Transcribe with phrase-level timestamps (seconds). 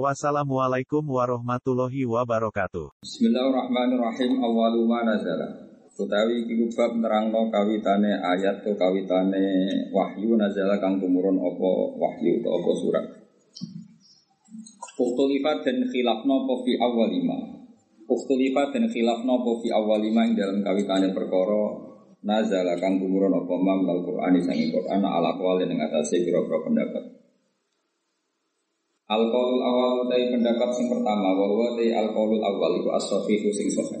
[0.00, 3.04] Wassalamualaikum warahmatullahi wabarakatuh.
[3.04, 5.68] Bismillahirrahmanirrahim awalu ma nazala.
[5.92, 12.48] Utawi iki bab nerangno kawitane ayat to kawitane wahyu nazala kang tumurun apa wahyu to
[12.48, 13.04] apa surat.
[14.96, 17.38] Ukhtulifat dan khilafno apa fi awalima.
[18.08, 21.68] Ukhtulifat dan khilafno apa fi awalima ing dalam kawitane perkara
[22.24, 27.21] nazala kang tumurun apa mam Al-Qur'ani sangi Qur'an ala aqwali ing atase pira-pira pendapat.
[29.12, 34.00] Al-qaulul awal utai pendapat sing pertama bahwa utai al-qaulul awal iku as-sahihu sing sahih.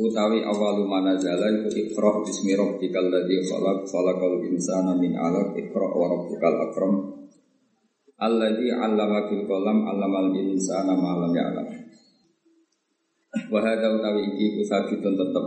[0.00, 6.06] Utawi awalu manazala iku iqra bismi rabbikal ladzi khalaq khalaqal insana min 'alaq iqra wa
[6.08, 6.94] rabbukal akram
[8.20, 11.68] alladzi 'allama bil qalam 'allamal insana ma lam ya'lam.
[13.48, 15.46] Wa hadza utawi iki ku sabitun tetep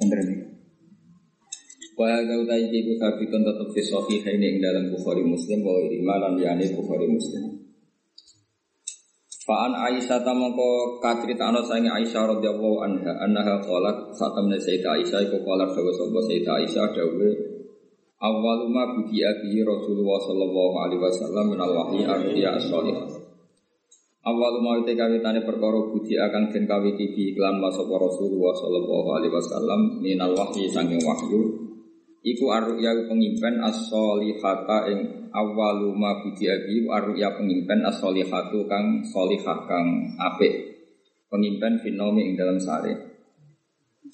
[0.00, 0.40] bener nih.
[1.96, 6.72] Wa hadza utawi iki ku sabitun tetep fi sahihaini dalam Bukhari Muslim wa imalan yani
[6.72, 7.61] Bukhari Muslim.
[9.42, 15.42] Fa'an Aisyah tamangko kacritakno sange Aisyah radhiyallahu anha annaha qalat saat temne Sayyidah Aisyah iku
[15.42, 17.30] qalat dawa sapa Sayyidah Aisyah dawe
[18.22, 23.22] awwalu ma budiya bihi Rasulullah sallallahu alaihi wasallam min al-wahyi ar-ruya as-shalihah
[24.22, 29.34] Awal mau te kawitane perkara budi akan den kawiti bi iklan masapa Rasulullah sallallahu alaihi
[29.34, 31.42] wasallam minal wahyi saking wahyu
[32.22, 40.12] iku ar-ruya pengimpen as-shalihata ing awalu ma budi abi arya pengimpen as-solihatu kang solihah kang
[40.20, 40.52] apik.
[41.32, 42.92] Pengimpen finomi ing dalam sare.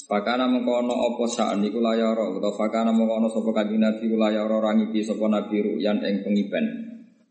[0.06, 5.26] Fakana mengkono opo saan iku layara utawa fakana mengkono sapa kanjeng Nabi layara rangipi sapa
[5.26, 6.64] Nabi ruyan ing pengimpen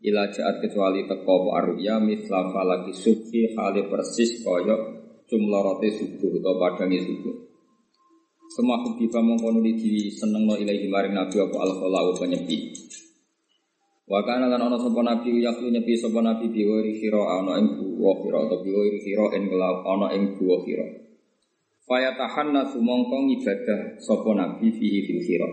[0.04, 4.76] ila jaat kecuali teko apa arya misla falaki subhi hale persis kaya
[5.24, 7.36] jumlarote subuh utawa padange subuh.
[8.52, 12.56] Semua kubiba mengkono di seneng no ilahi maring Nabi apa al-khala penyepi
[14.08, 18.16] Wa kana lan ana sapa nabi yaklu nyepi sapa nabi biwiri khira ana ing buwa
[18.24, 20.88] khira atau biwiri khira ing gelap ana ing buwa khira.
[21.84, 25.48] Faya tahanna sumongko ibadah sapa nabi fihi fil khira.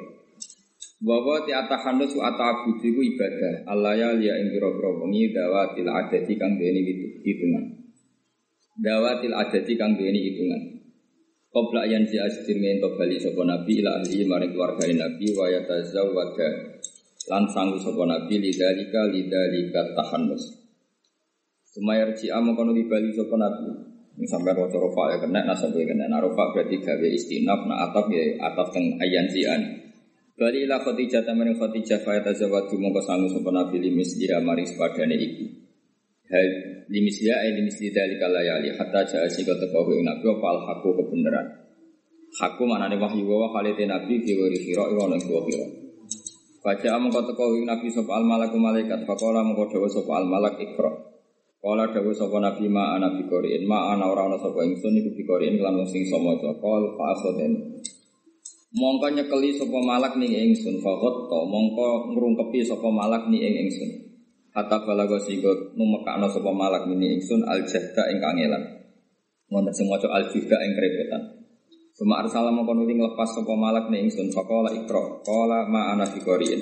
[1.04, 6.56] Bahwa ti atahanna su atabudu iku ibadah Allah ya ing pira-pira wengi dawatil adati kang
[6.56, 6.80] duweni
[7.28, 7.66] hitungan.
[8.80, 10.64] Dawatil adati kang duweni hitungan.
[11.52, 16.75] Qabla ayan si asdir ngento bali sapa nabi ila ahli maring keluarga nabi wa yatazawwada
[17.26, 20.66] lan sanggup sapa nabi lidzalika lidzalika tahannus
[21.76, 23.68] Sumayar ci'a mengkono di bali sapa nabi.
[24.16, 26.08] Ini sampai roca rofa ya kena nasab ya kena.
[26.08, 29.84] Narofa berarti gawe istinaf na atap ya atap teng ayan ci'an
[30.40, 35.20] Bali ila khotijah tamen khotijah fa tazawwadu mongko sanggup sapa nabi limis dia mari sepadane
[35.20, 35.46] iki
[36.32, 36.48] Hal
[36.88, 41.48] limis dia ay limis lidzalika layali hatta ja'a sika ing nabi apa al haqqu kebenaran?
[42.40, 45.75] Hakku mana nih wahyu wa khalite nabi fi wiri khira wa nang khira
[46.66, 49.06] Baca amung kau teko nabi sop al malaku malaikat.
[49.06, 51.14] Fakola mengkau dawa sop al malak ikro.
[51.62, 55.62] Kala dawa sop nabi ma ana bikoriin ma ana ora ana sop ingsun iku bikoriin
[55.62, 57.86] lan sing somo cokol fa akhoden.
[58.74, 64.18] Mongko nyekeli sop malak ning ingsun fakot to mongko ngrungkepi sop malak ning ing ingsun.
[64.58, 68.90] Hatta balago sigo numekakno sop malak ning ingsun al jahda ing kangelan.
[69.54, 71.35] Wonten sing maca al jahda ing kerepotan.
[71.96, 76.20] Suma arsala mongko nuli nglepas sapa malak ning ingsun faqala ikra qala ma ana fi
[76.20, 76.60] qari'in.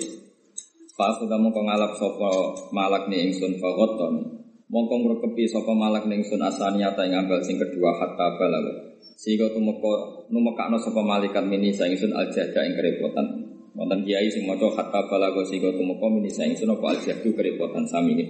[0.94, 2.30] Fa aku mongko ngalap sapa
[2.70, 4.14] malak ning ingsun faqaton.
[4.70, 8.94] Mongko ngrekepi sapa malak ning ingsun asaniata ing ambal sing kedua hatta balal.
[9.18, 13.26] Sehingga tumeka numekakno sapa malaikat mini sing ingsun aljada ing kerepotan.
[13.74, 18.14] Wonten kiai sing maca hatta balago sehingga tumeka mini sing ingsun apa aljadu kerepotan sami
[18.22, 18.26] ini.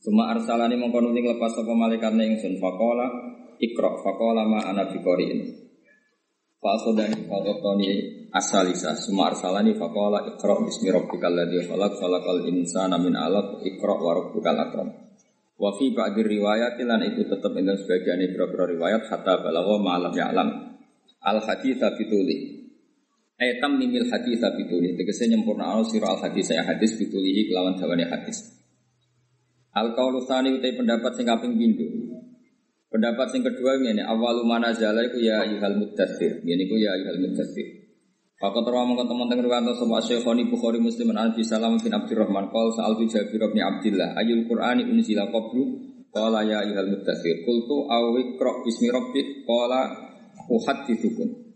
[0.00, 4.96] Suma arsalani mongko nuli nglepas sapa malaikat ning ingsun faqala ikra faqala ma ana fi
[5.04, 5.67] qari'in.
[6.58, 7.90] Fa'akhudani fa'akhudani
[8.34, 8.98] asalisa.
[8.98, 14.18] Suma arsalani faqala ikra bismi rabbikal ladzi khalaq khalaqal insana min 'alaq ikra wa
[14.66, 14.88] akram.
[15.58, 20.48] Wa fi ba'dir riwayat lan itu tetap ing sebagian beberapa riwayat hatta balagha ma'alam ya'lam.
[21.22, 22.58] Al hadits bituli
[23.38, 28.58] Ayat mimil hadits bituli tegese nyempurna al hadits saya hadis bitulihi kelawan dawane hadis.
[29.78, 31.54] Al qaulu tsani utai pendapat sing kaping
[32.88, 36.40] Pendapat yang kedua ini awalu mana zala itu ya ihal muddathir.
[36.40, 37.84] Ini ku ya ihal muddathir.
[38.38, 42.70] Fakat terwa mongko teman-teman riwayat sama Syekhoni Bukhari Muslim an Abi Salam bin Abdurrahman qol
[42.70, 45.62] sa'al tu Jabir bin Abdullah ayul Qur'ani unzila qablu
[46.14, 47.44] qala ya ihal muddathir.
[47.44, 50.08] Qultu awi qra bismi rabbik qala
[50.48, 51.48] Uhadithukum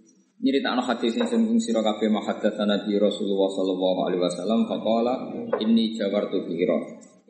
[0.43, 5.15] Nyerita anak hadis yang sembung sira kabeh mahaddatsana Nabi Rasulullah sallallahu alaihi wasallam faqala
[5.63, 6.79] inni jawartu fi Hira.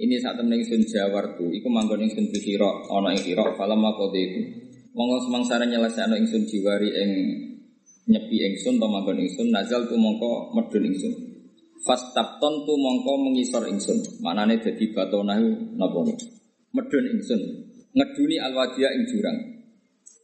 [0.03, 4.67] Ini saat temen ingsun jawartu iku manggon ingsun fi Hira ana ing Hira falamma qadaitu.
[4.99, 7.11] Monggo semangsara nyelesaikno ingsun jiwari ing
[8.11, 11.15] nyepi ingsun to manggon ingsun nazal tu mongko medun ingsun.
[11.87, 14.19] Fastapton tu mongko mengisor ingsun.
[14.19, 15.39] Manane dadi batonah
[15.79, 16.03] napa
[16.75, 17.41] Medun ingsun.
[17.95, 19.39] Ngeduni alwadia ing jurang.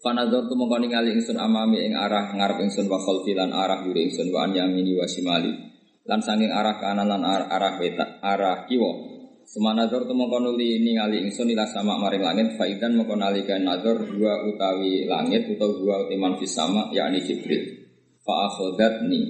[0.03, 4.35] Fanazor tu mongko ningali ingsun amami ing arah ngarep ingsun wa khalfi arah kiri ingsun
[4.35, 5.07] wa an yamini wa.
[6.09, 9.18] Lan sanging arah kanan lan arah, wetak arah kiwa.
[9.49, 14.45] Semanazor tu mongko nuli ningali ingsun ila sama maring langit faidan mongko nalika nazar dua
[14.45, 17.89] utawi langit utawa dua utiman fis sama yakni Jibril.
[18.21, 19.25] Fa akhadatni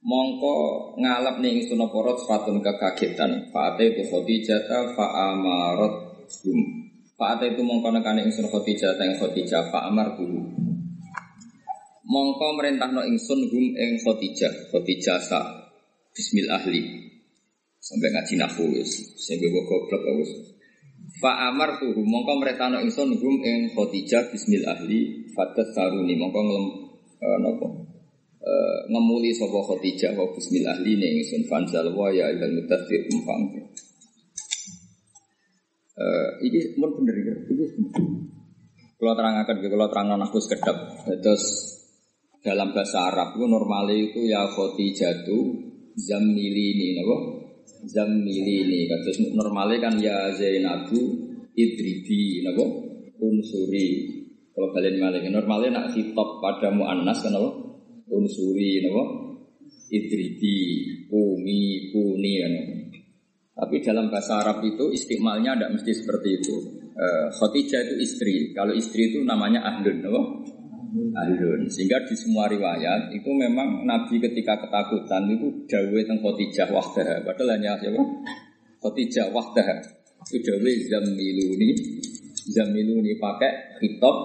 [0.00, 0.56] mongko
[0.96, 3.52] ngalap ning ingsun apa fatun kekagetan.
[3.52, 6.80] Fa ate tu Khadijah fa amarat hum.
[7.20, 10.40] Pak itu mongko nekane ingsun Khadijah teng Khadijah Pak Amar dulu.
[12.08, 15.68] Mongko merintahno ingsun hum ing Khadijah, Khadijah sa
[16.16, 17.09] bismillah ahli.
[17.80, 20.30] Sampai ngaji nahwu wis, sing gue goblok wis.
[21.16, 26.12] Fa amar tuh mongko merintahno ingsun hum ing Khadijah bismillah ahli fatat saruni.
[26.14, 26.66] Mongko ngelem
[27.24, 27.68] uh, napa?
[28.40, 31.48] Uh, ngemuli sapa Khadijah wa bismillah ahli ning ingsun.
[31.48, 33.42] Fanzal wa ya ilal mutaffir mfang.
[36.00, 37.64] Uh, ini mun bener ya, ini
[39.00, 40.76] kalau terangkan, kalau terang aku sekedap,
[41.24, 41.44] terus
[42.44, 44.44] dalam bahasa Arab itu normalnya itu ya
[44.92, 45.56] jatu
[45.96, 47.39] zammili ini, nabo
[47.86, 50.98] zammili ini, terus normalnya kan ya Zainabu
[51.54, 52.64] idribi, nabo
[53.20, 54.18] unsuri.
[54.50, 57.80] Kalau kalian malik, normalnya nak hitop pada muannas kan nabo
[58.10, 59.02] unsuri, nabo
[59.88, 60.56] idribi,
[61.08, 62.80] umi, puni, nabo
[63.60, 66.56] tapi dalam bahasa Arab itu istimalnya tidak mesti seperti itu.
[66.96, 68.34] E, Khotijah itu istri.
[68.56, 70.48] Kalau istri itu namanya ahlun, no?
[70.90, 71.70] Ahlun.
[71.70, 77.22] Sehingga di semua riwayat itu memang Nabi ketika ketakutan itu dawe tentang Khotijah wahdah.
[77.22, 78.02] Padahal hanya siapa?
[78.82, 79.66] Khotijah wahdah.
[80.26, 81.68] Itu dawe zamiluni.
[82.50, 84.16] Zamiluni pakai hitop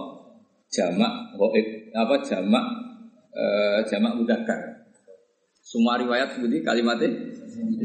[0.74, 2.66] jamak goib apa jamak
[3.30, 3.46] e,
[3.86, 4.60] jamak mudakar.
[5.62, 7.10] Semua riwayat seperti kalimatnya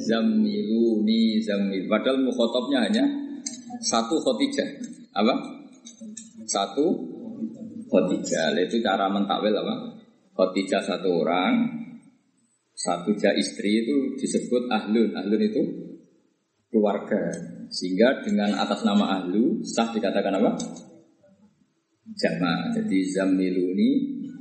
[0.01, 1.87] Zamiluni zamil.
[1.87, 3.05] Padahal mukhotobnya hanya
[3.79, 4.67] satu khotijah.
[5.15, 5.35] Apa?
[6.51, 7.20] Satu
[7.91, 8.55] khotijah.
[8.63, 9.75] Itu cara mentakwil apa?
[10.31, 11.67] Khotijah satu orang,
[12.71, 15.11] satu jah istri itu disebut ahlun.
[15.19, 15.63] Ahlun itu
[16.71, 17.35] keluarga.
[17.71, 20.51] Sehingga dengan atas nama ahlu sah dikatakan apa?
[22.15, 22.73] Jama.
[22.79, 23.91] Jadi zamiluni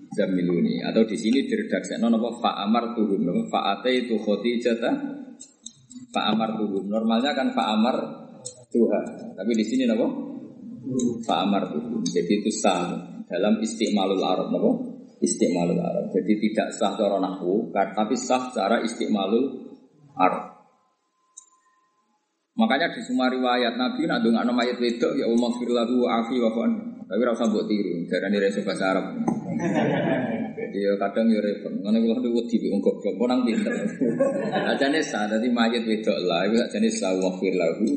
[0.10, 4.82] zamiluni atau di sini diredaksi no apa fa amar tuhum no fa itu khotijah
[6.10, 6.90] Pak Amar tuhum.
[6.90, 7.96] Normalnya kan Pak Amar
[8.74, 9.06] Tuhan.
[9.38, 10.08] Tapi di sini nopo
[11.22, 12.02] Pak Amar tuhum.
[12.02, 12.90] Jadi itu sah
[13.30, 14.72] dalam istiqmalul Arab nopo
[15.20, 16.16] Istiqmalul Arab.
[16.16, 19.68] Jadi tidak sah cara nahwu, tapi sah secara istiqmalul
[20.16, 20.64] Arab.
[22.56, 26.52] Makanya di semua riwayat Nabi nak dongak nama ayat wedok ya Allah firlahu afi wa
[27.10, 29.06] Tapi rasa buat tiru, darah ini reso bahasa Arab.
[30.56, 31.74] Jadi ya kadang ya repot.
[31.74, 33.74] Ngono kula tuh wedi wong goblok, kok nang pinter.
[34.72, 36.48] Ajane sah dadi mayit wedok lah,
[36.96, 37.88] sah wa fir lahu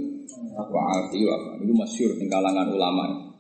[0.59, 3.32] wa afi wa Itu masyhur ning kalangan ulama.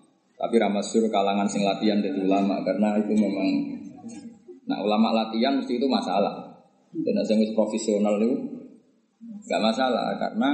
[0.42, 3.78] Tapi ra masyhur kalangan sing latihan dadi ulama karena itu memang
[4.66, 6.50] nah ulama latihan mesti itu masalah.
[6.90, 8.34] Dan sing profesional itu
[9.46, 10.50] gak masalah karena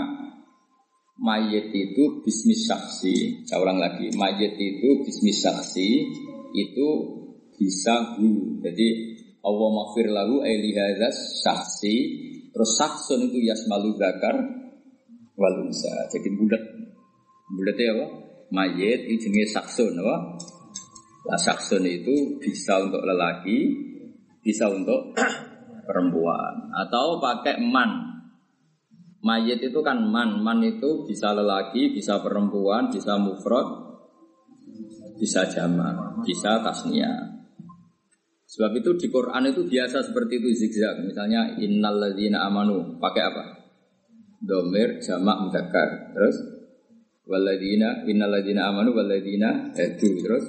[1.17, 3.49] mayit itu bisnis saksi.
[3.49, 5.89] Saya lagi, mayit itu bisnis saksi
[6.53, 6.89] itu
[7.57, 8.61] bisa guru.
[8.61, 8.89] Jadi
[9.41, 11.97] Allah maghfir lahu aili hadzas saksi
[12.53, 14.37] terus saksun itu yasmalu zakar
[15.35, 16.13] wal unsa.
[16.13, 16.63] Jadi bulat.
[17.49, 18.28] Bulat ya apa?
[18.49, 20.17] Mayit itu jenis saksun apa?
[21.29, 23.77] Nah, saksun itu bisa untuk lelaki,
[24.41, 25.13] bisa untuk
[25.89, 28.09] perempuan atau pakai man.
[29.21, 33.67] Mayit itu kan man, man itu bisa lelaki, bisa perempuan, bisa mufrad,
[35.21, 37.13] bisa jamak, bisa tasnia.
[38.49, 41.05] Sebab itu di Quran itu biasa seperti itu zigzag.
[41.05, 43.45] Misalnya innalladzina amanu pakai apa?
[44.41, 46.17] Domir jamak mudzakkar.
[46.17, 46.58] Terus
[47.29, 50.45] walladzina innalladzina amanu walladzina hadu terus.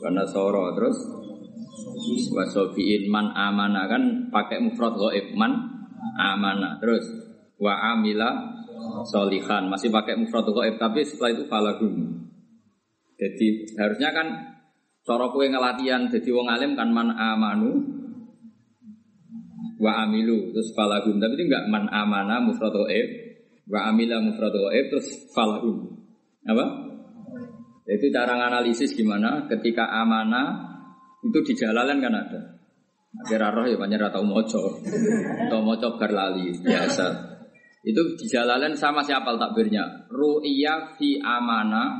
[0.00, 0.98] Wa nasara terus.
[2.30, 5.52] Wasofiin man amana kan pakai mufrad ghaib man
[6.16, 7.04] amana terus.
[7.58, 8.30] Wa amila
[9.04, 11.94] solihan masih pakai mufrad ghaib tapi setelah itu falagum.
[13.14, 14.54] Jadi harusnya kan
[15.04, 17.76] Cara kue ngelatihan jadi wong alim kan man amanu
[19.76, 23.08] wa amilu terus falahum tapi itu enggak man amana mufrad ghaib
[23.68, 26.03] wa amila mufrad ghaib terus falahum
[26.44, 26.64] apa
[27.84, 30.72] itu cara analisis gimana ketika amana
[31.24, 32.40] Itu di jalalan kan ada.
[33.24, 34.76] Akhirnya roh ya banyak atau moco.
[35.40, 37.06] Atau moco berlali biasa.
[37.80, 40.04] Itu di jalalan sama siapa takbirnya?
[40.12, 41.96] Ru'iyah fi amana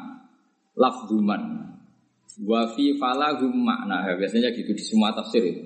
[0.76, 1.72] lafduman.
[2.44, 4.12] Wa fi falahum makna.
[4.12, 5.62] Biasanya gitu di semua tafsir itu.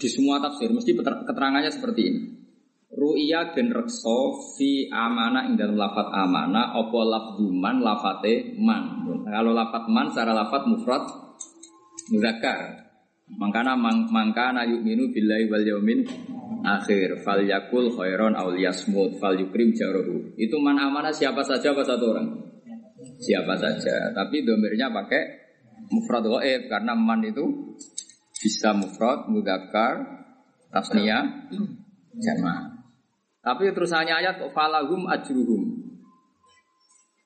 [0.00, 2.20] Di semua tafsir mesti keterangannya seperti ini.
[2.94, 9.02] Ru'iyah dan rekso fi amana ing dalam lafat amana opo lafduman lafate man.
[9.26, 11.02] Kalau lafat man secara lafat mufrad
[12.14, 12.86] muzakkar.
[13.24, 16.04] Mangkana mang, mangkana yu'minu billahi wal yaumin
[16.62, 20.30] akhir fal yakul khairon aw liyasmut fal yukrim jarohu.
[20.38, 22.28] Itu man amana siapa saja apa satu orang?
[23.18, 24.12] Siapa saja.
[24.14, 25.22] Tapi domirnya pakai
[25.90, 27.74] mufrad goib karena man itu
[28.38, 30.04] bisa mufrad muzakkar
[30.70, 31.48] tasniyah
[32.20, 32.73] jamaah.
[33.44, 35.62] Tapi terusannya ayat falahum ajruhum.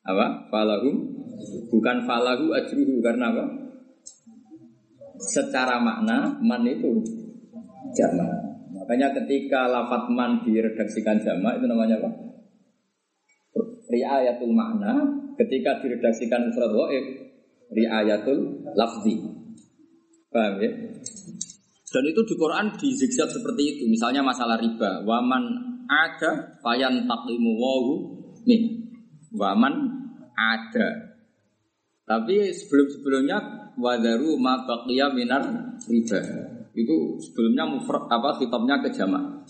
[0.02, 0.50] Apa?
[0.50, 1.14] Falahum
[1.70, 3.44] bukan falahu ajruhu karena apa?
[5.18, 6.98] Secara makna man itu
[7.94, 8.30] jamak.
[8.74, 12.10] Makanya ketika lafat man diredaksikan jamak itu namanya apa?
[13.88, 14.98] Riayatul makna
[15.38, 17.04] ketika diredaksikan mufrad waib
[17.70, 19.22] riayatul lafzi.
[20.28, 20.70] Paham ya?
[21.88, 23.84] Dan itu di Quran di zigzag seperti itu.
[23.88, 25.00] Misalnya masalah riba.
[25.08, 27.92] Waman ada fayan taklimu wahu
[28.44, 28.84] nih
[29.34, 29.74] waman
[30.36, 31.16] ada.
[32.08, 35.44] Tapi sebelum-sebelumnya wadaru ma baqiya minar
[35.88, 36.20] riba.
[36.72, 39.42] Itu sebelumnya mufrad apa kitabnya ke jamaah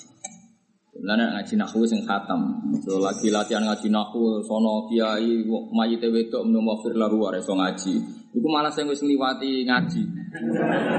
[0.98, 2.58] Lalu ngaji nahu sing khatam.
[2.82, 7.94] So, lagi latihan ngaji nahu sono kiai mayite wedok menung wafir laru so ngaji.
[8.34, 10.02] Iku malah saya wis ngaji.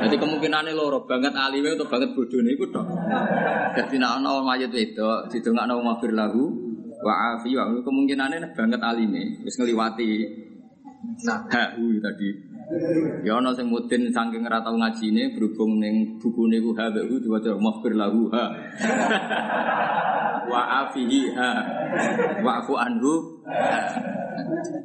[0.02, 2.88] Jadi kemungkinannya loro banget alime atau banget bodoh iku tok.
[3.76, 6.48] Dadi nek ana mayit wedok didongakno wafir laru
[7.00, 10.12] wa afi wa kemungkinannya banget alime wis ngliwati
[11.28, 12.49] nah tadi.
[13.26, 17.58] Ya ana sing mudin saking ora tau ngajine berhubung ning bukune ku ha ku diwaca
[17.58, 18.46] maghfir lahu ha.
[20.54, 21.50] Wa afihi ha.
[22.46, 23.42] Wa'fu anhu.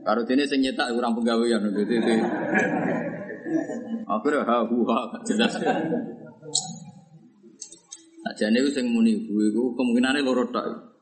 [0.01, 1.93] Karo dene sing nyetak ora penggawean gitu.
[4.09, 5.53] Akhirnya ha hu ha jelas.
[8.25, 10.94] Ajane ku sing muni iku kemungkinane loro tok.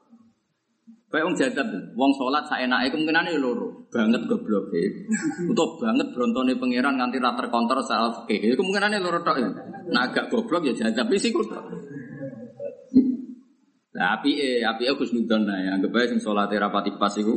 [1.13, 4.89] Kayak wong jadab, wong sholat saya naik kemungkinan ini loro, banget goblok ya.
[5.53, 8.57] Untuk banget berontone pangeran nganti rater kontor salah fikih.
[8.57, 9.53] Kemungkinan ini loro tok ya.
[9.93, 11.45] Nah agak goblok ya jadab sih kok.
[13.93, 17.37] Nah, api eh, api eh Nudon nah ya, anggap aja sing sholat rapati pas iku.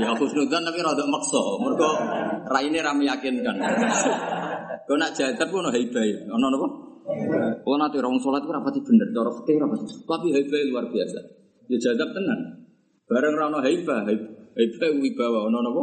[0.00, 1.92] Ya Nudon tapi rada maksa, mergo
[2.48, 3.56] raine ra meyakinkan.
[4.88, 6.87] Kau nak jadab pun ono haibai, ono napa?
[7.64, 9.84] Oh nanti orang sholat itu rapati bener, cara fikih rapati.
[10.04, 11.18] Tapi haibah luar biasa.
[11.72, 12.68] Ya jadab tenan.
[13.08, 15.82] Bareng rano haibah, haibah wibawa ono nopo.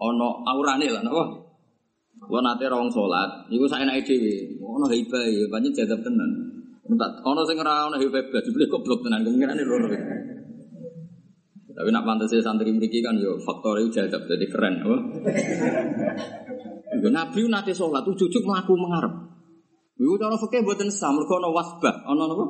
[0.00, 1.24] Ono aurane lah nopo.
[2.28, 4.60] Wah nanti orang sholat, itu saya naik dewi.
[4.60, 6.30] Ono haibah ya, banyak jadab tenan.
[6.84, 9.24] Entar, ono sing ora ono haibah belas, dibeli goblok tenan.
[9.24, 9.88] Kemungkinan ini loro.
[11.80, 14.96] Tapi nak pantas santri mriki kan yo faktor itu jadab jadi keren, apa?
[17.08, 19.29] Nabi nanti sholat, cucuk melaku mengharap.
[20.00, 22.44] Iku cara fikih mboten sah, mergo ana wasbah, ana napa?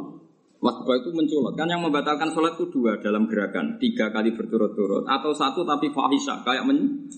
[0.63, 1.59] Wasbah itu mencolot.
[1.59, 6.47] Kan yang membatalkan sholat itu dua dalam gerakan, tiga kali berturut-turut, atau satu tapi fahisah
[6.47, 7.11] kayak men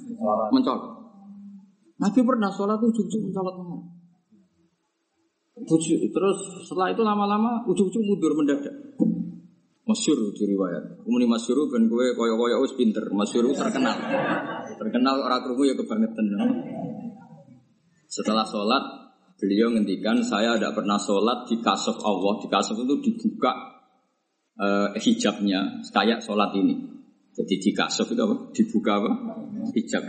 [0.48, 1.04] mencolot.
[2.00, 3.56] Nabi pernah sholat itu ujung-ujung mencolot
[5.62, 8.72] Terus setelah itu lama-lama ujung-ujung mundur mendadak.
[9.84, 11.04] Masyur di riwayat.
[11.04, 13.04] Kemudian masyur ben gue koyo-koyo wis pinter.
[13.12, 13.98] Masyur terkenal.
[14.80, 16.24] Terkenal orang krungu ya kebangetan.
[18.08, 19.01] Setelah sholat
[19.40, 22.38] Beliau ngendikan saya tidak pernah sholat di kasuf Allah.
[22.38, 23.52] Di kasuf itu dibuka
[24.58, 26.78] uh, hijabnya kayak sholat ini.
[27.32, 28.36] Jadi di kasuf itu apa?
[28.52, 29.10] Dibuka apa?
[29.72, 30.04] Hijab.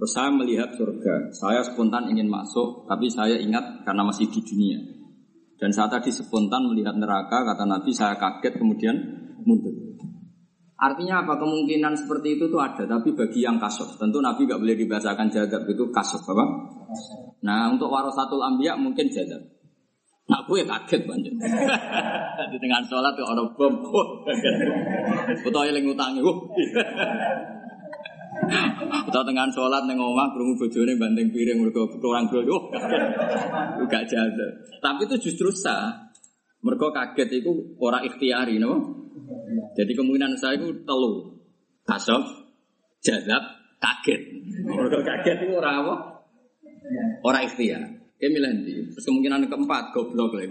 [0.00, 1.34] Terus saya melihat surga.
[1.34, 4.78] Saya spontan ingin masuk, tapi saya ingat karena masih di dunia.
[5.60, 8.96] Dan saat tadi spontan melihat neraka, kata Nabi, saya kaget kemudian
[9.44, 9.76] mundur.
[10.80, 11.36] Artinya apa?
[11.36, 14.00] Kemungkinan seperti itu tuh ada, tapi bagi yang kasuf.
[14.00, 16.44] Tentu Nabi gak boleh dibacakan jadab itu kasuf, apa?
[17.40, 19.40] Nah untuk warasatul ambiyah mungkin jadab.
[20.30, 21.34] Nah gue kaget banget.
[22.54, 23.74] Di tengah sholat tuh orang bom.
[25.42, 26.20] Yang ngutangi.
[29.10, 32.70] Betul tengah sholat neng omah kerungu bojone banting piring mereka orang dulu.
[33.90, 34.50] Gak jadab.
[34.78, 36.10] Tapi itu justru sah.
[36.60, 39.00] Mereka kaget itu orang ikhtiari, no?
[39.72, 41.40] Jadi kemungkinan saya itu telu,
[41.88, 42.20] kasof,
[43.00, 43.40] jadab,
[43.80, 44.20] kaget.
[44.76, 45.94] Mereka kaget itu orang apa?
[47.24, 47.82] Orang ikhtiar.
[48.20, 48.52] Ya milih
[48.92, 50.44] Terus kemungkinan keempat goblok lah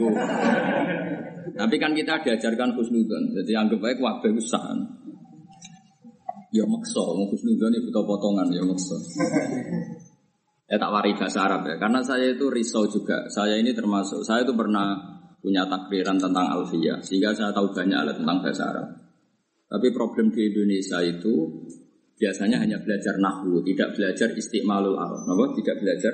[1.53, 3.37] Tapi kan kita diajarkan khusnudon.
[3.37, 4.73] Jadi anggap baik wabah usah.
[6.49, 8.97] Ya maksa, mau khusnudon itu butuh potongan ya maksa.
[10.69, 13.25] Ya tak wari bahasa Arab ya, karena saya itu risau juga.
[13.33, 15.01] Saya ini termasuk, saya itu pernah
[15.41, 18.87] punya takbiran tentang alfiyah, sehingga saya tahu banyak hal tentang bahasa Arab.
[19.65, 21.65] Tapi problem di Indonesia itu
[22.19, 25.23] biasanya hanya belajar nahwu, tidak belajar istiqmalul Arab.
[25.23, 25.45] Kenapa?
[25.55, 26.13] Tidak belajar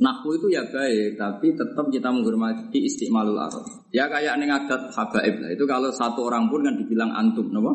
[0.00, 3.64] nahwu itu ya baik, tapi tetap kita menghormati istiqmalul Arab.
[3.92, 5.52] Ya kayak ning adat habaib lah.
[5.52, 7.72] Itu kalau satu orang pun kan dibilang antum, kenapa?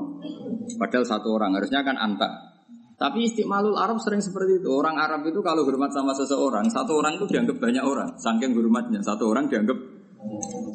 [0.82, 2.52] Padahal satu orang harusnya kan anta.
[2.98, 4.70] Tapi istiqmalul Arab sering seperti itu.
[4.70, 8.14] Orang Arab itu kalau hormat sama seseorang, satu orang itu dianggap banyak orang.
[8.18, 9.78] Saking hormatnya, satu orang dianggap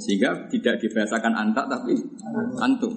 [0.02, 1.94] sehingga tidak dibahasakan anta tapi
[2.58, 2.92] antum.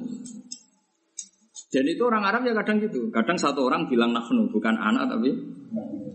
[1.70, 3.14] Dan itu orang Arab ya kadang gitu.
[3.14, 5.30] Kadang satu orang bilang nahnu bukan anak tapi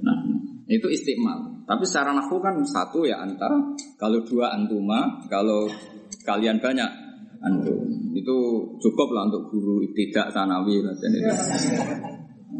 [0.02, 0.18] nah
[0.66, 1.64] itu istiqmal.
[1.64, 3.48] Tapi secara nahwu kan satu ya anta,
[3.96, 5.64] kalau dua antuma, kalau
[6.28, 6.90] kalian banyak
[7.40, 7.88] antum.
[8.12, 8.36] Itu
[8.82, 10.92] cukup lah untuk guru tidak sanawi lah.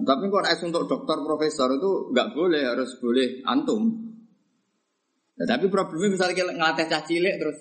[0.04, 3.92] Tapi kalau es untuk dokter profesor itu nggak boleh, harus boleh antum.
[5.34, 7.58] Nah, tapi problemnya misalnya ngelatih cah cilik terus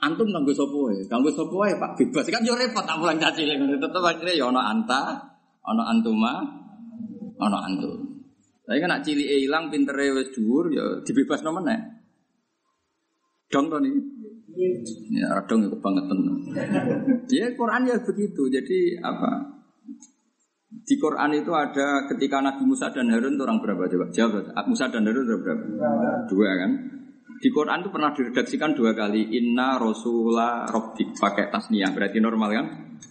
[0.00, 3.32] antum nganggo sopo ya, nganggo sopo ya pak bebas kan yo repot tak pulang cah
[3.36, 5.20] cilik, tetap akhirnya ya ono anta,
[5.64, 6.40] ono antuma,
[7.36, 8.10] ono antum.
[8.64, 11.78] Tapi kan nak cilik hilang pintere wis dhuwur ya dibebas nomen ya.
[13.50, 13.98] Dong to nih.
[15.10, 16.06] Ya dong itu banget
[17.26, 18.46] Ya Quran ya begitu.
[18.46, 19.58] Jadi apa?
[20.70, 24.06] Di Quran itu ada ketika Nabi Musa dan Harun itu orang berapa coba?
[24.14, 24.54] Jawab.
[24.70, 25.66] Musa dan Harun berapa?
[26.30, 26.70] Dua kan?
[27.40, 29.32] Di Quran itu pernah diredaksikan dua kali.
[29.32, 32.66] Inna Rasulah Robbik pakai tasniyah berarti normal kan?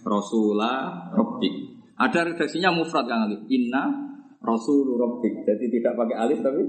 [0.06, 1.82] Rasulah Robbik.
[1.98, 3.42] Ada redaksinya mufrad kan alif.
[3.50, 3.90] Inna
[4.38, 5.42] Rasul Robbik.
[5.42, 6.62] Jadi tidak pakai alif tapi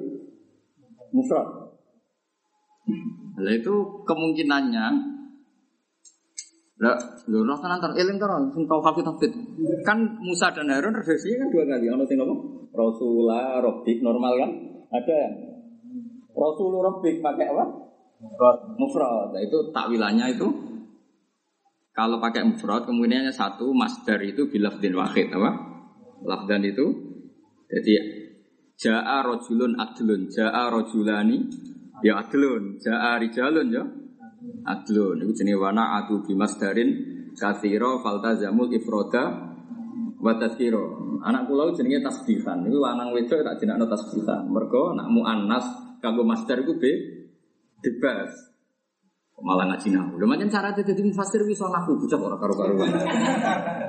[1.14, 1.48] mufrad.
[3.38, 3.74] Nah itu
[4.10, 4.86] kemungkinannya
[6.82, 6.98] lah,
[7.30, 8.82] lho roh tenan tar eling tar sing tau.
[9.86, 11.86] Kan Musa dan Harun redaksinya kan dua kali.
[11.94, 12.36] Ono sing apa?
[12.74, 14.52] Rasulullah Rabbik normal kan?
[14.90, 15.51] Ada yang
[16.42, 17.66] Rasul Rabbik pakai apa?
[18.22, 18.58] Mufrad.
[18.78, 19.28] Mufrad.
[19.38, 20.48] Nah, itu takwilannya itu
[21.94, 25.52] kalau pakai mufrad kemudiannya satu masdar itu bilafdin wahid apa?
[26.26, 26.86] Lafdan itu
[27.70, 27.94] jadi
[28.78, 31.38] jaa rojulun adlun, jaa rojulani
[32.02, 33.84] ya adlun, jaa rijalun ya
[34.66, 36.90] adlun itu jenis wana adu bimasdarin
[37.38, 39.54] kathiro faltazamul ifroda
[40.22, 45.66] wa tazkiro anak pulau jenenge tasbihan itu lanang wedok tak jenakno tasbihan mergo nak muannas
[46.02, 46.92] kanggo masdar iku be
[47.80, 48.52] bebas
[49.42, 50.22] malah ngaji nahu.
[50.22, 52.90] Lho macam cara dadi mufasir wis ana aku bocah ora karo-karuan.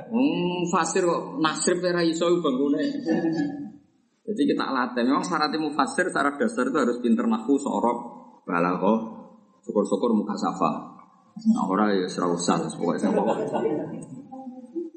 [0.09, 0.29] Wong
[0.67, 2.81] fasir kok nasrib ora iso bangune.
[4.23, 5.03] Jadi kita latih.
[5.05, 7.97] Memang syarat mufasir secara dasar itu harus pinter nahu, sorok,
[8.47, 8.99] balaghah,
[9.61, 10.71] syukur-syukur muka safa.
[11.33, 13.09] Nah, orang ya serau usah, pokoknya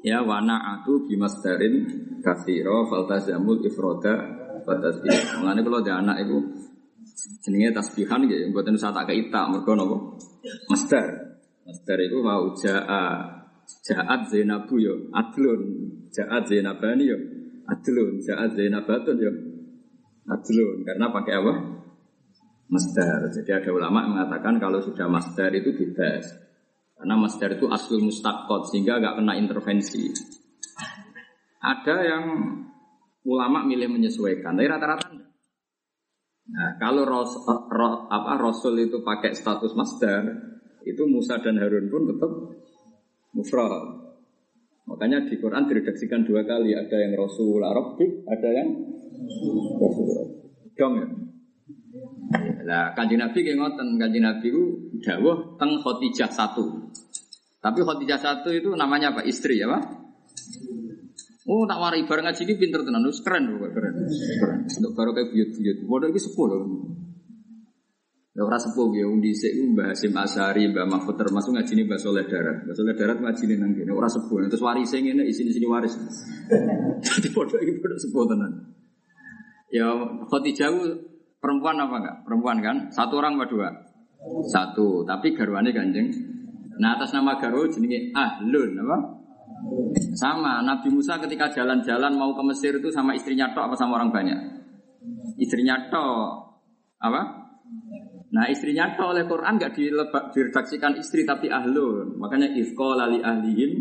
[0.05, 1.89] Ya wana atu bimasdarin
[2.21, 4.15] kathiro faltazamul ifroda
[4.63, 5.41] fatasbih.
[5.41, 6.37] Mengenai kalau ada anak itu
[7.41, 10.17] jenenge tasbihan gitu, buatan usah tak keita, mereka nopo
[10.69, 11.37] masdar.
[11.65, 15.61] Masdar itu mau jaa jaat zainabu yo adlun,
[16.13, 17.17] jaat zainabani yo
[17.67, 19.31] adlun, jaat zainabatun yo
[20.29, 20.77] adlun.
[20.85, 21.53] Karena pakai apa?
[22.67, 23.31] Masdar.
[23.31, 26.27] Jadi ada ulama yang mengatakan kalau sudah masdar itu bebas.
[26.97, 30.09] Karena masdar itu aslul mustaqot sehingga nggak kena intervensi.
[31.61, 32.25] Ada yang
[33.27, 35.26] ulama milih menyesuaikan, tapi rata-rata.
[36.47, 40.23] Nah, kalau ros, ro, apa, Rasul itu pakai status masdar,
[40.87, 42.31] itu Musa dan Harun pun tetap
[43.35, 44.07] mufrad.
[44.87, 48.69] Makanya di Quran diredaksikan dua kali, ada yang Rasul Arabic, ada yang
[49.75, 50.07] Rasul
[50.77, 51.07] Dong ya.
[52.67, 54.63] Nah, kanjeng Nabi kayak ngoten, kanjeng Nabi itu
[55.03, 56.91] dawuh teng Khotijah satu.
[57.59, 59.23] Tapi Khotijah satu itu namanya apa?
[59.27, 59.83] Istri ya, Pak?
[61.47, 64.03] Oh, tak warai bareng ngaji ini pinter tenan, itu keren loh, keren.
[64.03, 64.59] Keren.
[64.67, 66.11] Untuk baru kayak buyut-buyut.
[66.11, 66.59] Ini sepuh loh.
[68.37, 71.97] Ya ora sepuh ya, undi sik Mbah Hasim Asari, Mbah Mahfud termasuk ngaji ini Mbah
[71.97, 72.67] Soleh Darat.
[72.67, 74.45] Mbah Soleh Darat ngaji ini nang kene, ora sepuh.
[74.45, 75.95] Terus waris ngene isine sini waris.
[77.01, 78.51] Jadi bodoh ini bodoh sepuh tenan.
[79.73, 79.89] Ya
[80.29, 80.69] Khotijah
[81.41, 82.17] perempuan apa enggak?
[82.29, 82.77] Perempuan kan?
[82.93, 83.69] Satu orang apa dua?
[84.51, 86.11] Satu, tapi garwane kanjeng.
[86.77, 88.97] Nah atas nama garwa jenenge Ahlun apa?
[90.17, 94.13] Sama, Nabi Musa ketika jalan-jalan mau ke Mesir itu sama istrinya tok apa sama orang
[94.13, 94.39] banyak?
[95.37, 96.29] Istrinya tok.
[97.01, 97.21] Apa?
[98.33, 99.73] Nah istrinya tok oleh Quran nggak
[100.33, 102.17] diredaksikan istri tapi ahlun.
[102.17, 103.71] Makanya ifqala li ahlihim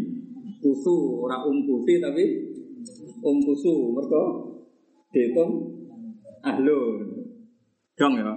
[0.60, 2.24] kusu ora um kusi tapi
[3.20, 4.22] um kusu mereka
[5.12, 5.50] dihitung
[6.44, 6.96] ahlun.
[7.96, 8.32] Dong ya.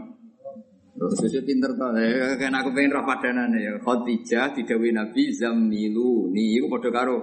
[0.99, 3.79] Itu pinter tuh, eh, kan aku pengen roh padanan ya.
[3.79, 6.27] Khotijah didawi Nabi Zamilu.
[6.35, 7.17] Nih, itu pada karo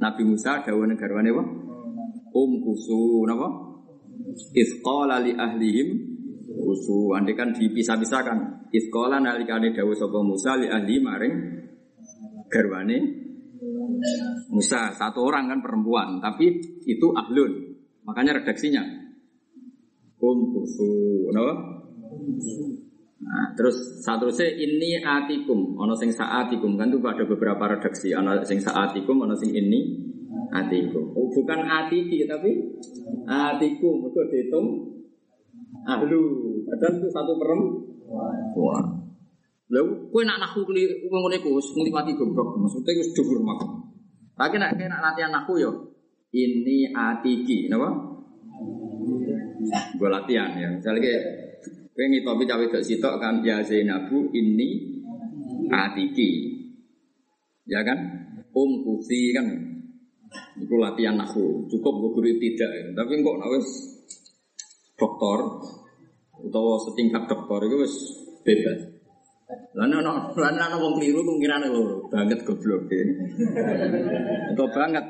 [0.00, 1.44] Nabi Musa dawa negarwane apa?
[2.32, 3.52] Um kusu, napa?
[4.56, 5.88] Isqala li ahlihim
[6.56, 7.12] kusu.
[7.12, 8.64] Andai kan dipisah-pisahkan.
[8.72, 11.34] Iskola nalikane dawu sapa Musa li ahli maring
[12.48, 12.98] garwane
[14.48, 16.48] Musa satu orang kan perempuan, tapi
[16.88, 17.76] itu ahlun.
[18.08, 18.82] Makanya redaksinya
[20.24, 21.46] um kusu, no?
[23.22, 28.42] Nah, terus satu se ini atikum, ono sing saatikum kan tuh ada beberapa redaksi, ono
[28.42, 30.10] sing saatikum, ono sing ini
[30.50, 31.14] atikum.
[31.14, 32.50] Oh, bukan atiki tapi
[33.24, 34.66] atikum, itu dihitung
[35.86, 36.20] ahlu.
[36.66, 38.84] Padahal itu satu perempuan.
[39.72, 43.64] Lalu kue nak nahu kuli ngomong iku wis ngliwati goblok, maksudnya wis dhuwur mak.
[44.36, 45.70] Tapi nak kena latihan nahu yo
[46.32, 47.88] ini atiki, napa?
[49.96, 50.68] Gue latihan ya.
[50.68, 51.16] Misalnya
[51.92, 54.96] Kowe ngitopi cawe dok sitok kan ya Zainabu ini
[55.68, 56.56] atiki.
[57.68, 58.00] Ya kan?
[58.56, 59.44] Um kusi kan.
[60.56, 61.68] Itu latihan nahu.
[61.68, 62.84] Cukup gue guru tidak ya.
[62.96, 63.68] Tapi kok nawes
[64.96, 65.38] dokter
[66.32, 67.94] atau setingkat dokter itu wis
[68.40, 68.80] bebas.
[69.76, 73.04] Lalu no, lalu no wong keliru kemungkinan loro banget goblok ya.
[74.56, 75.04] Atau banget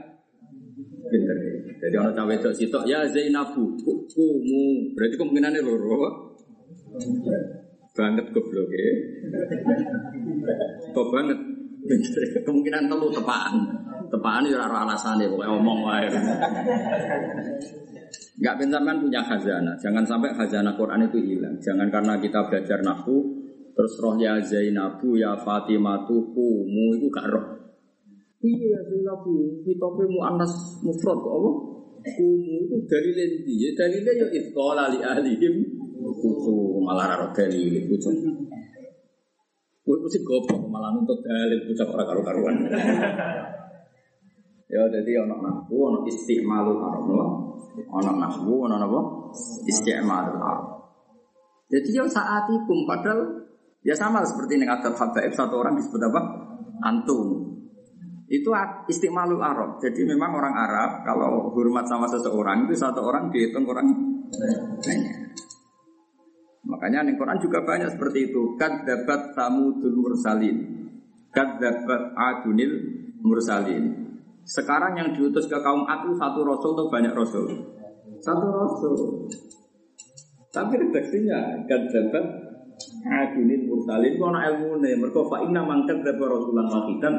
[1.06, 1.36] pinter.
[1.78, 3.78] Jadi orang cawe dok sitok ya Zainabu
[4.10, 4.62] kumu
[4.98, 6.31] berarti kemungkinannya loro
[7.92, 8.92] banget goblok ya.
[10.92, 11.38] Kok banget
[12.44, 13.54] kemungkinan telu tepaan.
[14.08, 16.08] Tepaan ya ora alasane pokoke omong wae.
[18.42, 19.76] Enggak kan punya khazanah.
[19.80, 21.56] Jangan sampai khazanah Quran itu hilang.
[21.60, 23.40] Jangan karena kita belajar nahu
[23.72, 27.46] terus roh ya Zainabu ya Fatimatu kumu itu gak roh.
[28.42, 30.52] Iya Zainabu, kita mu anas
[30.84, 31.50] mufrad kok apa?
[32.02, 33.54] Kumu itu dari lendi.
[33.64, 35.54] Ya dalilnya ya itqala li ahlihim
[36.10, 38.10] kutu malah raro dalil kutu.
[39.82, 42.56] Gue mesti goblok malah nuntut dalil kutu orang karu-karuan.
[44.72, 47.06] Ya jadi ono nahwu ono istimalul arab.
[47.76, 49.00] Ono nahwu ono apa?
[49.68, 50.68] Istimalul arab.
[51.68, 53.48] Jadi ya saat itu padahal
[53.84, 56.20] ya sama seperti yang ada habaib satu orang disebut apa?
[56.88, 57.52] Antum.
[58.32, 58.48] Itu
[58.88, 59.76] istimalul arab.
[59.76, 63.92] Jadi memang orang Arab kalau hormat sama seseorang itu satu orang dihitung orang
[64.80, 65.31] banyak.
[66.72, 68.56] Makanya di Quran juga banyak seperti itu.
[68.56, 70.56] dapat samudul mursalin.
[71.32, 72.72] dapat adunil
[73.20, 73.84] mursalin.
[74.42, 77.44] Sekarang yang diutus ke kaum Ad satu rasul atau banyak rasul?
[78.24, 79.28] Satu rasul.
[80.52, 82.24] Tapi redaksinya dapat
[83.04, 84.96] adunil mursalin anak ilmu nih.
[84.96, 87.14] Mereka fa'inna mangkat dapat rasulan wahidan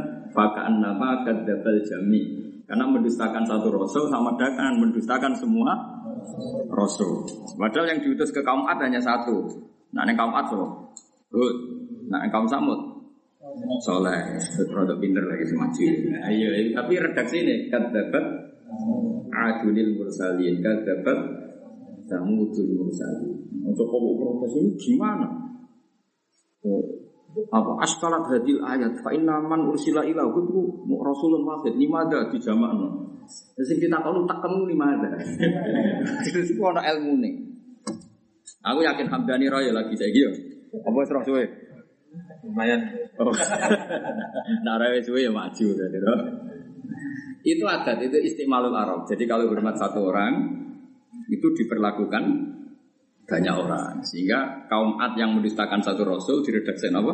[0.82, 2.22] nama kadzabal jami.
[2.63, 5.76] Karena mendustakan satu rasul sama dengan mendustakan semua
[6.69, 7.27] Rasul.
[7.55, 9.47] Padahal yang diutus ke kaum Ad hanya satu.
[9.93, 10.91] Nah, yang kaum Ad so,
[11.33, 11.55] Hud.
[12.09, 12.93] Nah, yang kaum Samud,
[13.86, 14.38] Soleh.
[14.69, 15.91] Produk pinter lagi semacam.
[16.09, 18.25] Nah, iya, iya, tapi redaksi ini dapat
[19.33, 21.17] Adunil Mursalin, dapat
[22.09, 23.33] Samudul Mursalin.
[23.63, 25.29] Untuk kau protes ini gimana?
[26.63, 26.83] Oh,
[27.49, 30.59] apa askalat hadil ayat fa inna man ursila ila itu
[31.01, 32.38] rasulun wahid limada di
[33.63, 35.09] Sing kita tahu tak kamu lima ada.
[36.25, 37.33] Terus itu ada ilmu nih.
[38.63, 40.31] Aku yakin Hamdani Raya lagi saya gitu.
[40.83, 41.43] Apa serah suwe?
[42.47, 42.79] Lumayan.
[43.19, 43.31] Oh.
[44.65, 45.67] nah Raya suwe ya maju.
[47.43, 49.03] Itu adat, itu istimalul Arab.
[49.03, 50.63] Jadi kalau hormat satu orang,
[51.27, 52.23] itu diperlakukan
[53.27, 53.99] banyak orang.
[54.07, 57.13] Sehingga kaum Ad yang mendustakan satu rasul diredaksi apa?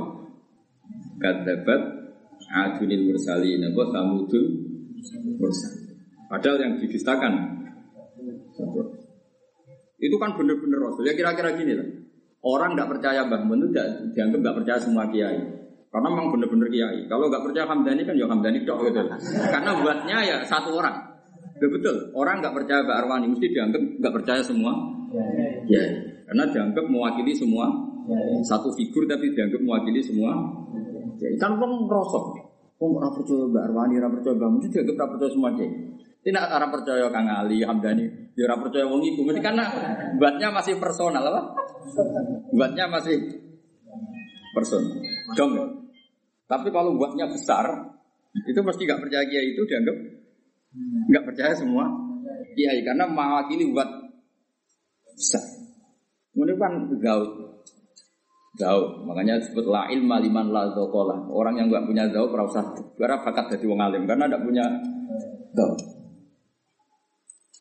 [1.18, 1.82] Kadabat
[2.54, 4.46] adunil mursalin apa samudul
[5.38, 5.89] mursalin.
[6.30, 7.34] Padahal yang didustakan
[10.00, 11.04] itu kan benar-benar Rasul.
[11.10, 11.88] Ya kira-kira gini lah.
[12.40, 13.76] Orang tidak percaya Mbah Mun itu
[14.16, 15.40] dianggap nggak percaya semua kiai.
[15.90, 17.00] Karena memang benar-benar kiai.
[17.12, 19.02] Kalau nggak percaya Hamdani kan ya Hamdani dok gitu.
[19.52, 20.96] Karena buatnya ya satu orang.
[21.60, 21.96] Ya betul.
[22.16, 24.72] Orang nggak percaya Mbak Arwani mesti dianggap nggak percaya semua.
[25.68, 25.84] Ya.
[26.30, 27.68] Karena dianggap mewakili semua.
[28.48, 30.32] Satu figur tapi dianggap mewakili semua.
[31.20, 32.40] Ya, kan orang rosok.
[32.80, 35.72] Oh, nggak percaya Mbak Arwani, nggak percaya Mbak Mun, dianggap nggak percaya semua kiai.
[36.20, 39.24] Tidak orang percaya Kang Ali, Hamdani, ya orang percaya wong iku.
[39.24, 39.66] Mesti karena
[40.20, 41.42] buatnya masih personal apa?
[42.52, 43.16] Buatnya masih
[44.52, 45.00] personal.
[45.40, 45.52] Dong.
[46.44, 47.72] Tapi kalau buatnya besar,
[48.36, 49.98] itu pasti nggak percaya kiai itu dianggap
[51.10, 51.90] nggak percaya semua
[52.54, 53.90] kiai karena mewakili buat
[55.16, 55.44] besar.
[56.36, 57.32] Kemudian kan gaut,
[58.56, 58.92] gaut.
[59.04, 60.72] Makanya disebut la ilma liman la
[61.32, 62.64] Orang yang nggak punya gaut, usah
[62.96, 64.66] karena bakat jadi wong alim karena tidak punya
[65.56, 65.99] gaut.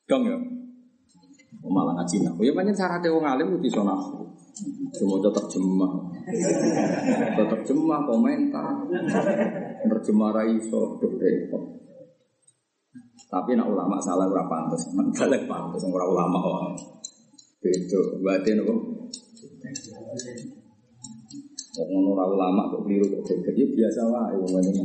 [0.08, 0.38] Dong ya.
[1.60, 2.32] Oh, malah ngaji nah.
[2.40, 3.92] Ya banyak cara wong alim di zona
[4.96, 5.92] Cuma terjemah.
[7.36, 8.88] Terjemah komentar.
[9.84, 11.78] Terjemah raiso repot.
[13.28, 16.72] Tapi nak ulama salah berapa pantas, balik pantas ora ulama wae.
[17.60, 18.74] Beda, berarti nopo?
[21.78, 24.84] orang ulama kok keliru kok geger ya biasa wae wong ngene.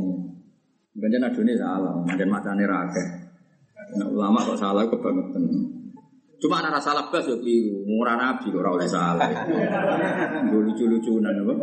[0.94, 3.23] Banyak adone salah, macam macane ra akeh.
[3.94, 5.42] Nah, ulama kok salah kebangetan.
[6.42, 9.30] Cuma anak salah bas yo keliru, murah nabi kok oleh salah.
[10.50, 11.54] Lucu-lucunan apa?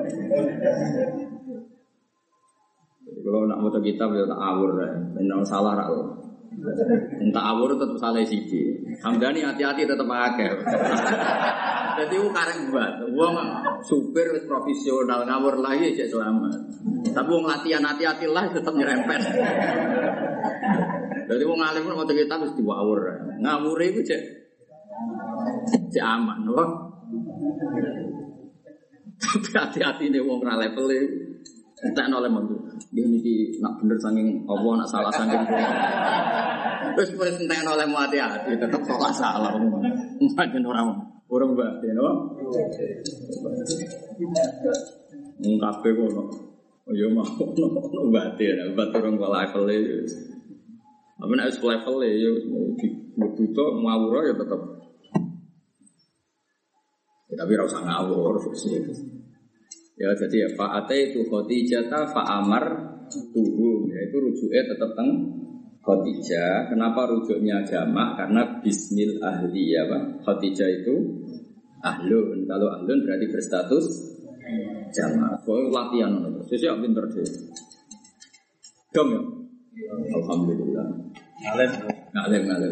[3.22, 5.90] Kalau nak mau kitab ya tak awur ya, benar salah rak.
[7.22, 8.42] Entah awur tetap salah sih.
[9.06, 10.52] Hamdani hati-hati tetap akeh.
[11.92, 13.36] Jadi aku karek buat, wong
[13.86, 16.56] supir profesional ngawur lagi cek selamat.
[17.14, 19.22] Tapi wong latihan hati-hati lah tetap nyerempet.
[21.32, 23.00] Jadi wong alim mau kita wis diwawur.
[23.40, 24.22] Ngawur itu cek
[25.88, 26.92] cek aman, loh.
[29.16, 30.92] Tapi hati-hati nih wong ra level
[31.82, 32.54] Entek oleh mantu.
[32.94, 35.42] Dia niki nak bener saking Allah nak salah saking
[37.00, 39.56] Terus wis entek oleh hati-hati tetep salah salah.
[39.56, 40.94] Mungkin orang
[41.32, 42.36] orang batin, no?
[45.42, 46.24] Kabeh kono.
[46.82, 49.16] Oh ya mau no batin, batin orang
[51.22, 52.32] Apa nek level e ya
[52.82, 54.62] di butuh ngawur ya tetep.
[57.30, 58.82] Ya, tapi ora usah ngawur sih.
[60.02, 62.66] Ya jadi ya fa'ate itu Khadijah fa'amar
[63.06, 65.10] tuhum yaitu rujuknya tetap teng
[65.86, 66.74] Khadijah.
[66.74, 68.18] Kenapa rujuknya jamak?
[68.18, 70.26] Karena bismil ahli ya Pak.
[70.26, 70.96] Khadijah itu
[71.86, 72.50] ahlun.
[72.50, 73.86] Kalau ahlun berarti berstatus
[74.90, 75.46] jamak.
[75.46, 76.42] Pokoknya latihan itu.
[76.50, 77.30] Sesuai pinter deh.
[78.90, 79.22] Dong ya.
[79.72, 80.88] Alhamdulillah.
[81.48, 81.72] Alim.
[82.12, 82.72] Ngalim ngalim.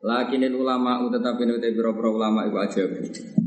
[0.00, 2.84] Lakin ulama tetapi nu biro biro ulama iku aja.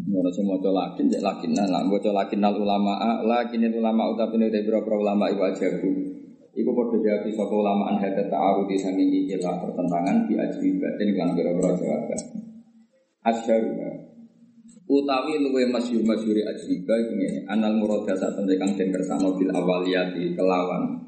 [0.10, 4.36] Ngono sing maca lakin cek lakin nah lah maca lakin nal ulama lakin ulama tetapi
[4.38, 5.70] nu biro biro ulama iku aja.
[6.54, 11.30] Iku padha jawab sapa ulama an hada ta'arudi sanging iki pertentangan di ajwi batin kan
[11.38, 12.22] biro biro jawaban.
[13.26, 13.62] Asyar
[14.88, 19.52] utawi luwe masyhur masyhuri ajriba iku ngene anal murada sak temne kang den kersano bil
[19.52, 21.00] awaliyati kelawan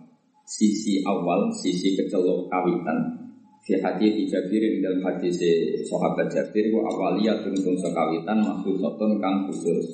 [0.48, 3.26] sisi awal sisi kecelok kawitan
[3.66, 5.42] Fi hadis Jabir ing dalam hadis
[5.90, 9.90] sahabat Jabir wa awaliyatun tun sekawitan maksusatun kang khusus.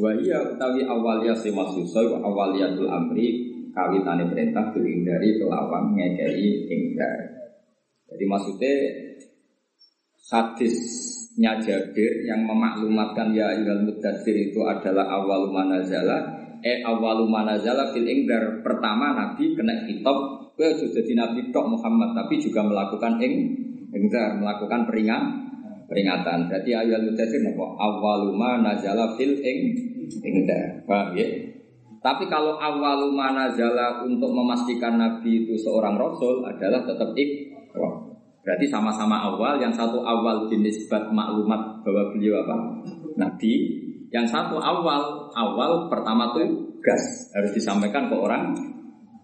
[0.00, 7.18] Wa iya utawi awaliyah se maksusah wa awaliyatul amri kawitane perintah dari kelawan ngekei ingkar.
[8.08, 8.74] Jadi maksudnya
[11.30, 18.04] hadisnya Jabir yang memaklumatkan ya ilal mudathir itu adalah awal manazala eh awal manazala fil
[18.04, 23.48] ingdar pertama Nabi kena kitab Kowe sudah jadi nabi tok Muhammad tapi juga melakukan ing
[23.96, 25.24] ingdar, melakukan peringat
[25.88, 26.52] peringatan.
[26.52, 27.80] Berarti ayat mudathir napa?
[27.80, 29.72] Awaluma nazala fil ing
[30.20, 30.84] ingdar.
[30.84, 31.24] Paham ya?
[32.04, 38.09] Tapi kalau awaluma nazala untuk memastikan nabi itu seorang rasul adalah tetap ikhra.
[38.40, 42.56] Berarti sama-sama awal, yang satu awal dinisbat maklumat bahwa beliau apa?
[43.20, 43.52] Nabi.
[44.10, 48.50] Yang satu awal, awal pertama tuh gas harus disampaikan ke orang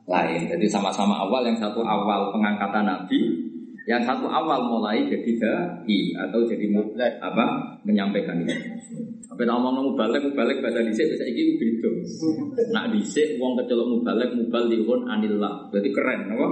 [0.07, 0.41] lain.
[0.47, 3.47] Jadi sama-sama awal, yang satu awal pengangkatan Nabi,
[3.87, 8.51] yang satu awal mulai jadi dai atau jadi mubalik apa menyampaikan itu.
[9.31, 11.91] Apa yang ngomong mubalik mubalik bahasa dhisik bisa iki beda.
[12.75, 15.71] Nak dhisik wong kecelok mubalik mubalikun anillah.
[15.71, 16.47] Jadi keren apa?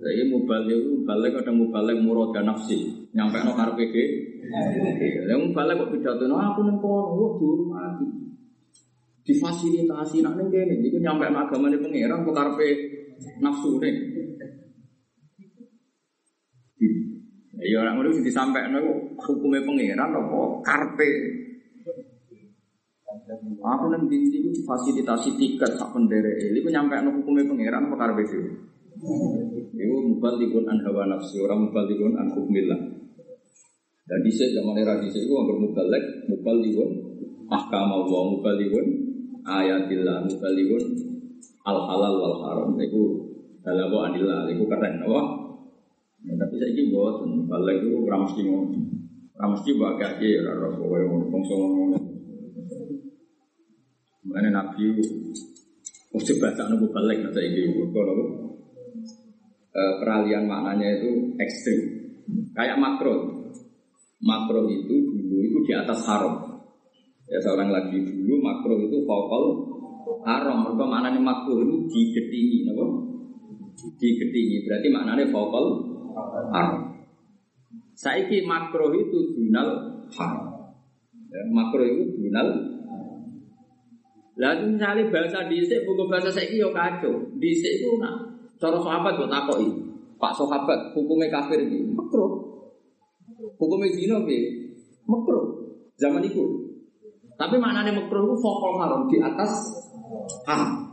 [0.00, 2.88] Jadi mubalik mubalik ada mubalik murad nafsi.
[3.12, 4.04] Nyampe no karepe dhewe.
[5.28, 7.32] Lah mubalik kok pidato aku nang kono, wah
[7.68, 8.08] mati
[9.20, 12.68] difasilitasi nak ning kene iku nyampe agamane pangeran kok karepe
[13.44, 13.90] nafsune.
[17.60, 21.10] Ya orang ngono sing disampaikan iku hukume pangeran apa karepe
[23.60, 26.50] Aku nang itu difasilitasi tiket sak pendere.
[26.50, 28.42] Ini ku nyampe no hukumnya pangeran apa karbe sih?
[29.00, 32.80] Iku mubalikun an hawa nafsi orang mubalikun an hukmillah.
[34.04, 36.90] Dan di zaman era di itu angker mubalik mubalikun
[37.48, 38.86] ahkam Allah mubalikun
[39.46, 40.84] ayatillah mubalighun
[41.64, 42.76] al halal wal haram.
[42.76, 43.32] Itu
[43.64, 45.22] balago anillah itu keren apa?
[46.20, 48.76] Ya, tapi saya ini buat balik itu ramesti ngono.
[49.40, 51.96] Ramesti bagai aja ya kowe ngono bangsa ngono.
[54.30, 54.84] Nabi
[56.10, 58.49] coba tak nunggu balik nanti ini Kalau
[59.74, 61.80] peralihan maknanya itu ekstrim
[62.54, 63.46] Kayak makro
[64.20, 66.50] Makro itu dulu itu di atas haram
[67.30, 69.44] Ya seorang lagi dulu makro itu vokal
[70.26, 70.66] haram.
[70.66, 72.84] Mereka maknanya makro itu digetingi, napa?
[74.02, 75.64] Digetingi berarti maknanya vokal
[76.50, 77.06] haram.
[77.94, 79.68] Saiki makro itu dunal
[80.10, 80.74] haram.
[81.30, 82.48] Ya, makro itu dunal
[84.40, 87.12] Lalu misalnya bahasa dhisik buku bahasa saiki yo kacau.
[87.36, 88.29] Dhisik itu nak
[88.60, 89.68] cara sahabat buat takoki.
[90.20, 92.44] Pak sahabat hukumnya kafir iki makro.
[93.56, 94.76] Hukumnya zina piye?
[95.08, 95.64] Makro.
[95.96, 96.44] Zaman itu.
[97.40, 99.48] Tapi maknanya makruh itu fokal haram di atas
[100.44, 100.92] haram.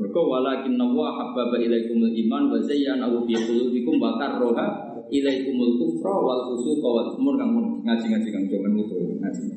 [0.00, 6.48] Mereka walakin nawa habbaba ilaikumul iman wa zayyanahu fi qulubikum wa karroha ilaikumul kufra wal
[6.48, 7.52] fusuqa wal mun kang
[7.84, 9.52] ngaji-ngaji kang jangan mutu ngaji.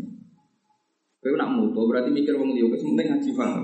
[1.24, 3.64] Kowe nak mutu berarti mikir wong liya wis penting ngaji paham.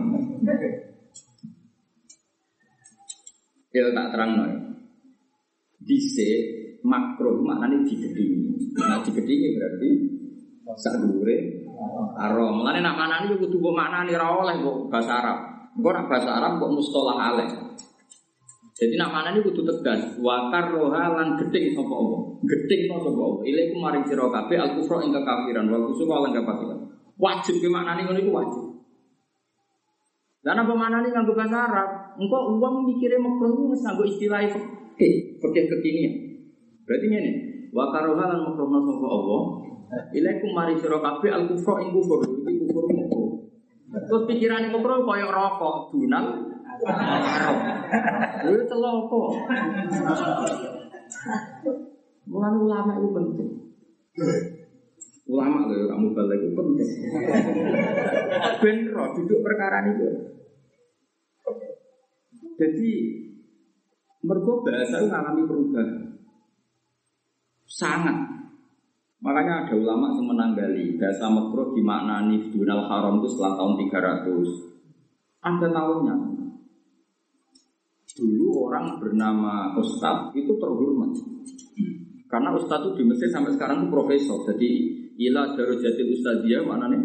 [3.72, 4.46] Ya tak terang no.
[5.82, 6.30] Dise
[6.84, 8.76] makro maknanya digedingi.
[8.76, 9.90] Nah digedingi berarti
[10.76, 11.66] sak dhuwure
[12.20, 12.62] haram.
[12.62, 14.56] Mulane nak manani yo kudu mbok maknani ra oleh
[14.92, 15.38] bahasa Arab.
[15.76, 17.50] Engko nak bahasa Arab kok mustolah aleh.
[18.82, 20.18] Jadi nak mana ini kudu tegas.
[20.18, 22.22] Wakar roha lan gedeng sapa Allah.
[22.42, 23.42] Gedeng no sapa Allah.
[23.46, 26.80] Ilaikum maring sira kabeh al kufra ing kekafiran wal kusuk lan kafasikan.
[27.22, 28.64] Wajib ke maknane ngono iku wajib.
[30.42, 31.90] Dan apa mana nih nganggo bahasa Arab?
[32.18, 36.14] Engkau uang mikirnya makruh wis nganggo istilah fikih, fikih kekinian.
[36.82, 37.32] Berarti ini
[37.70, 39.42] wakaroha lan makruh sapa Allah.
[40.18, 42.26] Ilaikum mari sira kabeh al kufra ing kufur.
[42.26, 43.30] Iki kufur makruh.
[43.92, 46.26] Terus pikiran makruh koyo rokok, dunal,
[46.90, 47.58] haram.
[48.42, 49.22] Lha celaka.
[52.26, 53.50] Mulane ulama itu penting.
[55.30, 56.90] Ulama loh, kamu balik itu penting.
[58.62, 60.08] Ben roh duduk perkara itu.
[62.62, 62.92] Jadi
[64.22, 65.90] mereka bahasa mengalami perubahan.
[67.66, 68.18] Sangat.
[69.22, 73.74] Makanya ada ulama yang menanggali bahasa makruh dimaknani dunal haram itu setelah tahun
[74.26, 75.46] 300.
[75.46, 76.16] Ada tahunnya.
[78.18, 81.14] Dulu orang bernama Ustadz itu terhormat.
[82.30, 84.42] Karena Ustadz itu di Mesir sampai sekarang itu profesor.
[84.54, 87.02] Jadi ilah darujatil Ustadziyah mana nih?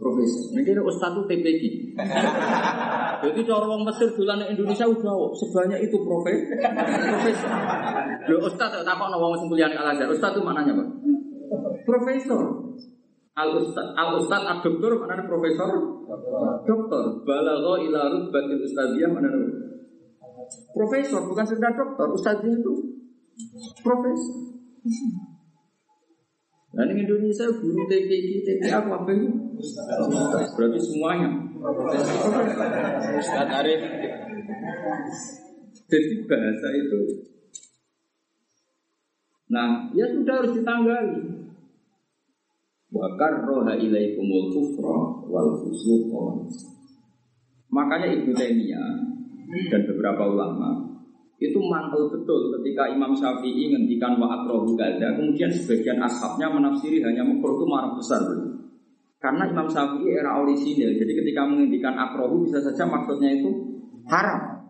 [0.00, 0.58] Profesor.
[0.64, 1.62] Kira Ustadz itu TPG.
[3.22, 6.58] Jadi cara orang Mesir bulan Indonesia udah sebanyak itu profesor.
[6.58, 7.50] Profesor.
[8.26, 10.10] Lo Ustadz tak kok nawang kuliah Al Azhar.
[10.10, 10.88] Itu mananya pak?
[11.86, 12.42] Profesor.
[13.32, 15.72] Al Ustad, Al Ustad, Al Doktor mana profesor?
[16.68, 17.24] Doktor.
[17.24, 19.32] Balagho ila rutbatil ustadziyah mana
[20.76, 22.72] Profesor bukan sekedar dokter, ustadznya itu
[23.80, 24.36] profesor.
[26.72, 29.28] Nah ini Indonesia guru TPI, TPA apa apa itu?
[30.56, 31.28] Berarti semuanya.
[33.20, 33.80] Ustadz Arif.
[35.92, 37.00] Jadi bahasa itu.
[39.52, 41.44] Nah, ya sudah harus ditanggali.
[42.88, 46.24] Wakar roha ilaikumul kufra wal fusuqa.
[47.68, 48.92] Makanya Ibnu Taimiyah
[49.68, 50.81] dan beberapa ulama
[51.42, 57.26] itu mantel betul ketika Imam Syafi'i ngendikan wa akrohu gada kemudian sebagian ashabnya menafsiri hanya
[57.26, 58.22] makruh itu marah besar
[59.22, 63.50] karena Imam Syafi'i era orisinil jadi ketika menghentikan akrohu bisa saja maksudnya itu
[64.10, 64.66] haram.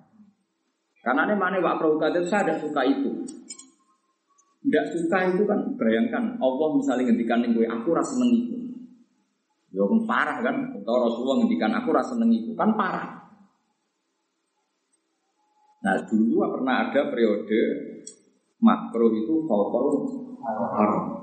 [1.03, 3.11] Karena ini mana wa akrohu gada saya tidak suka itu.
[4.63, 8.57] Tidak suka itu kan bayangkan Allah misalnya ngendikan gue aku rasa seneng itu.
[9.73, 12.53] Ya parah kan atau Rasulullah ngendikan aku rasa seneng itu.
[12.55, 13.22] Kan parah
[15.83, 17.61] Nah dulu pernah ada periode
[18.63, 19.87] makro itu fokol
[20.47, 21.23] haram.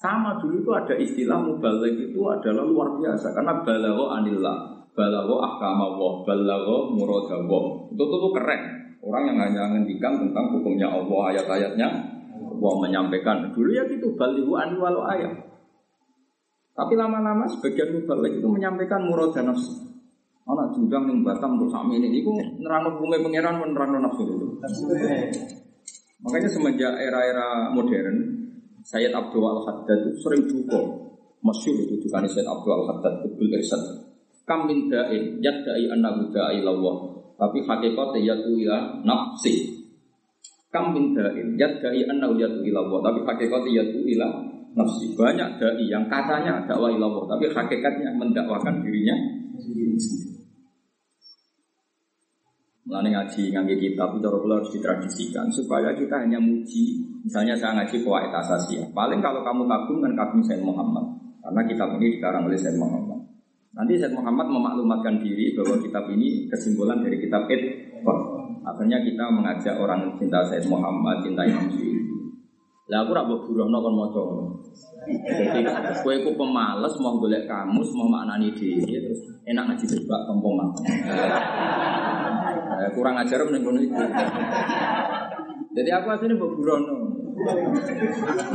[0.00, 6.24] Sama dulu itu ada istilah mubalik itu adalah luar biasa karena balago anillah, balago ahkamawah,
[6.24, 7.92] balago muradawo.
[7.92, 8.80] Itu tuh keren.
[9.00, 11.88] Orang yang hanya ngendikan tentang hukumnya Allah, ayat-ayatnya,
[12.36, 13.48] Allah menyampaikan.
[13.52, 15.32] Dulu ya gitu, balihu aniwalu ayat.
[16.76, 19.36] Tapi lama-lama sebagian mubalik itu menyampaikan murad.
[20.50, 24.46] Anak judang yang batam untuk sami ini, itu nerang hukumnya pangeran nerang nafsu itu.
[26.26, 28.18] Makanya semenjak era-era modern,
[28.82, 30.82] Sayyid Abdul Al Haddad sering duka,
[31.46, 33.78] masyur itu duka Sayyid Abdul Al Haddad betul irsyad.
[34.42, 39.86] Kam min da'in yadda'i annahu da'i lawah, tapi hakikatnya yatu ila nafsi.
[40.74, 44.26] Kam min da'in yadda'i annahu yatu ila Allah, tapi hakikatnya yatu ila
[44.74, 45.14] nafsi.
[45.14, 49.14] Banyak dai yang katanya dakwah ilallah, tapi hakikatnya mendakwakan dirinya
[49.58, 49.94] sendiri.
[52.88, 57.04] Mulane ngaji ngangge kitab itu harus ditradisikan supaya kita hanya muji.
[57.20, 58.80] Misalnya saya ngaji kuwait asasi.
[58.96, 61.04] Paling kalau kamu kagum kan kagum Sayyid Muhammad.
[61.44, 63.20] Karena kitab ini dikarang oleh Sayyid Muhammad.
[63.76, 67.62] Nanti Sayyid Muhammad memaklumatkan diri bahwa kitab ini kesimpulan dari kitab Ed.
[68.64, 72.00] Akhirnya kita mengajak orang cinta Sayyid Muhammad, cinta Imam Syuuti.
[72.90, 74.22] Lah aku ora mbok burono kon maca.
[75.06, 75.62] Jadi
[76.02, 80.74] kowe ku pemales mau golek kamus, mau maknani dhewe terus enak ngaji sebab tompong
[82.80, 83.92] Eh, kurang ajar meneng kono itu.
[85.76, 86.96] Jadi aku aslinya mbok burono.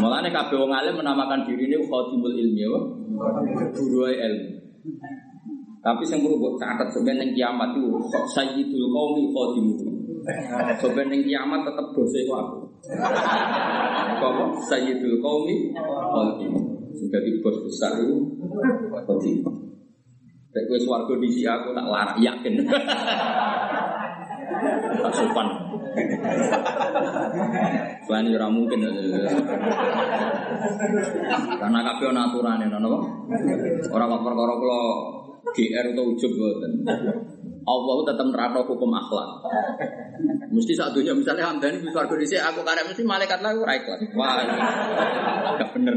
[0.02, 2.82] Mulane kabeh wong alim menamakan diri ini khatimul ilmi ya.
[3.70, 4.50] Guru ilmu.
[5.86, 8.02] Tapi sing perlu mbok catet sebenarnya kiamat itu
[8.34, 9.78] sayyidul qaumi khatimuh.
[10.82, 12.58] Sebenarnya kiamat tetap dosa itu aku.
[14.18, 14.46] Apa?
[14.74, 16.66] Sayyidul qaumi khatimuh.
[16.98, 18.16] Sudah di bos besar itu
[19.06, 19.56] Khotimah.
[20.56, 22.64] Kayak gue suarga di aku tak larang yakin.
[25.02, 25.48] Tak sopan.
[28.06, 28.80] Selain ora mungkin.
[31.56, 33.00] Karena kabeh ana aturane ngono apa?
[33.90, 34.82] Ora kok perkara kula
[35.56, 36.74] GR atau ujub boten.
[37.66, 39.42] Allah tetap nerapno hukum akhlak.
[40.54, 44.00] Mesti saat dunia misalnya hamdani di suarga di aku karek mesti malaikat lah ora ikhlas.
[44.14, 44.38] Wah,
[45.58, 45.96] gak bener.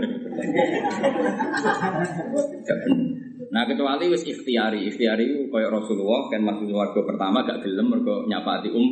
[2.64, 3.08] Gak bener.
[3.48, 8.24] Nah kecuali wis ikhtiari, ikhtiari itu kayak Rasulullah kan masuk warga pertama gak gelem mergo
[8.28, 8.88] nyapati um.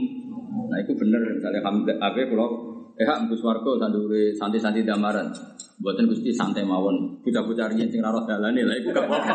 [0.69, 2.49] Nah itu bener misalnya hamdan apa kalau
[2.97, 5.33] eh mbus warga sandure santi-santi damaran.
[5.77, 9.35] Buatan gusti santai mawon, bocah-bocah riyen sing ora dalane lah iku gak apa-apa.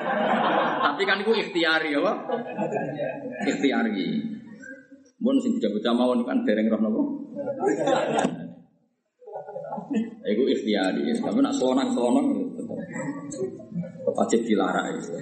[0.89, 2.13] Tapi kan itu ikhtiari apa?
[3.45, 4.09] Ikhtiari.
[5.21, 7.01] Mun sing bocah-bocah mawon kan dereng roh napa?
[10.25, 12.25] Iku ikhtiari, tapi nak selonang-selonang
[14.17, 15.13] wajib dilarang itu.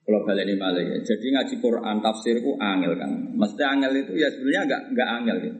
[0.00, 0.98] Kalau balik ini malah ya.
[1.06, 3.10] Jadi ngaji Quran tafsir itu angel kan.
[3.30, 5.58] Mesti angel itu ya sebenarnya enggak enggak angel gitu.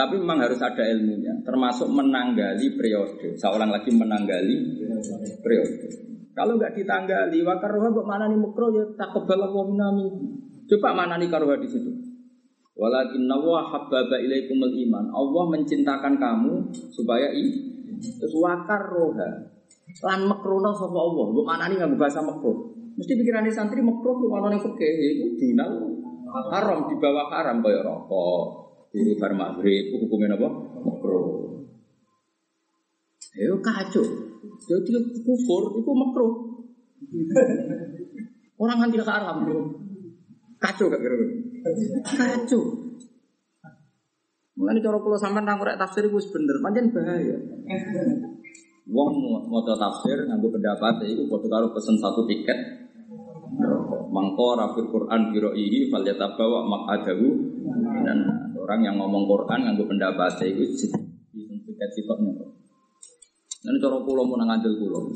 [0.00, 3.36] Tapi memang harus ada ilmunya, termasuk menanggali periode.
[3.36, 4.80] Seorang lagi menanggali
[5.44, 6.08] periode.
[6.32, 10.08] Kalau nggak ditanggali, wakaroha kok mana nih mukro ya tak kebal minami.
[10.64, 11.92] Coba mana nih karoha di situ.
[12.80, 15.12] Walakin nawa habbaba ilaikumul iman.
[15.12, 17.44] Allah mencintakan kamu supaya i
[18.00, 19.52] terus wakaroha.
[20.00, 21.24] Lan makrono sapa Allah.
[21.28, 22.72] Kok mana nih nggak bahasa makro.
[22.96, 28.59] Mesti pikirannya santri makro mana nih fikih itu dunal haram di bawah haram kayak rokok,
[28.90, 30.48] turu bar maghrib, hukumnya apa?
[30.82, 31.18] Makro.
[33.38, 34.04] Ayo kacau.
[34.66, 34.90] Jadi
[35.22, 36.26] kufur itu makro.
[38.60, 39.58] Orang nganti haram bro.
[40.60, 41.16] Kacau gak kira
[42.04, 42.62] Kacau.
[44.60, 46.60] Mulai cara kalau sampai nangkrek tafsir itu bener,
[46.92, 47.36] bahaya.
[48.90, 49.12] Wong
[49.48, 52.58] mau tafsir nganggo pendapat itu foto karo pesen satu tiket.
[54.10, 55.30] Mangko rafir Quran
[55.88, 57.28] falyata bawa makadahu
[58.02, 58.18] dan
[58.60, 60.64] orang yang ngomong Quran nganggo pendapat itu
[61.80, 62.32] tiket sitoknya.
[63.60, 65.08] Dan cara pulau mau ngandel pulau.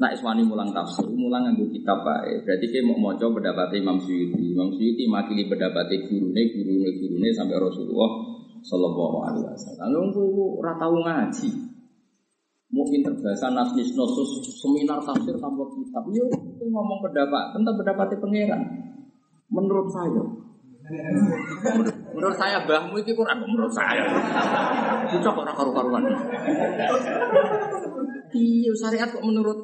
[0.00, 2.40] Nah iswani mulang tafsir, mulang nganggo kitab bae.
[2.44, 4.56] Berarti dia mau maca pendapat Imam Suyuti.
[4.56, 8.10] Imam Suyuti makili pendapat gurune, gurune, gurune sampai Rasulullah
[8.64, 9.92] Sallallahu Alaihi Wasallam.
[9.92, 11.48] Lalu ora tau ngaji.
[12.70, 16.06] Mungkin terbahasa nasnis nosus seminar tafsir tanpa kitab.
[16.14, 18.62] Yo itu ngomong pendapat tentang pendapatnya pangeran.
[19.50, 20.22] Menurut saya,
[22.36, 24.04] saya bahmu itu Quran menurut saya.
[25.08, 26.04] Bocah kok karu-karuan.
[28.30, 29.58] Iya syariat kok menurut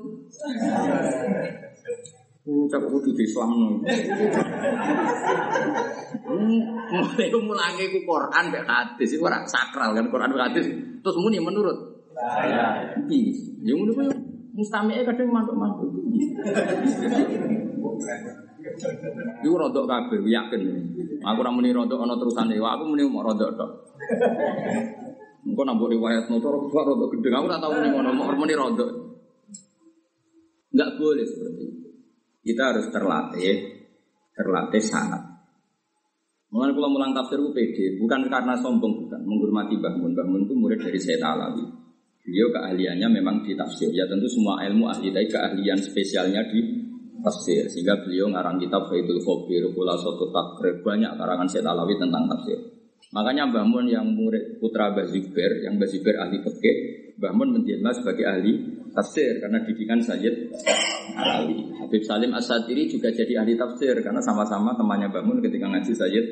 [2.46, 3.68] Bocah kok kudu Islam no.
[6.86, 10.66] Mulai mulangi ku Quran mek hadis iku ora sakral kan Quran mek hadis.
[11.04, 12.96] Terus muni menurut saya.
[13.06, 14.08] Iya, yang ngono kuwi
[14.56, 15.92] mustami'e kadang mantuk-mantuk.
[19.44, 20.60] Iku rodok kabeh yakin.
[21.22, 22.56] Aku ora muni rodok ana terusane.
[22.58, 23.70] Aku muni mau rodok tok.
[25.46, 27.28] Engko riwayat motor aku rodok gede.
[27.30, 28.90] Aku ora tau muni ngono, mau muni rodok.
[30.74, 31.88] Enggak boleh seperti itu.
[32.46, 33.54] Kita harus terlatih,
[34.36, 35.22] terlatih sangat.
[36.46, 39.74] Mulai kalau mulang tafsir UPD, bukan karena sombong, bukan menghormati.
[39.76, 41.64] Mbah Mun itu murid dari Sayyid Alawi.
[42.22, 43.90] Beliau keahliannya memang di tafsir.
[43.90, 46.85] Ya tentu semua ilmu ahli, tapi keahlian spesialnya di
[47.26, 47.66] tafsir.
[47.66, 52.58] Sehingga beliau ngarang kitab Faidul Khobir, Kula Soto Takrib, banyak karangan Sayyid Alawi tentang tafsir.
[53.10, 55.88] Makanya Mbah Mun yang murid putra Mbah yang Mbah
[56.22, 56.76] ahli fikih,
[57.18, 58.52] Mbah Mun menjelma sebagai ahli
[58.94, 60.54] tafsir karena didikan Sayyid
[61.18, 61.74] Alawi.
[61.82, 66.26] Habib Salim As-Sadiri juga jadi ahli tafsir karena sama-sama temannya Mbah Mun ketika ngaji Sayyid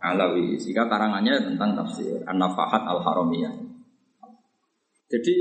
[0.00, 0.56] Alawi.
[0.56, 3.54] Sehingga karangannya tentang tafsir An-Nafahat Al-Haramiyah.
[5.08, 5.36] Jadi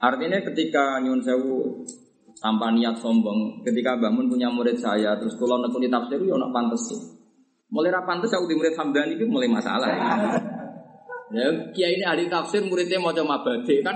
[0.00, 1.84] artinya ketika Nyun Sewu
[2.40, 6.50] tanpa niat sombong, ketika Mbah Mun punya murid saya, terus kalau nekuni tafsir, ya nak
[6.56, 7.00] pantas sih.
[7.70, 9.86] Mulai ra pantes aku murid Hamdani itu mulai masalah.
[11.30, 11.46] Ya.
[11.70, 13.94] Ya, ini ahli tafsir, muridnya mau coba mabade kan.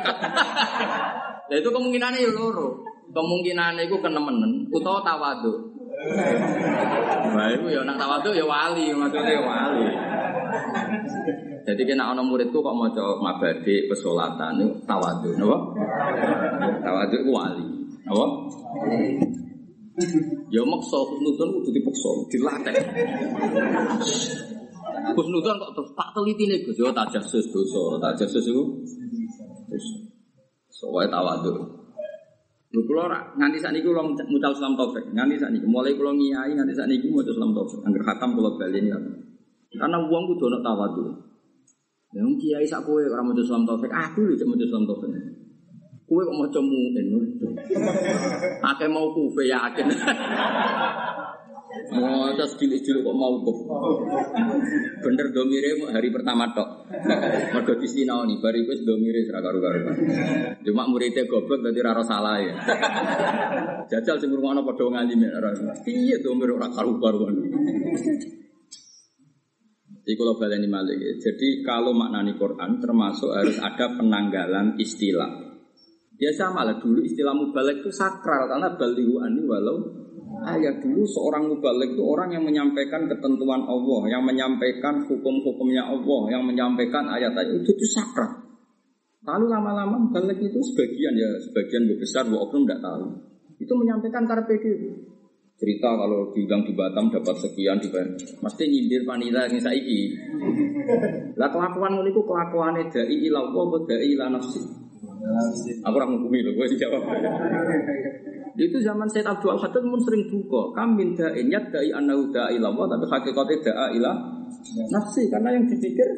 [1.51, 2.87] Nah itu kemungkinannya ya loro.
[3.11, 5.75] Kemungkinannya itu kenemenen, utawa tawadu.
[7.51, 9.87] Itu ya nak tawadu ya wali, maksudnya wali.
[11.65, 15.59] Jadi kena orang muridku kok mau coba mabade pesolatan itu tawadu, napa?
[16.85, 17.67] Tawadu wali,
[18.05, 18.27] napa?
[20.51, 22.75] Ya maksa husnudon kudu dipaksa, dilatih.
[25.15, 28.65] Husnudon kok terus tak teliti nih Gus, yo tajasus dosa, tajasus itu.
[29.71, 29.87] Terus
[30.75, 31.85] soalnya tawadu.
[32.75, 33.07] Lho kula
[33.39, 37.55] nganti sakniki kula mucal Islam Taufik, nganti sakniki mulai kula ngiyai nganti sakniki mucal Islam
[37.55, 38.91] Taufik, angger khatam kula baleni
[39.79, 41.03] Karena wong kudu ana tawadu.
[42.15, 45.11] Yang kiai sak kowe ora mucal Islam Taufik, aku lho cek Islam Taufik.
[46.05, 47.09] Kue kok mau mu'in.
[48.61, 49.89] Akeh mau kufe yakin.
[51.75, 53.67] Mau terus cilik-cilik kok mau kuf.
[55.03, 56.87] Bener domire hari pertama tok.
[57.51, 59.91] Mergo disinoni bar iku wis domire ora karo-karo.
[60.63, 62.55] Cuma muridnya goblok dadi ora salah ya.
[63.91, 65.51] Jajal sing ngrungokno padha ngalim ora.
[65.83, 66.71] Piye domire ora
[70.21, 75.44] kalau baleni malik, jadi kalau maknani Quran termasuk harus ada penanggalan istilah.
[76.15, 79.83] Ya sama lah dulu istilah mubalik itu sakral karena balihu ani walau
[80.47, 86.43] ayat dulu seorang mubalik itu orang yang menyampaikan ketentuan Allah, yang menyampaikan hukum-hukumnya Allah, yang
[86.47, 88.47] menyampaikan ayat-ayat itu itu sakral.
[89.27, 93.05] Lalu lama-lama mubalik itu sebagian ya sebagian besar bu oknum tidak tahu.
[93.59, 94.55] Itu menyampaikan karpe
[95.55, 97.89] cerita kalau diundang di Batam dapat sekian di
[98.43, 100.01] Mesti nyindir panita yang saiki.
[101.39, 104.84] Lah kelakuan itu kelakuan dai ilah Allah, dai ilah nafsi.
[105.85, 107.03] Aku orang menghukumi loh, gue dijawab.
[108.55, 110.71] Itu zaman Said Abdul Haddad pun sering duka.
[110.79, 114.17] Kam min da'in da'i annahu da'i lama, tapi hakikatnya da'a ilah
[114.95, 115.27] nafsi.
[115.27, 116.09] Karena yang dipikir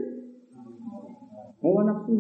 [1.65, 2.15] hawa nafsu.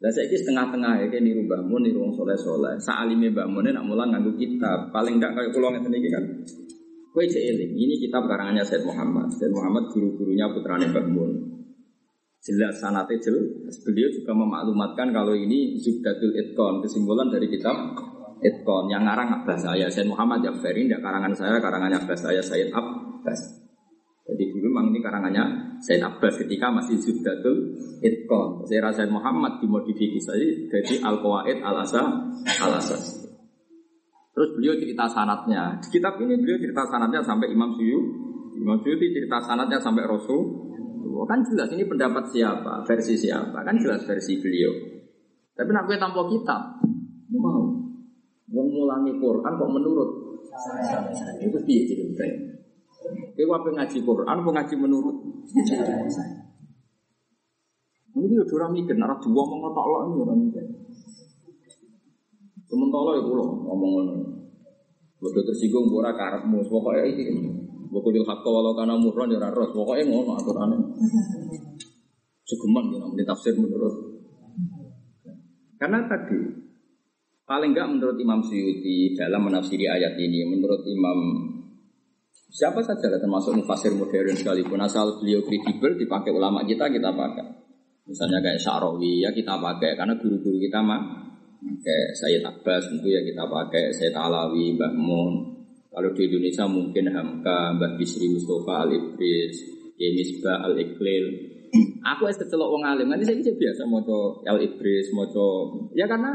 [0.00, 2.74] Lah saya setengah-tengah ya kayak niru bangun, niru wong soleh soleh.
[2.80, 4.88] Saalime bangun nak mulang nganggu kitab.
[4.90, 6.24] Paling tidak kayak pulau ngeten kan.
[7.10, 7.26] Kue.
[7.28, 9.28] Ini kitab karangannya Said Muhammad.
[9.36, 11.49] Said Muhammad guru-gurunya putrane bangun
[12.40, 13.76] jelas sanate jelas.
[13.84, 17.76] Beliau juga memaklumatkan kalau ini Zubdatul Itkon, kesimpulan dari kitab
[18.40, 22.72] Itkon yang ngarang Abbas saya, Said Muhammad Jafar ini karangan saya, karangannya Abbas saya, Said
[22.72, 23.40] Abbas.
[24.30, 25.44] Jadi dulu memang ini karangannya
[25.84, 28.64] Said Abbas ketika masih Zubdatul Itkon.
[28.64, 32.02] Saya rasa Muhammad dimodifikasi jadi Al-Qawaid Al-Asa
[32.64, 33.28] Al-Asas.
[34.30, 35.76] Terus beliau cerita sanatnya.
[35.84, 38.00] Di kitab ini beliau cerita sanatnya sampai Imam Suyu.
[38.56, 40.69] Imam Suyu cerita sanatnya sampai Rasul
[41.28, 44.72] kan jelas ini pendapat siapa, versi siapa, kan jelas versi beliau.
[45.54, 46.80] Tapi nak gue tanpa kitab,
[47.36, 47.78] mau.
[48.50, 50.10] Ngulangi Quran kok menurut
[51.38, 52.36] itu dia jadi baik.
[53.38, 55.16] Kowe wae ngaji Quran, apa ngaji menurut?
[58.10, 60.64] Ini dia orang mikir, nara dua mau ngotak lo ini orang mikir.
[62.66, 64.14] Sementara ya pulau ngomong ngono.
[65.20, 67.59] Bodoh tersinggung, bora karepmu, pokoknya itu.
[67.90, 69.74] Bukulil hakka walau kana murran ya ros.
[69.74, 70.78] Pokoknya ngono aturannya.
[72.46, 73.94] Segeman ya namanya tafsir menurut.
[75.74, 76.38] Karena tadi
[77.46, 81.18] paling enggak menurut Imam Suyuti dalam menafsiri ayat ini, menurut Imam
[82.50, 87.46] siapa saja termasuk mufasir modern sekalipun asal beliau kredibel dipakai ulama kita kita pakai.
[88.06, 90.98] Misalnya kayak Syarawi ya kita pakai karena guru-guru kita mah
[91.62, 95.49] kayak Sayyid Abbas tentu ya kita pakai Sayyid Alawi, Mbah Mun,
[95.90, 99.54] kalau di Indonesia mungkin Hamka, Mbak Bisri Mustafa Al Ibris,
[99.98, 101.26] Yemisba Al Iqlil.
[102.14, 104.02] Aku es kecelok wong alim, nanti saya biasa mau
[104.46, 105.26] Al Ibris, mau
[105.94, 106.30] ya karena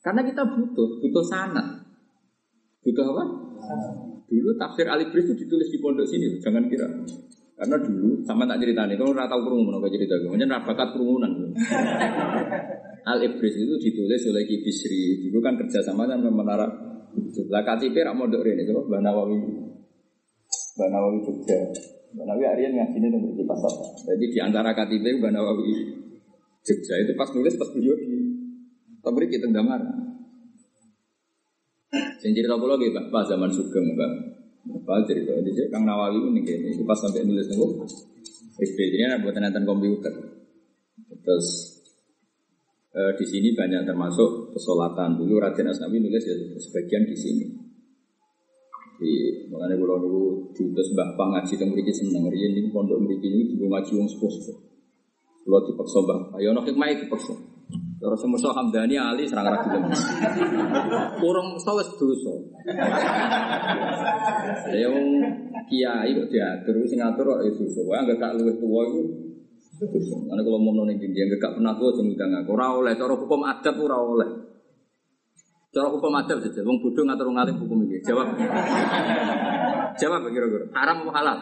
[0.00, 1.84] karena kita butuh, butuh sanat.
[2.80, 3.24] Butuh apa?
[4.32, 6.88] Dulu tafsir Al Ibris itu ditulis di pondok sini, jangan kira.
[7.60, 11.32] Karena dulu sama tak cerita nih, kalau tahu kerumunan apa cerita gue, macam bakat kerumunan.
[13.04, 16.89] Al Ibris itu ditulis oleh Ki Bisri, dulu kan kerjasama dengan menara
[17.50, 19.38] lah KTP rak mondok rene coba Mbak Nawawi.
[20.78, 21.58] Mbak Nawawi Jogja.
[22.14, 23.72] Mbak Nawawi Aryan ngajinya nomor di pasar.
[24.06, 25.74] Jadi di antara KTP Mbak Nawawi
[26.62, 28.10] Jogja itu pas nulis pas beliau di
[29.00, 29.80] Tabri kita gambar.
[32.20, 34.12] Sing cerita kula nggih Pak zaman Sugeng Mbak.
[34.60, 37.88] Bapak cerita jadi Kang Nawawi ini itu pas sampai nulis nopo.
[38.60, 40.14] SPJ-nya buat nonton komputer.
[41.24, 41.79] Terus
[42.90, 45.18] e, di sini banyak termasuk pesolatan.
[45.18, 47.46] Dulu Raden Asnawi nulis ya sebagian di sini.
[49.00, 49.12] Di
[49.48, 52.28] mengenai pulau dulu diutus Mbah Pang ngaji tentang mereka seneng.
[52.28, 54.56] Ini pondok mereka ini juga ngaji yang sepuh sepuh.
[55.40, 57.34] Kalau dipaksa Mbah, ayo nak hikmah itu paksa.
[58.00, 59.92] Terus semua Hamdani Ali serang ragu lagi.
[61.20, 62.32] Kurang sawes dosa.
[64.72, 64.96] Yang
[65.68, 67.80] kiai kok diatur, sing ngatur itu dosa.
[67.84, 69.29] Wah enggak tak luwih tua itu
[69.80, 72.50] karena kalau mau nongeng dia gak pernah tua jangan udah ngaku.
[72.52, 74.28] Ora oleh, cara hukum adat ora oleh.
[75.72, 77.96] Cara hukum adat saja, wong bodoh ngatur ngalim hukum ini.
[78.04, 78.28] Jawab.
[79.96, 80.66] Jawab kira-kira.
[80.76, 81.38] Haram atau halal?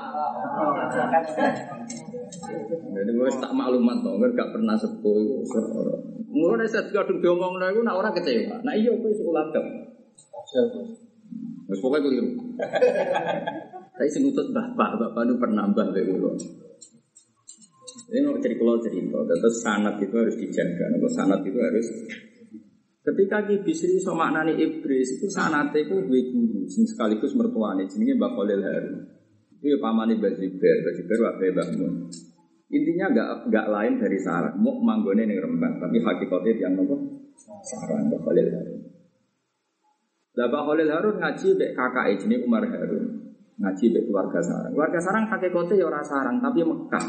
[2.95, 5.43] Jadi gue tak maklumat dong, gak pernah sepuh.
[6.29, 8.63] Mulai saya kadung diomong itu, nak orang kecewa.
[8.63, 9.65] Nah iya, gue sekolah adab.
[11.69, 12.31] Mas pokoknya keliru.
[13.99, 16.39] Tapi sing utus bapak, bapak itu pernah mbah dulu.
[18.09, 20.85] Ini mau cerita kalau cerita, terus sanat itu harus dijaga.
[20.97, 21.87] Kalau sanat itu harus
[23.09, 28.21] Ketika Ki Bisri so maknani iblis itu sanat itu dua guru, sing sekaligus mertuane jenenge
[28.21, 28.93] Mbak Khalil Haru.
[29.57, 31.93] Itu ya pamane Mbak Ziber, Mbak Ziber wae bangun.
[32.69, 37.01] Intinya enggak enggak lain dari syarat, mau manggone ning Rembang, tapi hakikatnya yang nopo
[37.65, 38.81] sarang Mbak Khalil Harun.
[40.37, 43.05] Lah Mbak Khalil Harun ngaji mbek kakak jenenge Umar Harun.
[43.57, 44.73] Ngaji mbek keluarga sarang.
[44.77, 47.07] Keluarga sarang hakikate ya ora sarang tapi Mekah.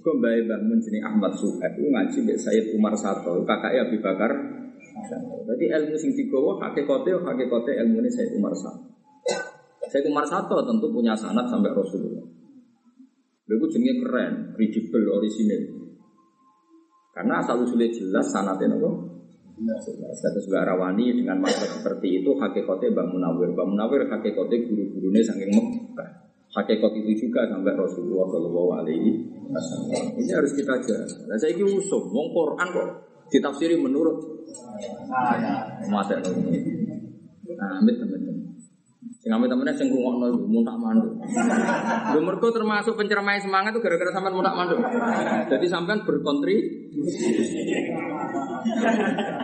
[0.00, 4.32] Mbak Mbah Mun jenenge Ahmad Suhaib ku ngaji mbek Sayyid Umar Sato, kakaknya Abu Bakar.
[5.44, 8.90] Jadi ilmu sing digawa hakikate hakikate ilmune Sayyid Umar Sato.
[9.86, 12.26] Sayyid Umar Sato tentu punya sanad sampai Rasulullah.
[13.44, 15.62] Lha jenenge keren, credible, orisinil.
[17.12, 19.14] Karena asal usulnya jelas sanatnya nopo.
[20.18, 23.48] Status Mbak Rawani dengan masalah seperti itu hakikatnya Mbak Munawir.
[23.54, 26.10] Mbak Munawir hakikatnya guru-gurunya saking Mekah.
[26.54, 29.10] Hakikat itu juga sampai Rasulullah Shallallahu Alaihi.
[30.18, 31.04] Ini harus kita jaga.
[31.28, 32.88] Nah, saya ini usum, wong Quran kok
[33.28, 34.16] ditafsiri menurut
[35.88, 36.60] masa ini.
[37.54, 38.44] Nah, amit teman-teman.
[39.24, 41.16] Sing amit temennya sing rungokno iku mun tak manduk.
[42.12, 44.76] Lho mergo termasuk penceramai semangat itu gara-gara sampean mun tak manduk.
[45.48, 47.32] Jadi sampean berkontribusi.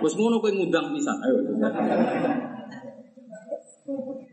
[0.05, 1.17] Wes ngono kowe ngundang pisan.
[1.25, 1.41] Ayo.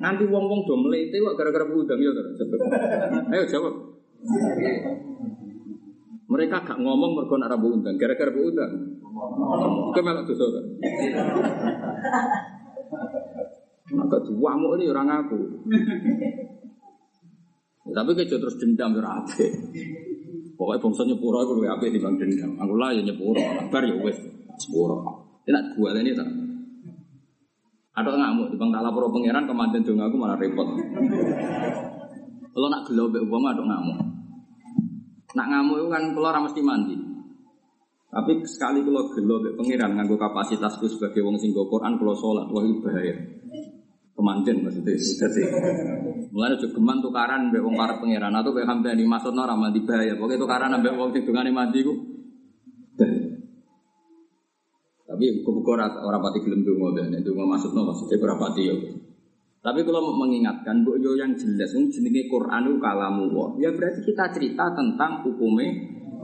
[0.03, 2.21] Nanti wong-wong do mlete kok gara-gara ngundang ya to.
[3.31, 3.73] Ayo jawab.
[6.27, 8.71] Mereka gak ngomong mergo nak rabu undang, gara-gara bu undang.
[9.95, 10.61] Kowe melok dosa to.
[13.95, 15.39] Maka duamu ini orang aku.
[17.87, 19.51] Ya, tapi kejo terus dendam ya apik.
[20.59, 22.51] Pokoknya bangsa nyepuro itu lebih apik dibanding dendam.
[22.59, 23.39] Aku lah ya nyepuro,
[23.71, 24.19] bar ya wes
[24.59, 24.99] sepuro.
[25.47, 26.27] Tidak dua ini tak.
[27.97, 30.67] Ada ngamuk, di bang tak lapor pangeran kemanten dong aku malah repot.
[32.51, 34.16] Kalau nak gelo be uang ada ngamuk.
[35.37, 36.97] Nak ngamuk itu kan keluar mesti mandi.
[38.09, 42.65] Tapi sekali kalau gelo be pangeran nganggo kapasitasku sebagai wong sing Quran kalau sholat wah
[42.65, 43.13] itu bahaya.
[44.17, 45.41] Kemanten maksudnya jadi
[46.33, 50.17] mulai juga geman tukaran be wong para pangeran atau be hamdani maksudnya ramah di bahaya.
[50.17, 51.93] Pokoknya tukaran ambek wong sing dungane mandi ku.
[55.07, 58.75] Tapi buku-buku orang pati gelem dongo dan itu maksudnya maksudnya pati ya.
[59.57, 63.47] Tapi kalau mengingatkan bu yo yang jelas ini jenenge Quran itu kalamu Allah.
[63.67, 65.73] Ya berarti kita cerita tentang hukumnya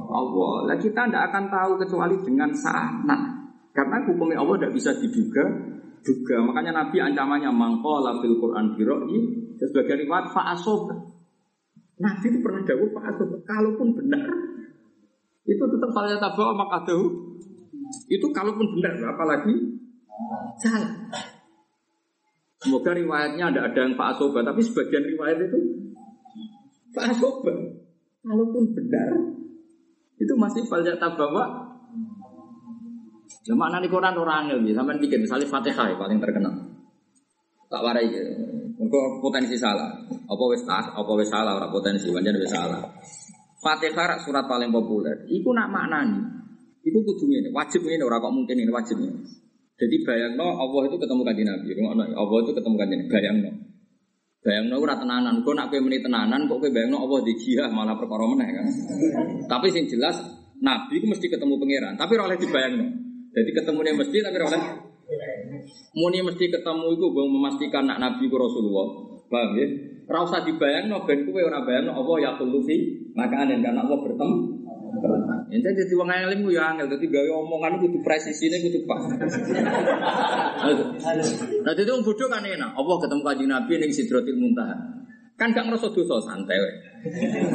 [0.08, 0.70] Allah.
[0.70, 3.22] Lah kita tidak akan tahu kecuali dengan sanad.
[3.74, 5.44] Karena hukumnya Allah tidak bisa diduga
[6.06, 6.36] juga.
[6.46, 9.20] Makanya Nabi ancamannya mangkola fil Quran biroi
[9.58, 10.94] sebagai riwayat fa'asob.
[12.00, 13.30] Nabi itu pernah jawab fa'asob.
[13.44, 14.24] Kalaupun benar
[15.44, 16.88] itu tetap saya tabawa maka
[18.08, 19.54] itu kalaupun benar apalagi
[20.62, 20.94] salah.
[22.64, 25.60] Semoga riwayatnya ada ada yang Pak Asoba, tapi sebagian riwayat itu
[26.96, 27.52] Pak Asoba.
[28.24, 29.12] Kalaupun benar,
[30.16, 31.76] itu masih banyak tabawa.
[33.44, 36.56] Ya makna di Quran orang angel sampai bikin misalnya Fatihah yang paling terkenal.
[37.68, 38.08] Tak warai.
[38.80, 39.92] Untuk potensi salah.
[40.08, 42.80] Apa wis tas, apa wis salah ora potensi, pancen wis salah.
[43.60, 45.28] Fatihah surat paling populer.
[45.28, 46.20] Iku nak maknani.
[46.84, 49.43] Iku kudu ini, wajib ini ora kok mungkin ini wajib ini.
[49.84, 51.68] Jadi bayang no Allah itu ketemu kanjeng Nabi.
[52.16, 53.12] Allah itu ketemu kanjeng Nabi.
[53.12, 53.52] Bayang no.
[54.40, 55.44] Bayang no ora tenanan.
[55.44, 58.48] Kok nak kowe meni tenanan kok kowe bayang no Allah di jihad malah perkara meneh
[58.48, 58.66] kan.
[59.52, 60.24] Tapi sing jelas
[60.64, 62.00] Nabi itu mesti ketemu pangeran.
[62.00, 62.86] Tapi ora oleh dibayang no.
[63.36, 64.62] Jadi ketemunya mesti tapi oleh.
[66.00, 68.88] Muni mesti ketemu itu bang memastikan nak Nabi ku Rasulullah.
[69.28, 69.68] Paham ya?
[70.08, 74.00] Ora usah dibayang no ben kowe ora bayang no Allah ya tulufi maka karena Allah
[74.00, 74.53] bertemu
[75.54, 79.04] Ente jadi wong alim ku ya angel, dadi gawe omongan kudu presisine kudu pas.
[81.62, 82.72] Nah, itu wong bodoh kan enak.
[82.72, 84.76] Allah ketemu Kanjeng Nabi ning Sidratil Muntaha.
[85.36, 86.74] Kan gak ngerasa dosa santai wae.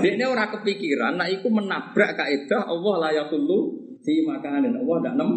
[0.05, 3.59] Dekne ora kepikiran nek iku menabrak kaidah Allah la yaqulu
[4.05, 4.77] fi makanin.
[4.77, 5.31] Allah ndak nem.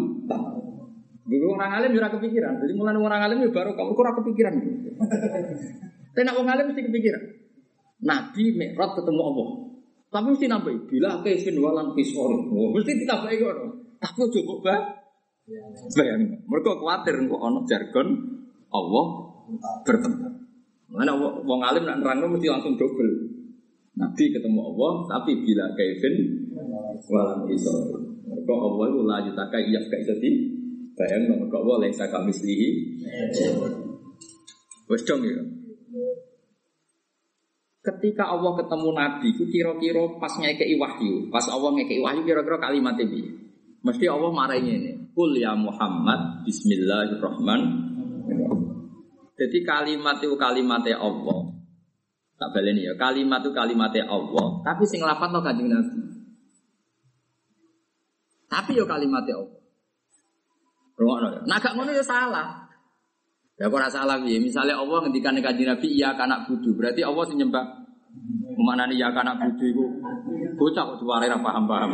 [1.22, 2.60] Dulu orang alim ora kepikiran.
[2.60, 4.54] Jadi mulai orang alim ya baru kamu ora kepikiran.
[6.12, 7.22] Nek wong alim mesti kepikiran.
[8.02, 9.48] Nabi Mi'raj ketemu Allah.
[10.12, 12.36] Tapi mesti nambahi bila kaifin walan kisori.
[12.52, 13.56] Oh, mesti ditambahi kok.
[13.96, 14.80] Tapi coba bah.
[15.96, 18.08] Bayang, mereka khawatir kok ono jargon
[18.68, 19.06] Allah
[19.88, 20.28] bertemu.
[20.92, 23.32] Mana wong alim nak nerangno mesti langsung double.
[23.92, 26.14] Nabi ketemu Allah, tapi bila kaifin
[27.08, 28.12] walan kisori.
[28.28, 30.30] Mereka Allah itu la yutaka iya iso di
[30.92, 32.68] bayang mereka Allah laisa kamislihi.
[34.92, 35.40] Wes dong ya.
[37.82, 42.94] Ketika Allah ketemu Nabi, itu kira-kira pas ngekei wahyu, pas Allah ngekei wahyu kira-kira kalimat
[43.02, 43.26] ini.
[43.82, 45.10] Mesti Allah marahnya ini.
[45.10, 48.62] Kul ya Muhammad, Bismillahirrahmanirrahim.
[49.34, 51.58] Jadi kalimat itu kalimatnya Allah.
[52.38, 54.62] Tak balen ya, kalimat itu kalimatnya Allah.
[54.62, 55.98] Tapi sing lapat lo kanjeng Nabi.
[58.46, 59.58] Tapi yo kalimatnya Allah.
[60.94, 61.40] Rungokno ya.
[61.50, 62.61] Nah gak ngono ya salah.
[63.60, 64.38] Ya kok rasa salah ya.
[64.40, 67.82] Misalnya Allah ngendikan kanjeng Nabi iya kanak budu, berarti Allah sing nyembah
[68.62, 69.84] Mana nih ya kanak budu itu
[70.60, 71.90] bocah kok diwarai paham paham.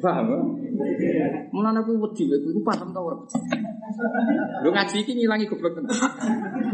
[0.00, 0.26] Paham?
[1.50, 3.16] Mulane aku wedi iku paham ta ora?
[4.62, 5.80] Lu ngaji iki ngilangi goblok.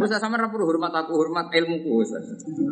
[0.03, 2.13] Wis sampe ora perlu hormat aku, hormat ilmuku wis.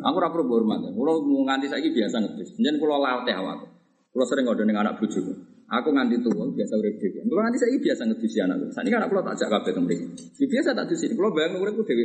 [0.03, 0.83] Aku ora perlu hormat.
[0.93, 2.59] Kulo mau nganti saiki biasa ngedus.
[2.61, 3.65] Njen kulo latih awak.
[4.13, 5.54] Kulo sering ngodo ning anak bojoku.
[5.65, 7.25] Aku nganti tuwa biasa urip dhewe.
[7.25, 8.67] Kulo nganti saiki biasa ngedus anakku.
[8.69, 10.07] Saiki anak kulo tak ajak kabeh teng mriki.
[10.45, 11.09] Biasa tak dusi.
[11.17, 12.05] Kulo bayang uripku dhewe.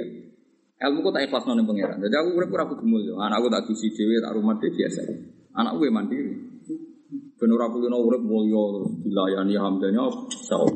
[0.79, 1.99] Ilmu ku tak ikhlas nang pangeran.
[1.99, 3.13] Jadi aku urip ora kudu mulya.
[3.19, 5.01] Anakku tak dusi dhewe, tak rumah dhewe biasa.
[5.59, 6.33] Anakku ya mandiri.
[7.35, 8.63] Ben ora kuwi urip mulya
[9.03, 10.75] dilayani hamdanya insyaallah.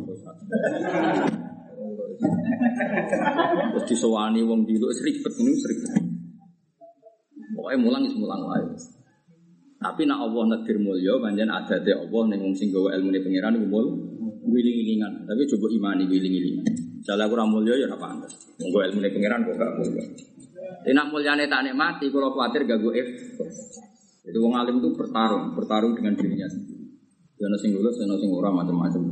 [3.74, 5.92] Terus disowani wong dulu seribet ini seribet.
[7.54, 8.66] Pokoknya mulang is mulang wae.
[9.84, 13.68] Tapi nak Allah nedir mulya panjen adate Allah ning wong sing gawe ilmune pangeran iku
[13.68, 13.88] mul
[14.48, 15.28] wiling-wilingan.
[15.28, 16.66] Tapi coba imani wiling-wilingan.
[17.04, 18.32] Jala ora mulya ya ora pantes.
[18.64, 20.04] Wong gawe ilmune pangeran kok gak mulya.
[20.88, 23.04] Enak mulyane tak nikmati kalau khawatir gak gue
[24.24, 26.88] Jadi wong alim itu bertarung, bertarung dengan dirinya sendiri.
[27.44, 29.04] Yana sing lulus, yana sing ora macam-macam.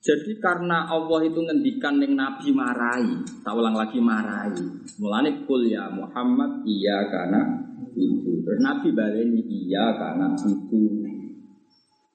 [0.00, 3.04] Jadi karena Allah itu ngendikan yang Nabi marai,
[3.44, 4.56] tak ulang lagi marai.
[4.96, 8.32] Mulane kul ya Muhammad iya karena itu.
[8.44, 10.82] Terus Nabi baleni iya karena itu.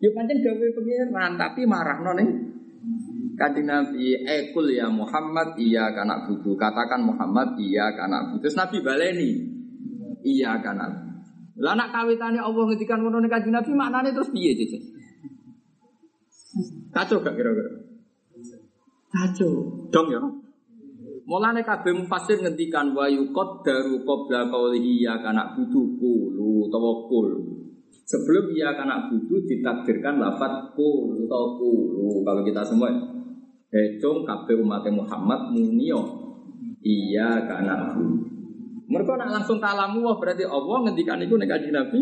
[0.01, 2.29] Ya pancen gawe pengiran tapi marah nih.
[3.35, 6.55] Kanjeng Nabi, eh kul ya Muhammad iya karena butuh.
[6.55, 8.47] Katakan Muhammad iya karena butuh.
[8.47, 9.31] Terus Nabi baleni
[10.23, 10.87] iya karena.
[11.55, 14.79] Lah nak Allah ngendikan ngono ning Kanjeng Nabi maknane terus piye, Cece?
[16.95, 17.71] Kacau gak kira-kira?
[19.11, 19.51] Kacau.
[19.91, 20.19] Dong ya.
[21.25, 27.29] Mulane kabeh mufasir ngendikan wa yuqaddaru qabla qawlihi ya kana butuh kulu tawakkul.
[28.05, 32.21] Sebelum ia kana butuh ditakdirkan lafat kul atau kulu.
[32.21, 32.93] Kalau kita semua
[33.73, 36.29] hitung kabeh umat Muhammad munio
[36.85, 38.21] iya kana butuh.
[38.85, 42.01] Mereka nak langsung kalamu wah berarti Allah ngendikan itu nek Nabi.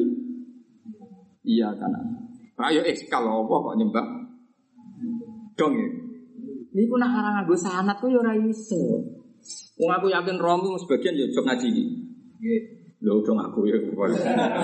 [1.47, 1.99] Iya kana.
[2.59, 4.07] Ayo eh kalau Allah kok nyembah
[5.55, 6.02] dong ya.
[6.73, 8.81] Ini ku nak ngarang nganggo sanat ku ora iso.
[9.77, 11.83] Wong aku yakin romi sebagian ya jok ngaji iki.
[13.03, 13.77] Lho dong aku ya.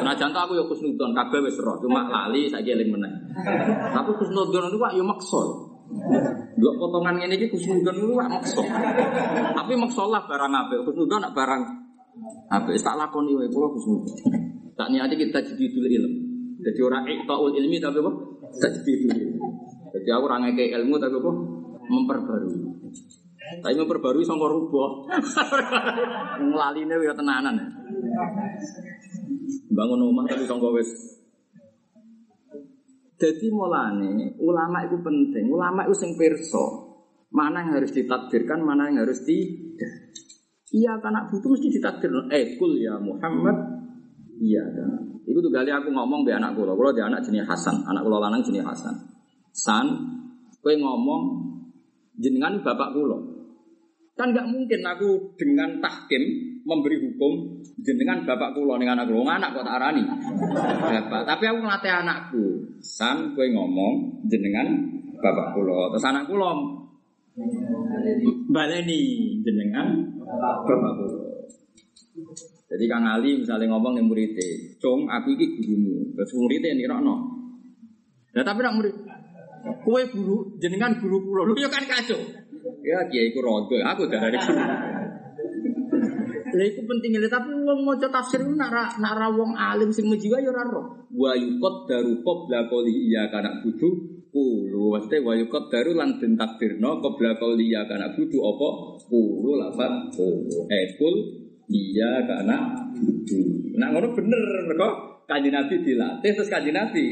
[0.02, 3.14] Senajan aku ya kusnudon kabeh wis roh, cuma lali saiki eling meneh.
[3.94, 5.44] Tapi kusnudon itu Pak ya maksa.
[6.58, 8.62] Delok potongan ngene iki kusnudon itu Pak maksa.
[9.54, 10.80] Tapi maksa lah barang apik.
[10.90, 11.62] Kusnudon nak barang
[12.50, 14.18] apik tak lakoni wae kula kusnudon.
[14.74, 15.66] Tak niati kita jadi
[16.00, 16.20] ilmu.
[16.64, 18.12] Jadi orang iktaul ilmi tapi apa?
[18.56, 19.40] Tajdidul ilmi.
[19.94, 21.32] Jadi aku orang ngeke ilmu tapi apa?
[21.90, 22.58] Memperbarui.
[23.60, 25.10] Tapi memperbarui sama rubah.
[26.38, 27.56] Ngelaline ya tenanan.
[29.74, 30.90] Bangun rumah tapi sama wis.
[33.20, 35.50] Jadi mulane ulama itu penting.
[35.50, 36.88] Ulama itu sing perso.
[37.30, 40.14] Mana yang harus ditakdirkan, mana yang harus tidak.
[40.70, 42.10] Iya karena butuh mesti ditakdir.
[42.30, 43.58] Eh kul ya Muhammad.
[44.38, 45.20] Iya kan.
[45.26, 46.74] Itu tuh kali aku ngomong be anak kulo.
[46.78, 47.86] Kulo dia anak jenis Hasan.
[47.86, 48.96] Anak kulo lanang jenis Hasan.
[49.50, 49.86] San,
[50.62, 51.49] kue ngomong
[52.20, 53.18] jenengan bapak kulo.
[54.20, 56.24] Kan nggak mungkin aku dengan tahkim
[56.68, 60.04] memberi hukum jenengan bapak kulo dengan anak kulo anak kok tak arani.
[60.84, 61.22] Bapak.
[61.24, 62.46] Tapi aku ngelatih anakku.
[62.84, 64.68] San, kue ngomong jenengan
[65.24, 65.96] bapak kulo.
[65.96, 66.52] Terus anak kulo
[68.52, 69.02] baleni
[69.40, 69.88] jenengan
[70.20, 71.20] bapak kulo.
[72.70, 74.46] Jadi Kang Ali misalnya ngomong nih muridnya,
[74.78, 76.14] Cung, aku ini gurumu.
[76.14, 77.16] Terus muridnya ini no.
[78.30, 78.94] Nah tapi nak murid,
[79.84, 82.20] kue guru, jenengan guru pulau, lu ya kan kacau.
[82.84, 84.64] Ya kiai ku rodo, aku udah dari guru.
[86.50, 90.50] Lah itu penting tapi wong maca tafsir ku nara nara wong alim sing mejiwa ya
[90.50, 90.86] ora roh.
[91.14, 93.90] Wa yuqad daru qabla qoli iya kana budu
[94.34, 94.98] kulo.
[94.98, 98.70] Maksudnya wa yuqad daru lan den takdirno qabla qoli iya kana budu apa
[99.08, 100.66] kulo lafat kulo.
[100.74, 100.98] Eh
[101.70, 102.58] iya karena
[102.98, 103.42] budu.
[103.78, 104.90] Nah ngono bener mereka
[105.30, 107.06] kanjeng Nabi dilatih terus kanjeng Nabi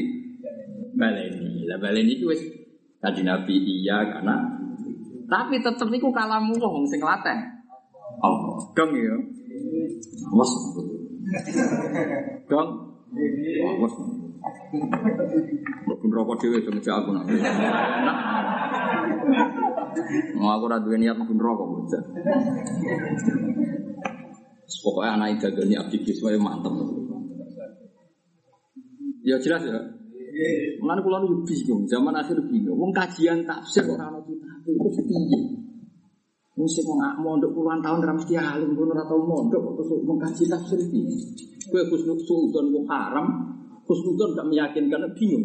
[0.98, 1.47] baleni.
[1.68, 2.40] Lah baleni ku wis
[3.04, 4.58] kanjeng Nabi iya karena
[5.28, 7.36] tapi tetep niku kalamu wong sing latih.
[8.24, 9.12] Oh, dong ya.
[10.32, 10.50] Mas.
[12.48, 12.68] Dong.
[13.76, 13.94] Mas.
[15.84, 17.24] Mbok rokok dhewe aja ngejak aku nak.
[20.40, 22.02] Mau aku ora duwe niat mbun rokok bocah.
[24.80, 26.72] Pokoknya anak itu gani abdi kiswa mantep.
[29.20, 29.97] Ya jelas ya.
[30.78, 32.78] Mulane kula nu bingung, zaman akhir bingung.
[32.78, 35.40] Wong kajian tafsir ora ana kitab itu piye?
[36.58, 40.42] Mesti mau nggak mondok puluhan tahun dalam mesti alim pun ora tau mondok terus mengkaji
[40.46, 41.02] tafsir iki.
[41.70, 43.26] Kowe khusnudon kok haram,
[43.86, 45.42] khusnudon gak meyakinkan bingung.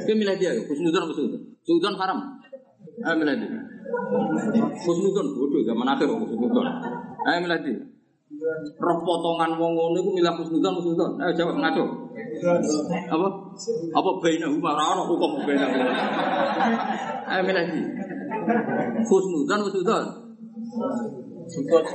[0.00, 1.40] Kowe milih dia, khusnudon apa khusnudon?
[1.64, 2.18] Khusnudon haram.
[3.04, 3.60] Ayo milih dia.
[4.80, 6.66] Khusnudon bodoh zaman akhir khusnudon.
[7.28, 7.80] Ayo milih dia.
[8.76, 11.12] Roh potongan wong ngono iku milih khusnudon khusnudon.
[11.18, 11.84] Ayo jawab ngaco.
[13.10, 13.28] Apa?
[13.96, 15.90] Apa baina huma ora ono hukum baina huma.
[17.26, 17.82] Ayo milih iki.
[21.46, 21.86] Sukut.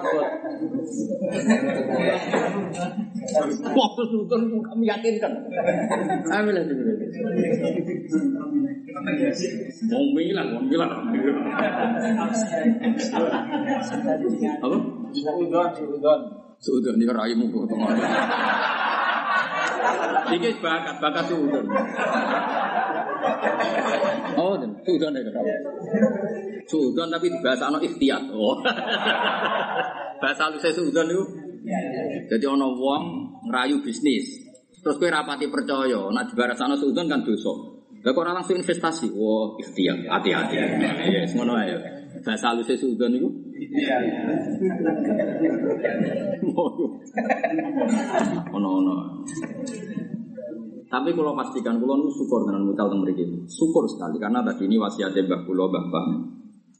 [3.75, 5.33] Wah, husnudan kami yakinkan.
[6.47, 6.75] Milih iki.
[9.91, 10.87] Mau milih, mau milih.
[14.63, 14.77] Apa?
[15.11, 16.40] Suudon, suudon.
[16.61, 17.97] Suudon ini raimu kok teman.
[20.29, 21.65] Iki bakat bakat suudon.
[24.37, 25.53] Oh, dan suudon ya kamu.
[26.69, 28.29] Suudon tapi bahasa ano ikhtiyat.
[28.29, 28.61] Oh.
[30.21, 31.23] bahasa lu saya suudon itu.
[32.29, 33.03] Jadi ono wong
[33.49, 34.45] ngerayu bisnis.
[34.81, 37.53] Terus kowe rapati percaya, nak di barat sana suudon kan dosa.
[38.01, 39.13] Lah kok langsung investasi?
[39.13, 40.55] Wah, ikhtiyat, hati-hati.
[40.57, 42.00] Ya, ngono ae.
[42.19, 43.29] Bahasa saya suudon itu.
[48.51, 48.93] Ono-ono.
[50.91, 53.23] Tapi kalau pastikan kalau nu syukur dengan mutal teng mriki.
[53.47, 56.05] Syukur sekali karena tadi ini wasiatnya Mbah Kula Mbah Bah.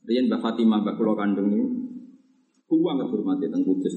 [0.04, 1.64] Riyen Mbah Fatimah Mbah Kula kandung ini
[2.68, 3.96] kuwa nggak hormati teng Kudus.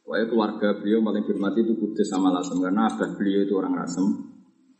[0.00, 4.04] Pokoknya keluarga beliau paling hormati itu Kudus sama Lasem karena abah beliau itu orang Lasem,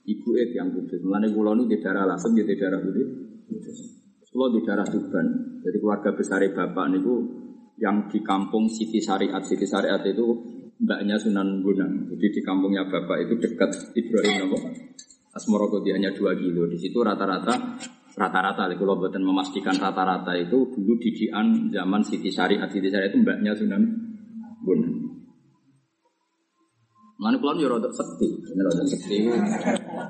[0.09, 1.01] ibu itu yang Kudus.
[1.05, 4.03] Mulane kula nu di daerah Lasem di daerah Kudus.
[4.35, 5.26] Kula di daerah Tuban.
[5.62, 7.22] Jadi keluarga besar bapak niku
[7.78, 9.39] yang di kampung Siti Syariat.
[9.47, 10.26] Siti Syariat itu
[10.82, 12.11] mbaknya Sunan Bonang.
[12.11, 14.59] Jadi di kampungnya bapak itu dekat Ibrahim Nopo.
[15.39, 16.66] Asmoro hanya 2 kilo.
[16.66, 17.78] Di situ rata-rata
[18.18, 22.66] rata-rata kalau buatan memastikan rata-rata itu dulu didian zaman Siti Syariat.
[22.66, 23.87] Siti Syariat itu mbaknya Sunan
[24.66, 24.99] Bonang.
[27.22, 29.30] Mana pulang yo rodok sekti, rodok sekti.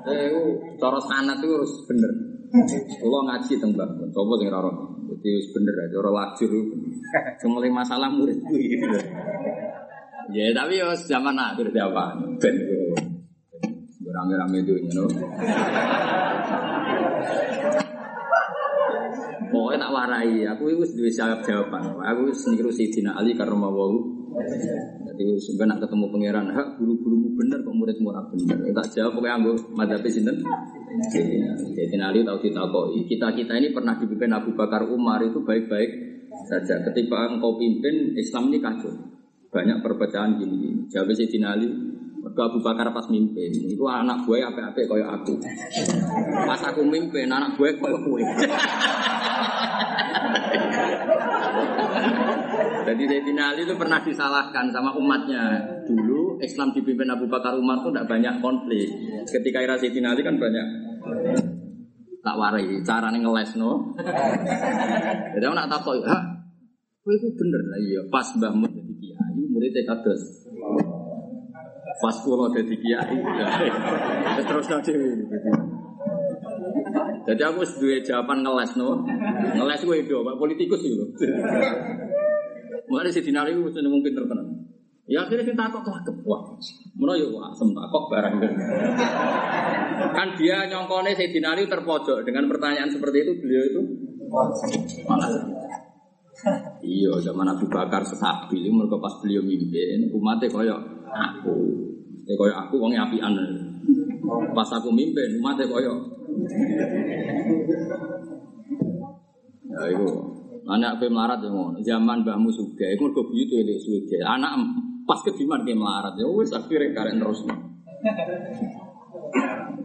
[0.09, 0.33] Eh,
[0.81, 2.34] cara sanat itu harus bener.
[2.55, 4.71] Kalau ngaji bangun, coba sing raro.
[5.05, 6.51] Jadi harus bener ya, cara lajur
[7.79, 8.39] masalah murid.
[10.33, 12.17] Ya tapi ya zaman akhir siapa?
[12.41, 12.77] Ben itu.
[14.05, 15.09] Rame-rame you know.
[19.51, 21.83] Pokoknya tak warai, aku itu duwe jawab jawaban.
[22.03, 24.14] Aku niru Sayyidina Ali karena mau
[25.05, 28.57] Jadi sebenarnya ketemu pangeran, hak guru-gurumu bener kok muridmu ora bener.
[28.75, 30.43] Tak jawab pokoknya anggo madzhabe sinten?
[31.75, 33.07] Sayyidina Ali tahu ditakoi.
[33.07, 35.91] Kita-kita ini pernah dipimpin Abu Bakar Umar itu baik-baik
[36.51, 36.83] saja.
[36.91, 38.91] Ketika engkau pimpin Islam ini kacau.
[39.55, 40.83] Banyak perpecahan gini.
[40.91, 41.71] Jawab Sayyidina Ali,
[42.19, 45.37] Mergo Abu Bakar pas mimpin, itu anak gue apa-apa kayak aku.
[46.43, 48.23] Pas aku mimpin, anak gue kayak gue.
[52.85, 55.57] Jadi Sayyidina Ali itu pernah disalahkan sama umatnya.
[55.89, 58.87] Dulu Islam dipimpin Abu Bakar Umar itu tidak banyak konflik.
[59.25, 60.67] Ketika era Sayyidina Ali kan banyak
[62.25, 63.93] tak warai carane ngeles no.
[65.37, 66.17] Jadi nak takut, ha,
[67.05, 68.01] kowe itu bener lah iya.
[68.09, 70.49] Pas mbahmu jadi kiai, muridnya kados.
[72.01, 73.17] Pas kulo jadi kiai,
[74.41, 74.91] terus nanti.
[77.25, 79.01] Jadi aku dua jawaban ngeles no,
[79.55, 81.05] ngeles gue do, pak politikus itu.
[82.91, 84.45] Mulai si dinari itu mungkin terkenal.
[85.05, 86.15] Ya akhirnya kita takut kelakep.
[86.25, 86.41] Wah,
[87.13, 90.27] ya wah, asem takut barang kan.
[90.35, 93.81] dia nyongkone si dinari terpojok dengan pertanyaan seperti itu beliau itu
[95.05, 95.29] malah.
[96.83, 101.57] Iya, zaman Abu Bakar sesabil, mereka pas beliau mimpin, umatnya koyok aku,
[102.27, 103.33] ya koyok aku wongnya apian.
[104.25, 105.99] Pas aku mimpin, umatnya koyok.
[109.65, 110.07] Ya itu,
[110.65, 111.77] anak pe melarat ya ngono.
[111.83, 114.17] Zaman mbahmu suga, iku mergo buyut elek suwe.
[114.23, 114.55] Anak
[115.05, 117.45] pas ke melarat ya wis akhire karen terus.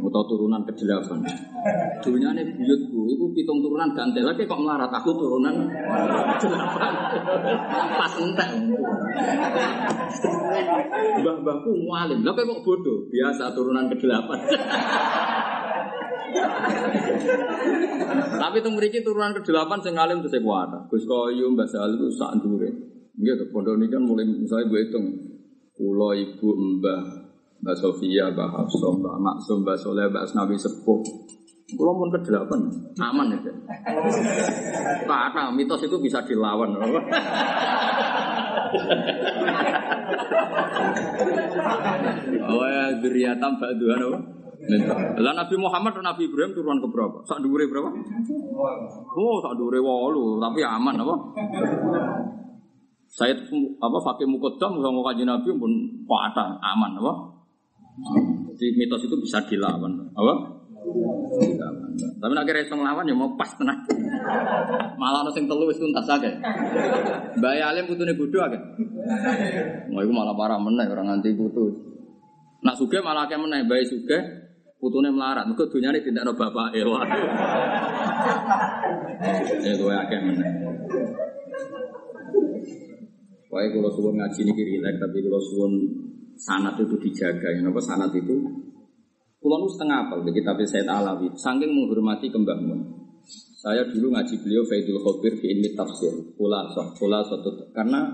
[0.01, 1.20] Atau turunan ke delapan.
[2.01, 4.90] Dulunya nih buyutku, itu pitung turunan gantel lagi kok melarat.
[4.90, 5.55] Aku turunan
[6.40, 6.92] delapan.
[7.70, 8.48] Pas entek.
[11.20, 12.24] Mbah-mbahku mualim.
[12.24, 13.07] Lah kok bodoh?
[13.12, 14.38] Biasa turunan ke delapan.
[18.40, 20.72] Tapi itu mriki turunan ke delapan sing alim terus kuat.
[20.88, 22.72] Gus Koyo Mbah Sal itu sak ndure.
[23.20, 25.07] Nggih ini kan mulai misalnya gue hitung
[25.76, 27.19] Kulo ibu Mbah
[27.61, 31.00] Mbak Sofia, Mbak Hafsah, Mbak Maksum, Mbak Soleh, Mbak Asnawi Sepuh.
[31.70, 32.66] Kulo pun ke delapan,
[32.98, 33.38] aman ya.
[35.06, 36.74] Karena mitos itu bisa dilawan.
[42.42, 44.18] Oh ya, duriatam ba'duhan apa?
[45.22, 47.22] Lah Nabi Muhammad dan Nabi Ibrahim turunan ke berapa?
[47.22, 47.86] Sak dhuwure berapa?
[49.14, 51.14] Oh, sak dhuwure 8, tapi aman apa?
[53.06, 53.38] Saya
[53.78, 55.70] apa pakai mukodam sama kaji Nabi pun
[56.02, 57.30] patah aman apa?
[58.55, 60.61] Jadi mitos itu bisa dilawan, apa?
[62.20, 63.80] Tapi nak kira ngelawan ya mau pas tenang.
[64.97, 66.30] Malah nasi telu wis tuntas aja.
[67.36, 68.59] Mbak Alim putune bodoh aja.
[69.93, 71.76] Mau itu malah parah meneh orang nganti putus.
[72.64, 74.18] Nak suge malah kayak meneh bae suge
[74.80, 75.49] putune melarat.
[75.49, 76.80] Mergo dunyane dindakno bapak e.
[76.84, 77.24] Waduh.
[79.64, 80.51] Ya kowe akeh meneh.
[83.51, 85.72] Wae kalau suwun ngaji niki rileks tapi kalau suwun
[86.41, 87.53] sanat itu dijaga.
[87.53, 88.36] Ya napa sanat itu
[89.41, 92.80] Kulo nu setengah apal di kitab Said Alawi, saking menghormati Mun.
[93.57, 98.05] Saya dulu ngaji beliau Faidul Khobir di ilmi tafsir, pula satu karena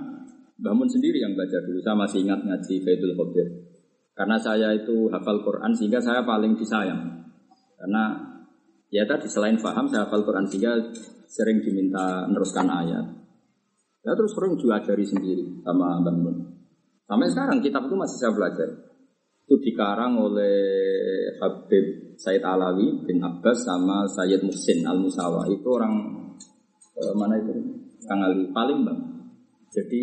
[0.63, 1.83] Mbah Mun sendiri yang baca dulu.
[1.83, 3.47] Saya masih ingat ngaji Faidul Khobir.
[4.15, 7.03] Karena saya itu hafal Quran sehingga saya paling disayang.
[7.75, 8.23] Karena
[8.95, 10.79] ya tadi selain paham saya hafal Quran sehingga
[11.27, 13.03] sering diminta meneruskan ayat.
[14.07, 16.56] Ya terus sering diajari sendiri sama Mbah Mun.
[17.07, 18.69] Sampai sekarang kitab itu masih saya belajar.
[19.47, 20.59] Itu dikarang oleh
[21.39, 25.95] Habib Said Alawi bin Abbas sama Sayyid Muhsin Al Musawa itu orang
[26.99, 27.55] eh, mana itu?
[28.11, 28.51] Kang Ali.
[28.51, 28.99] Palembang
[29.71, 30.03] jadi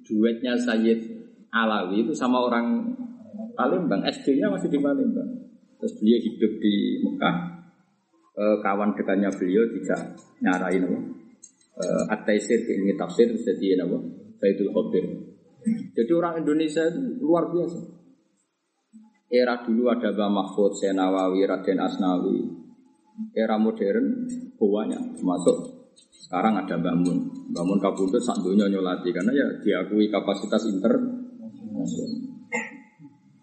[0.00, 1.00] duetnya Sayyid
[1.52, 2.88] Alawi itu sama orang
[3.52, 5.28] Palembang SD-nya masih di Palembang
[5.76, 6.74] terus beliau hidup di
[7.04, 7.36] Mekah.
[8.40, 10.98] Eh, kawan dekatnya beliau tidak nyarain apa?
[11.84, 14.00] Eh, At-Taisir ilmi tafsir terus jadi apa?
[14.40, 15.04] Sayyidul Khabir
[15.94, 18.00] jadi orang Indonesia itu luar biasa
[19.30, 22.50] Era dulu ada Mbah Mahfud, Senawawi, Raden Asnawi.
[23.30, 24.26] Era modern
[24.58, 25.86] banyak termasuk
[26.26, 27.18] sekarang ada Mbah Mun.
[27.54, 30.98] Mbah Mun kabundut sak nyolati karena ya diakui kapasitas inter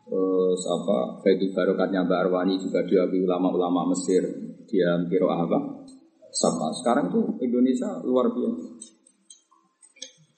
[0.08, 1.24] Terus apa
[1.56, 4.28] Barokatnya Mbak Arwani juga diakui ulama-ulama Mesir
[4.68, 5.88] dia kiro apa?
[6.36, 6.68] Sama.
[6.76, 8.97] Sekarang tuh Indonesia luar biasa.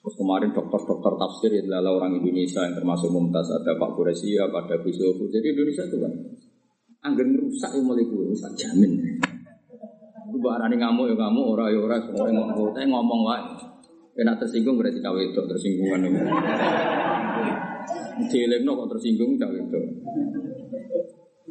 [0.00, 4.76] Terus kemarin dokter-dokter tafsir itu adalah orang Indonesia yang termasuk Mumtaz ada Pak Quresia, ada
[4.80, 5.28] Bisofu.
[5.28, 6.12] Jadi Indonesia itu kan
[7.04, 8.96] anggar rusak yang mulai rusak jamin.
[10.32, 13.44] Itu barani ngamuk ya ngamuk, ora ya ora, semua ngomong, saya ngomong wae.
[14.16, 16.20] Kena tersinggung berarti cawe itu tersinggungan itu.
[18.32, 19.80] Jelekno kok tersinggung cawe itu.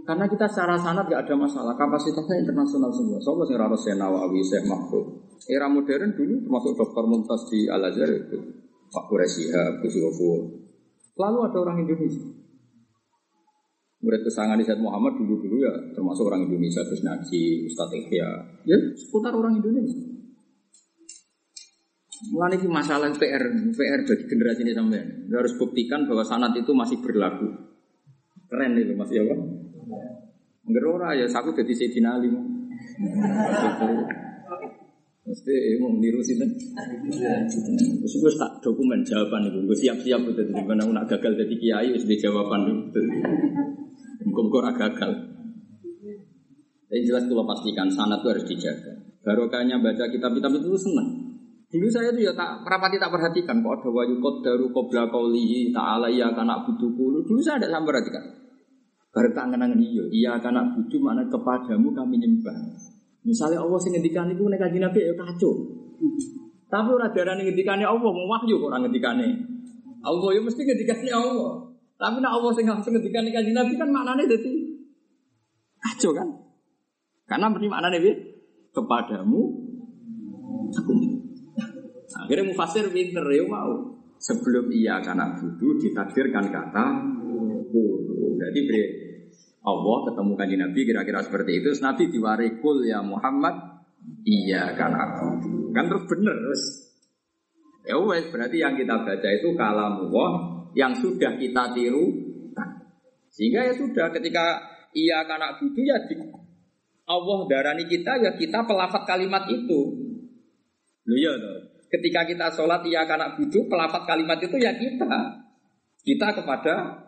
[0.09, 3.21] Karena kita secara sanat gak ada masalah, kapasitasnya internasional semua.
[3.21, 5.05] Soalnya sing raro Senawawi, Syekh Mahfud.
[5.47, 8.37] Era modern dulu termasuk Dokter Mumtaz di Al Azhar itu
[8.89, 9.95] Pak Quraisyah, Gus
[11.19, 12.25] Lalu ada orang Indonesia.
[13.99, 18.29] Murid kesangan Said Muhammad dulu-dulu ya termasuk orang Indonesia, Gus Naji, Ustadz Ikhya.
[18.63, 19.99] Ya seputar orang Indonesia.
[22.19, 24.99] Mulai ini masalah PR, PR bagi generasi ini sampai
[25.31, 27.47] harus buktikan bahwa sanat itu masih berlaku.
[28.51, 29.35] Keren itu masih apa?
[30.67, 32.27] Ngerora ya, aku jadi Sayyidina Ali.
[35.29, 36.49] Mesti mau niru sih kan?
[36.49, 40.41] Terus gue tak dokumen jawaban itu, gue siap-siap itu.
[40.49, 43.01] Di mana nak gagal jadi kiai, harus jawaban itu.
[44.25, 45.11] Muka-muka gagal.
[46.89, 48.93] Yang jelas kalau pastikan sanat itu harus dijaga.
[49.21, 51.29] Barokahnya baca kitab-kitab itu senang.
[51.69, 56.09] Dulu saya tuh ya tak rapati tak perhatikan kok ada wayu daru kobra kaulihi ta'ala
[56.09, 57.21] ya kanak butuhku.
[57.21, 58.25] Dulu saya tidak sampai perhatikan.
[59.13, 62.57] Baru kangen-kangen iya, iya karena butuh mana kepadamu kami nyembah.
[63.23, 65.51] Misalnya Allah sing ngendikane iku nek kanjeng Nabi ya kacau.
[66.69, 69.27] Tapi ora darane ngendikane Allah mau wahyu kok ora ngendikane.
[69.99, 71.51] Allah ya mesti ngendikane Allah.
[71.99, 74.53] Tapi nek Allah sing langsung ngendikane kanjeng Nabi kan maknane dadi
[75.79, 76.27] kacau kan?
[77.27, 78.13] Karena berarti maknane piye?
[78.69, 79.41] Kepadamu
[80.75, 80.93] aku.
[82.09, 83.99] Akhirnya mufasir pinter ya mau.
[84.19, 86.85] Sebelum ia karena butuh ditakdirkan kata
[87.71, 88.35] kudu.
[88.35, 88.59] Jadi
[89.59, 91.75] Allah ketemu kanji Nabi kira-kira seperti itu.
[91.75, 93.83] Terus Nabi diwarikul ya Muhammad.
[94.23, 95.27] Iya kan aku.
[95.75, 96.63] Kan terus bener terus.
[97.83, 100.29] Ya wes berarti yang kita baca itu kalam Allah
[100.77, 102.05] yang sudah kita tiru.
[103.29, 104.63] Sehingga ya sudah ketika
[104.95, 106.15] iya karena butuh ya di,
[107.05, 109.79] Allah darani kita ya kita pelafat kalimat itu.
[111.09, 111.33] Loh ya
[111.89, 115.41] Ketika kita sholat iya karena butuh pelafat kalimat itu ya kita.
[116.05, 117.05] Kita kepada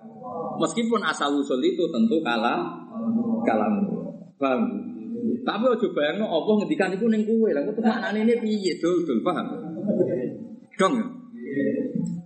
[0.62, 2.82] Meskipun asal usul itu tentu kalam
[3.44, 3.74] kalam.
[4.38, 4.62] Paham?
[5.42, 7.50] Tapi ojo bayangno Allah ngendikan iku ning kowe.
[7.50, 8.78] Lah kok maknane piye?
[8.82, 9.46] Dul dul paham?
[10.78, 10.96] Dong.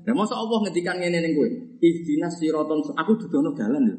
[0.06, 1.50] Ya masa Allah ngendikan ngene ning kowe?
[1.84, 3.96] Ihdinas siraton aku dudono dalan lho.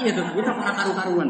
[0.00, 1.28] Iya to, kita pernah karu-karuan.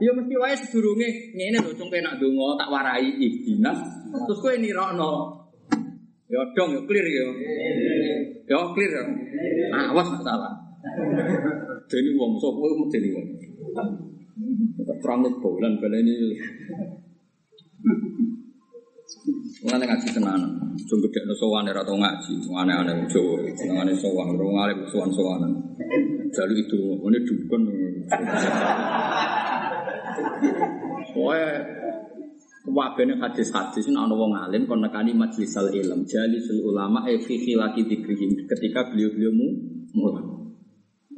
[0.00, 5.43] Ya mesti wae sedurunge ngene lho cung penak donga tak warai ihdinas terus kowe nirokno
[6.34, 7.26] Ya dong, ya clear ya.
[8.50, 9.04] Ya clear ya.
[9.94, 10.50] Awas masalah.
[11.86, 13.26] Jadi wong sapa iku medeni wong.
[14.98, 16.34] Terang bulan ini.
[19.64, 20.40] Mengenai ngaji tenan,
[20.76, 23.40] cuma gede no sowan era tau ngaji, aneh-aneh Jawa,
[23.80, 25.52] aneh sowan, orang alim sowan sowanan.
[26.28, 27.62] Jadi itu, ini dukun.
[31.16, 31.48] Pokoknya
[32.64, 37.84] Wabene hadis-hadis ini ana wong alim kon nekani majlisal ilm, jalisul ulama e fi khilaki
[37.84, 39.36] dzikrihim ketika beliau-beliau
[39.92, 40.24] mulai.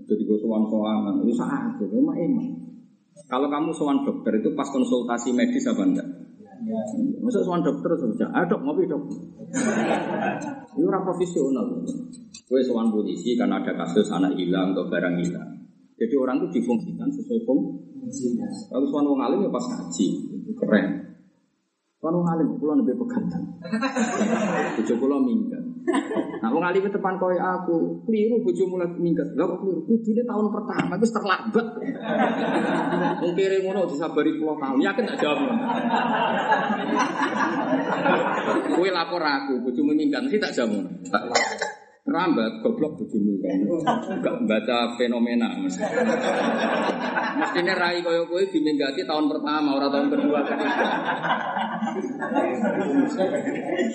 [0.06, 1.22] juga sowan-sowanan.
[1.22, 2.46] Itu saat itu emang emang.
[3.30, 6.08] Kalau kamu sowan dokter itu pas konsultasi medis apa enggak?
[7.22, 9.02] Masa sowan dokter saja, ah dok ngopi dok.
[10.76, 11.66] Ini orang profesional.
[12.46, 15.50] Gue sowan polisi karena ada kasus anak hilang atau barang hilang.
[15.96, 18.34] Jadi orang itu difungsikan sesuai fungsi.
[18.66, 20.06] Kalau sowan wong alim ya pas ngaji,
[20.58, 21.05] keren.
[22.06, 23.42] Sowan wong alim, pulau lebih pegantan.
[24.78, 25.58] Bojo kula minggat.
[26.38, 29.34] Nah, wong alim depan koyo aku, keliru bojo mulai minggat.
[29.34, 29.82] Lah kok keliru?
[29.90, 31.66] Kudune tahun pertama wis terlambat.
[33.26, 34.78] Wong kere ngono disabari 10 tahun.
[34.78, 35.50] Yakin tak jawab.
[38.78, 40.86] Kowe lapor aku, bojomu minggat mesti tak jawab.
[41.10, 41.26] Tak
[42.06, 43.58] Rambat, goblok bojomu kan.
[44.22, 45.58] Enggak baca fenomena.
[47.36, 50.86] Mestinya rai koyo kowe diminggati tahun pertama, orang tahun kedua ketiga.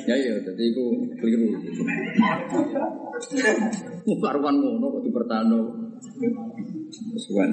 [0.07, 0.83] Ya iya, jadi itu
[1.17, 1.47] keliru.
[4.21, 5.59] Karuan ngono kok dipertano.
[6.91, 7.49] Kesuwan.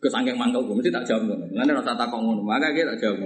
[0.00, 1.44] Kesangking mangkel gue mesti tak jawab ngono.
[1.52, 3.20] Lan ora tak takok ngono, maka kita tak jawab.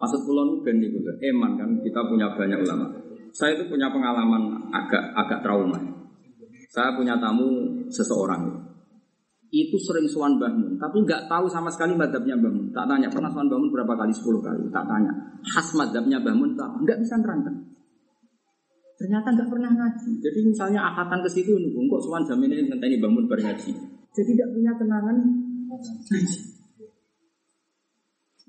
[0.00, 2.88] Maksud kula nu ben niku eman kan kita punya banyak ulama.
[3.36, 5.76] Saya itu punya pengalaman agak agak trauma.
[6.72, 8.69] Saya punya tamu seseorang
[9.50, 12.70] itu sering suan bangun, tapi nggak tahu sama sekali madhabnya bangun.
[12.70, 14.62] Tak tanya pernah suan bangun berapa kali, 10 kali.
[14.70, 17.54] Tak tanya khas madhabnya bangun, tak nggak bisa nerangkan.
[18.94, 20.10] Ternyata nggak pernah ngaji.
[20.22, 23.74] Jadi misalnya akatan ke situ, kok suan jam ini ngenteni bangun berngaji.
[24.14, 25.16] Jadi tidak punya kenangan
[25.66, 25.92] ngaji.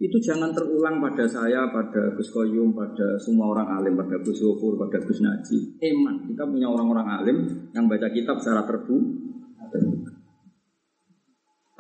[0.02, 4.74] Itu jangan terulang pada saya, pada Gus Koyum, pada semua orang alim, pada Gus Wofur,
[4.74, 5.78] pada Gus Naji.
[5.78, 7.38] Eman, kita punya orang-orang alim
[7.70, 10.11] yang baca kitab secara terbuka.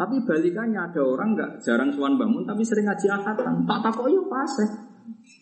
[0.01, 3.69] Tapi balikannya ada orang nggak jarang suan bangun tapi sering ngaji akatan.
[3.69, 4.69] Tak takut ya paseh.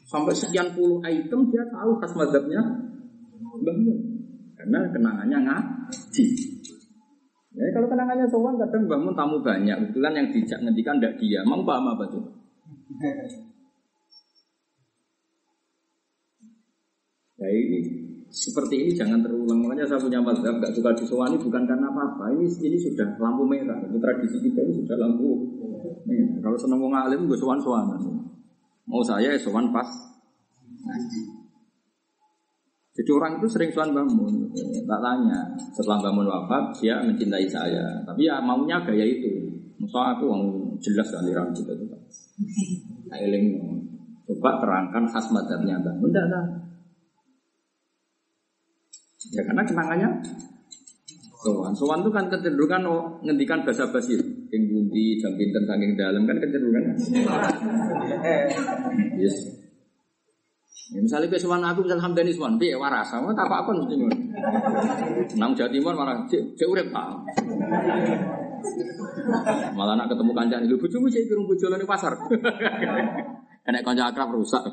[0.04, 2.60] Sampai sekian puluh item dia tahu khas madhabnya
[3.40, 3.98] bangun.
[4.60, 6.26] Karena kenangannya ngaji.
[7.56, 9.80] Ya, kalau kenangannya sowan kadang bangun tamu banyak.
[9.80, 11.40] Kebetulan yang dijak ngendikan tidak dia.
[11.48, 12.24] Mau paham apa tuh?
[17.40, 19.66] Ya ini seperti ini jangan terulang.
[19.66, 22.30] Makanya saya punya mazhab gak suka disowani bukan karena apa-apa.
[22.38, 23.78] Ini ini sudah lampu merah.
[23.82, 25.28] Itu tradisi kita ini sudah lampu
[26.06, 26.38] merah.
[26.46, 28.02] Kalau seneng wong alim gue sowanan.
[28.90, 29.90] Mau saya ya pas.
[33.00, 34.50] Jadi orang itu sering sowan bangun.
[34.86, 35.40] Tak tanya
[35.74, 38.06] setelah bangun wafat dia mencintai saya.
[38.06, 39.50] Tapi ya maunya gaya itu.
[39.80, 40.44] Masa aku yang
[40.84, 41.86] jelas aliran kita itu.
[43.10, 43.46] Ailing
[44.30, 46.12] coba terangkan khas madhabnya bangun.
[46.14, 46.69] Tidak.
[49.28, 50.10] Ya karena kenangannya
[51.44, 51.76] sowan.
[51.76, 54.16] Sowan itu kan kecenderungan oh, ngendikan bahasa basi.
[54.50, 56.84] Yang bundi, jam pinten, saking dalam kan kecenderungan.
[59.20, 59.36] Yes.
[60.90, 63.96] Ya, misalnya ke sowan aku misalnya hamdani sowan, piye waras sama tak apa-apa mesti.
[65.38, 66.70] Nang Jawa Timur malah cek cek.
[69.76, 72.16] Malah nak ketemu kancane lho bojomu cek kirung bojo ning pasar.
[73.70, 74.64] Enek kanca akrab rusak.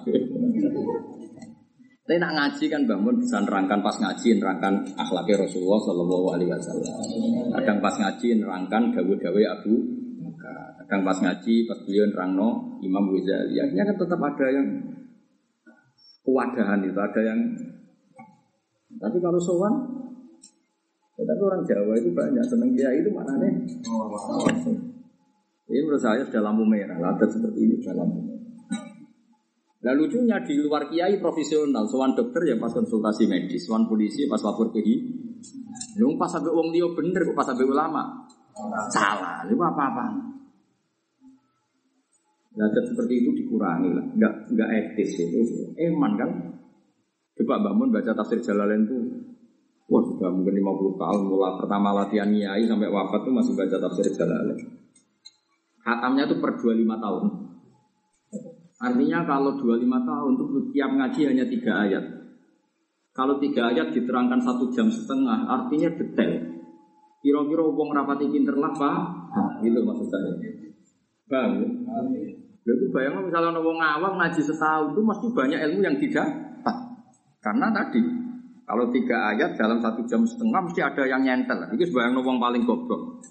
[2.06, 6.94] Tapi nak ngaji kan bangun bisa nerangkan pas ngaji nerangkan akhlaknya Rasulullah Shallallahu Alaihi Wasallam.
[7.50, 9.74] Kadang pas ngaji nerangkan gawe-gawe Abu
[10.86, 13.58] Kadang pas ngaji pas beliau nerangno Imam Ghazali.
[13.58, 14.66] Akhirnya kan tetap ada yang
[16.22, 17.40] kewadahan itu, ada yang.
[18.94, 19.74] Tapi kalau sowan,
[21.18, 23.66] tapi orang Jawa itu banyak seneng dia itu mana nih?
[25.66, 27.02] Ini menurut saya sudah lampu merah.
[27.02, 28.35] Latar seperti ini sudah lampu merah.
[29.86, 34.42] Nah lucunya di luar kiai profesional, sowan dokter ya pas konsultasi medis, sowan polisi pas
[34.42, 34.82] lapor ke
[36.02, 38.26] Lu pas sampai uang dia bener, pas sampai ulama
[38.90, 40.06] salah, lu apa apa?
[42.58, 46.30] Nah seperti itu dikurangi lah, nggak nggak etis itu, eman kan?
[47.38, 49.06] Coba bangun baca tafsir Jalalain tuh,
[49.86, 54.10] wah sudah mungkin 50 tahun mulai pertama latihan kiai sampai wafat tuh masih baca tafsir
[54.18, 54.58] Jalalain.
[55.86, 57.45] Hatamnya tuh per 25 tahun.
[58.76, 60.44] Artinya kalau 25 tahun itu
[60.76, 62.04] tiap ngaji hanya tiga ayat.
[63.16, 66.60] Kalau tiga ayat diterangkan satu jam setengah, artinya detail.
[67.24, 68.96] Kira-kira wong rapati pinter lah pak,
[69.64, 70.36] gitu maksud saya.
[71.26, 71.58] Bang,
[72.62, 76.28] itu bayangkan misalnya wong awam ngaji setahun itu mesti banyak ilmu yang tidak.
[77.40, 78.02] Karena tadi
[78.66, 81.56] kalau tiga ayat dalam satu jam setengah mesti ada yang nyentel.
[81.72, 83.24] Itu bayang wong paling goblok.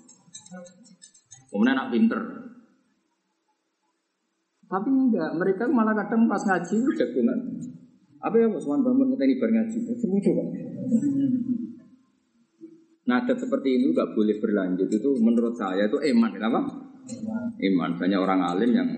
[1.54, 2.20] Kemudian anak pinter,
[4.66, 7.40] tapi enggak, mereka malah kadang pas ngaji jagungan.
[8.18, 9.78] Apa ya Mas bangun ngeteni bar ngaji?
[9.86, 10.48] Lucu kan?
[13.06, 16.60] Nah, adat seperti ini enggak boleh berlanjut itu menurut saya itu iman, kenapa?
[17.62, 17.92] Iman.
[18.02, 18.90] Banyak orang alim yang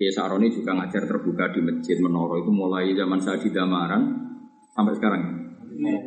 [0.00, 4.02] Kiai Saroni juga ngajar terbuka di masjid Menoro itu mulai zaman saya di Damaran
[4.72, 5.22] sampai sekarang.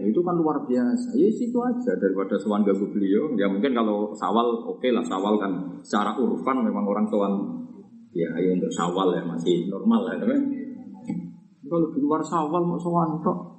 [0.05, 1.13] itu kan luar biasa.
[1.17, 3.33] Ya situ aja daripada sowan ganggu beliau.
[3.37, 7.62] Ya mungkin kalau sawal oke lah sawal kan secara urfan memang orang sowan
[8.13, 10.41] ya, ya untuk sawal ya masih normal lah kan.
[11.65, 13.53] Kalau di luar sawal mau sowan tok.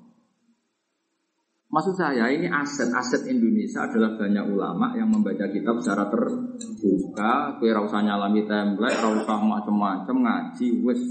[1.75, 7.59] Maksud saya ini aset-aset Indonesia adalah banyak ulama yang membaca kitab secara terbuka.
[7.59, 11.03] Kue rasa nyalami template, rasa macam-macam ngaji, wes.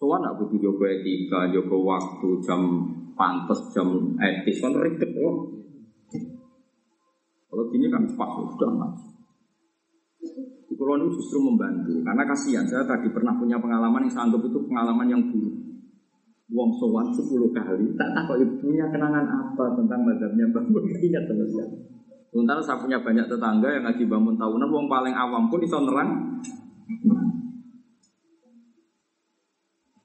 [0.00, 2.60] Soalnya nak butuh jogo etika, jogo waktu, jam
[3.12, 5.60] pantas, jam etis, kan ribet loh.
[7.52, 9.17] Kalau gini kan pas sudah ngaji.
[10.78, 14.58] Kalau ini justru membantu, karena kasihan saya tadi pernah punya pengalaman yang saya anggap itu
[14.62, 15.56] pengalaman yang buruk.
[16.54, 21.76] Wong sowan sepuluh kali, tak tahu ibunya kenangan apa tentang madhabnya bangun ingat sama sekali.
[22.30, 26.38] Sementara saya punya banyak tetangga yang ngaji bangun tahunan, wong paling awam pun bisa nerang.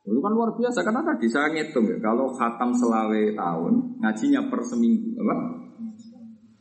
[0.03, 4.59] Itu kan luar biasa karena tadi saya ngitung ya, kalau khatam selawe tahun ngajinya per
[4.65, 5.62] seminggu, apa?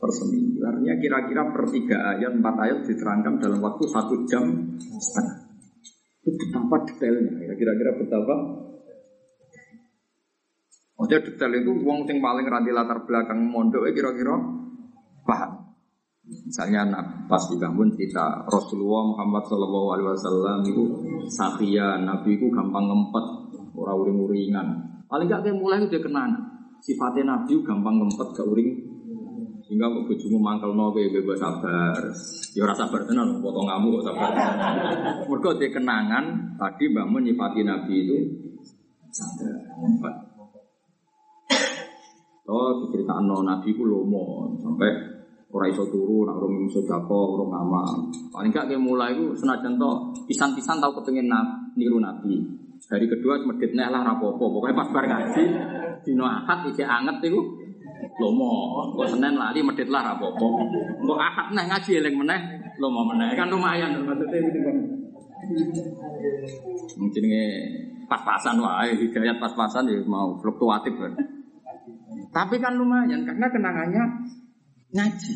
[0.03, 0.59] Per seminggu.
[0.67, 4.43] Artinya kira-kira per tiga ayat, empat ayat diterangkan dalam waktu satu jam
[4.75, 5.47] setengah.
[6.19, 7.55] Itu betapa detailnya, ya.
[7.55, 8.35] kira-kira betapa
[10.99, 14.39] Maksudnya detail itu wong sing paling ranti latar belakang mondok kira-kira
[15.23, 15.51] paham.
[16.23, 20.83] Misalnya nah, pas dibangun cerita Rasulullah Muhammad Shallallahu Alaihi Wasallam itu
[21.27, 23.25] sakya Nabi itu gampang ngempet
[23.75, 24.67] orang uring uringan.
[25.11, 26.31] Paling gak kayak mulai udah kenal
[26.83, 28.69] sifatnya Nabi gampang ngempet ke uring
[29.73, 30.05] sehingga kok
[30.37, 31.97] mangkel no kayak bebas sabar.
[32.53, 34.29] Ya rasa sabar tenan potong kamu kok sabar.
[35.25, 38.17] Mergo dia kenangan tadi bangun nyifati Nabi itu
[39.09, 40.13] sabar.
[42.45, 44.93] Oh, diceritakan Nabi ku lomo sampai
[45.49, 47.89] orang iso turu, nak orang iso orang amal.
[48.29, 49.91] Paling gak kayak mulai itu senajan to
[50.29, 52.45] pisan-pisan tahu kepengen nab, niru Nabi.
[52.93, 55.43] Hari kedua medit lah rapopo, pokoknya pas bar ngaji,
[56.05, 57.62] dino akad isi anget itu
[58.19, 58.51] lomo.
[58.93, 60.61] Kok senen lali medit lah rapopo.
[61.01, 62.39] Kok akad nih ngaji eleng meneh,
[62.77, 64.75] lomo meneh kan lumayan maksudnya itu kan.
[66.97, 67.23] Mungkin
[68.07, 71.13] pas-pasan wae, hidayat pas-pasan ya mau fluktuatif kan.
[72.33, 74.03] Tapi kan lumayan karena kenangannya
[74.93, 75.35] ngaji.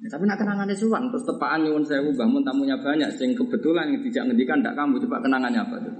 [0.00, 4.00] Ya, tapi nak kenangannya suwan terus tepaan nyuwun sewu bangun tamunya banyak sing kebetulan yang
[4.08, 5.94] tidak ngendikan tidak kamu coba kenangannya apa tuh?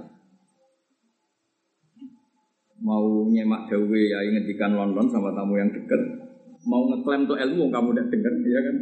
[2.81, 6.01] Mau nyemak dawe ya ngendikan London sama tamu yang dekat,
[6.65, 8.75] mau ngeklaim tuh ilmu kamu udah dengar, ya kan?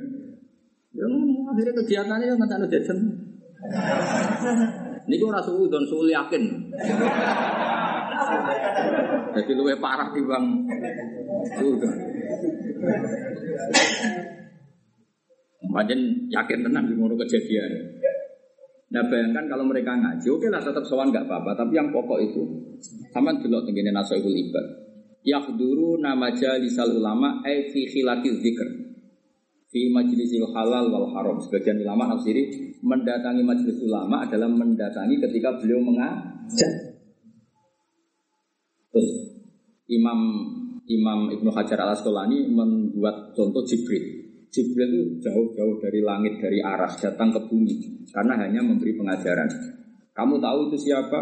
[0.96, 1.06] Ya
[1.52, 3.00] akhirnya kegiatannya nggak ada jajan.
[5.10, 6.44] Ini gue rasa udon suul yakin.
[9.34, 10.46] Jadi luwe parah di bang
[11.58, 11.94] Sudah.
[15.70, 16.00] Macam
[16.30, 17.99] yakin tenang di ngono kejadian.
[18.90, 21.54] Nah bayangkan kalau mereka ngaji, oke lah tetap sowan nggak apa-apa.
[21.54, 22.42] Tapi yang pokok itu,
[23.14, 24.66] sama dulu tenggine nasoibul ibad.
[25.22, 28.68] Yakhduru nama jalisal ulama, eh fi khilati zikr.
[29.70, 31.38] Fi majlisil halal wal haram.
[31.38, 36.72] Sebagian ulama nafsiri mendatangi majelis ulama adalah mendatangi ketika beliau mengajar.
[38.90, 39.10] Terus
[39.86, 40.20] Imam
[40.90, 44.19] Imam Ibnu Hajar al Asqalani membuat contoh Jibril.
[44.50, 49.46] Jibril itu jauh-jauh dari langit dari aras datang ke bumi karena hanya memberi pengajaran.
[50.18, 51.20] Kamu tahu itu siapa?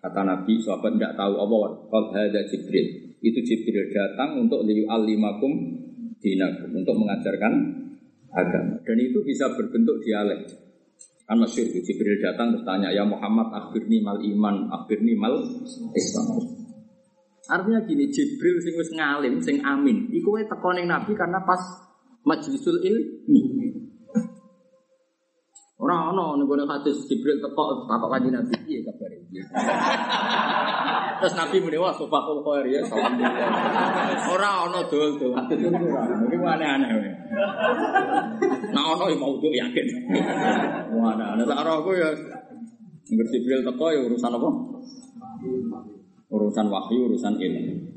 [0.00, 1.56] Kata Nabi, sahabat tidak tahu apa.
[1.92, 3.12] Kalau ada Jibril.
[3.20, 5.52] Itu Jibril datang untuk liu alimakum
[6.24, 7.52] dinakum untuk mengajarkan
[8.32, 8.80] agama.
[8.80, 10.48] Dan itu bisa berbentuk dialek.
[11.28, 15.36] Kan masyur Jibril datang bertanya, ya Muhammad akhirni mal iman, akhirni mal
[15.92, 16.26] Islam.
[17.44, 20.08] Artinya gini, Jibril sing wis ngalim, sing amin.
[20.08, 20.48] Iku wae
[20.84, 21.60] Nabi karena pas
[22.24, 23.40] majlisul ilmi.
[25.84, 29.20] Ora ono ning gone hadis Jibril teko takok kanjeng Nabi, piye kabare?
[31.20, 33.20] Terus Nabi muni wah sofakul khair ya salam.
[34.32, 36.08] Ora ono dol dol hadis itu ora.
[36.08, 37.12] Iki aneh-aneh wae.
[38.72, 39.86] Nah ono ya mau yakin.
[40.94, 41.44] Wah, aneh-aneh.
[41.44, 42.08] Tak aku ya
[43.04, 44.50] ngerti Jibril teko ya urusan apa?
[46.34, 47.93] urusan wahyu, urusan ilmu.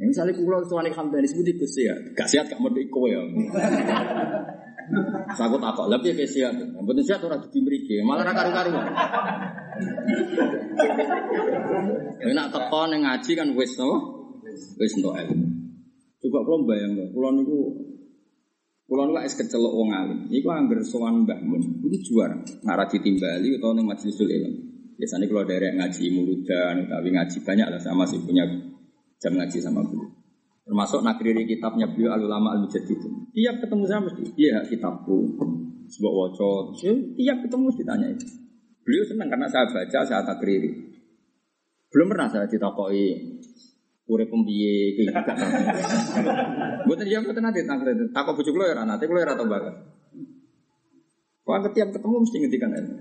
[0.00, 3.20] Ya, misalnya kulo hamdani sebut itu ya, gak sehat gak mau iko ya.
[5.36, 6.56] Saya takut lebih kayak sehat.
[6.56, 8.70] Yang penting sehat orang di mereka, malah raka karu karu.
[12.16, 13.92] Ya nak tekon yang ngaji kan wes no,
[14.80, 15.46] wes no ilmu.
[16.20, 17.60] Coba bayang loh, kulo niku
[18.90, 20.18] Kulo niku es kecelok wong alim.
[20.34, 22.34] Iku angger sowan Mbah Mun, iku juara.
[22.66, 24.50] Nara ditimbali utawa ning majlisul ilmu.
[24.98, 28.42] Biasanya kalau dari ngaji muludan, tapi ngaji banyak lah sama sih punya
[29.20, 30.08] jam ngaji sama beliau.
[30.64, 33.08] Termasuk nakriri kitabnya beliau al ulama al itu.
[33.36, 35.36] Tiap ketemu saya mesti, iya kitabku,
[35.92, 36.64] sebuah wocot.
[37.14, 38.26] Tiap ketemu mesti tanya itu.
[38.80, 40.70] Beliau senang karena saya baca, saya takriri.
[41.90, 43.04] Belum pernah saya ditakoi
[44.10, 45.30] urip pembiye ngerti.
[46.86, 48.10] Mboten ya mboten nanti tak ngerti.
[48.10, 49.74] Takok bojo kula ya nate kula ya ora tau banget.
[51.46, 52.96] Kok tiap ketemu mesti ngendikan ilmu.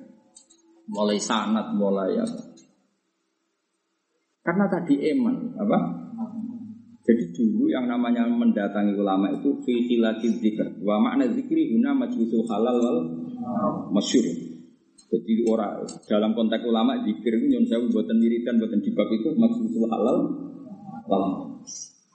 [0.89, 2.37] Mulai sanat, mulai apa.
[4.41, 5.77] Karena tadi eman, apa?
[7.09, 10.77] Jadi dulu yang namanya mendatangi ulama itu fi khilati dzikr.
[10.85, 12.99] Wa makna zikri huna majlisul halal wal
[13.89, 14.29] masyhur.
[15.09, 19.89] Jadi orang dalam konteks ulama zikir itu nyon sewu buatan wiridan buatan dibab itu majlisul
[19.89, 20.17] halal
[21.09, 21.25] wal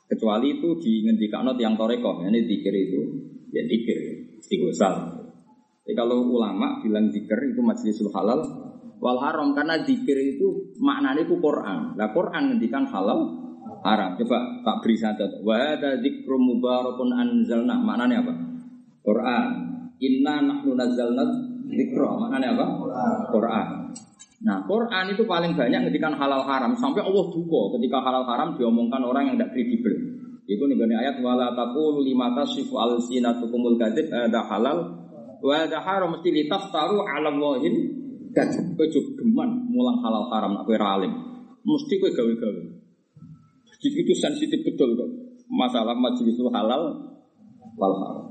[0.06, 3.00] kecuali itu di ngendikano yang toreko ini zikir itu
[3.50, 3.98] ya zikir
[4.38, 5.26] istighosal.
[5.82, 8.46] Jadi kalau ulama bilang zikir itu majlisul halal
[9.02, 11.98] wal haram karena zikir itu maknanya itu Quran.
[11.98, 13.43] Lah Quran ngendikan halal
[13.84, 14.16] haram.
[14.16, 15.44] Coba tak beri satu.
[15.44, 17.76] Wa hadza dzikrum mubarakun anzalna.
[17.78, 18.32] Maknanya apa?
[19.04, 19.48] Quran.
[20.00, 21.22] Inna nahnu nazzalna
[21.68, 22.08] dzikra.
[22.24, 22.66] Maknanya apa?
[23.30, 23.68] Quran.
[24.44, 29.00] Nah, Quran itu paling banyak ngendikan halal haram sampai Allah duka ketika halal haram diomongkan
[29.00, 29.94] orang yang tidak kredibel.
[30.44, 35.08] Itu nih ayat wala taqulu lima tasifu alsinatukumul kadzib ada halal
[35.40, 37.74] wa ada haram mesti litaftaru ala Allahin
[38.36, 38.76] kadzib.
[38.76, 41.12] Kowe geman mulang halal haram nak kowe alim.
[41.64, 42.62] Mesti kowe gawe-gawe.
[43.84, 45.10] Jadi itu sensitif betul kok.
[45.52, 47.12] Masalah majelis itu halal
[47.76, 48.26] wal haram.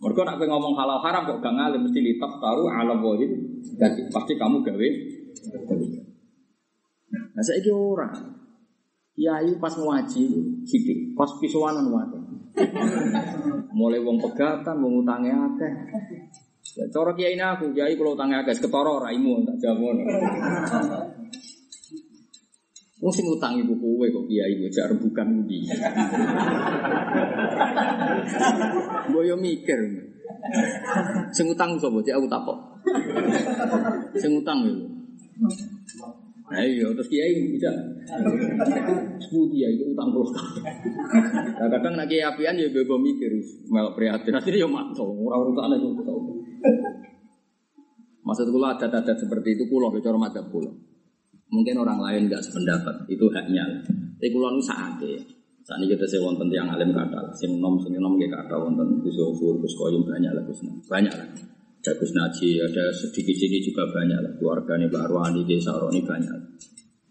[0.00, 3.32] Mereka nak ngomong halal haram kok gak ngalim mesti litaf taruh ala wahid
[3.80, 4.88] jadi pasti kamu gawe.
[7.32, 8.40] Nah saya ini orang
[9.20, 10.24] Kiai pas ngaji
[10.64, 12.18] sidik, pas pisuanan wae.
[13.78, 15.72] Mulai wong pegatan, wong utangnya akeh.
[16.80, 19.92] Ya, cara kiai aku, kiai kalau utangnya akeh, ketara raimu tak jawab.
[23.00, 25.64] Wong sing utang ibu kowe kok kiai kowe jar bukan budi.
[29.08, 29.80] Mbok yo mikir.
[31.32, 32.58] Sing utang sapa cek aku takok.
[34.20, 34.76] Sing utang yo.
[36.50, 37.72] Nah iya, terus kiai bisa.
[39.16, 40.28] Sepuluh kiai itu utang puluh
[41.56, 43.32] Nah, kadang nak kiai apian ya bebo mikir,
[43.72, 44.36] melok prihatin.
[44.36, 46.20] Akhirnya ya mantau, orang urutan itu tahu.
[48.20, 50.89] Maksud kula adat-adat seperti itu kulo bicara madzhab kulo.
[51.50, 53.66] Mungkin orang lain nggak sependapat, itu haknya.
[54.16, 55.18] Tapi kulo nu saate.
[55.66, 59.02] Saat ini kita saya wonten yang alim kata, sing nom sing nom gak kata wonten
[59.04, 61.28] Gus Yofur, Gus Koyum banyak lah Gus banyak lah.
[61.80, 64.32] Ada Gus Naji, ada sedikit sini juga banyak lah.
[64.36, 66.36] Keluarga nih Pak Arwani, Roni banyak.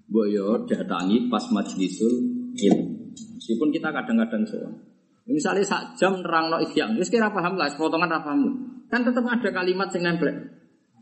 [0.10, 2.14] Boyo datangi pas majlisul
[2.58, 2.86] ilmu.
[3.14, 4.74] Meskipun kita kadang-kadang soal.
[5.30, 8.42] Misalnya sak jam nerang no ikhya, terus kira paham lah, potongan apa paham.
[8.90, 10.34] Kan tetap ada kalimat yang nempel.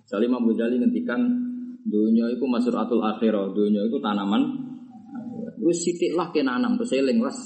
[0.03, 1.46] Salim Abu Jali ngendikan
[1.87, 4.43] dunia itu masuratul akhirah, dunia itu tanaman.
[5.63, 7.39] Wis sitik lah ke nanam, terus eling las.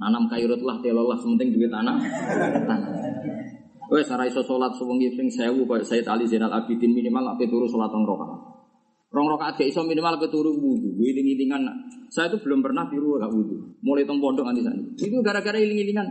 [0.00, 1.98] Nanam kairut lah, telolah, sementing duit tanah.
[3.92, 7.68] Wes ora iso salat sewengi ping 1000 koyo Sayyid Ali Zainal Abidin minimal ape turu
[7.68, 8.40] salat rong rakaat.
[9.12, 10.96] Rong rakaat gak iso minimal ape turu wudu.
[10.96, 11.60] Iling-ilingan.
[12.08, 13.76] Saya itu belum pernah tiru gak wudu.
[13.84, 14.80] Mulai tong pondok nganti sana.
[14.96, 16.08] Itu gara-gara iling-ilingan.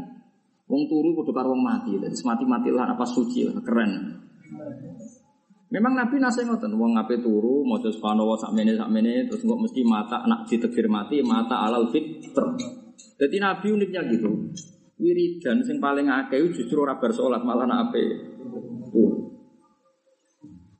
[0.70, 1.98] Wong turu kudu karo wong mati.
[1.98, 3.92] Jadi mati-matilah apa suci lah, keren.
[5.72, 10.20] Memang Nabi nasihat ngoten, wong ape turu maca subhanallah sakmene sakmene terus kok mesti mata
[10.20, 12.44] anak ditegir mati mata alal fitr.
[13.16, 14.52] Jadi Nabi uniknya gitu.
[15.00, 18.04] Wiridan sing paling akeh justru ora bar salat malah nak ape.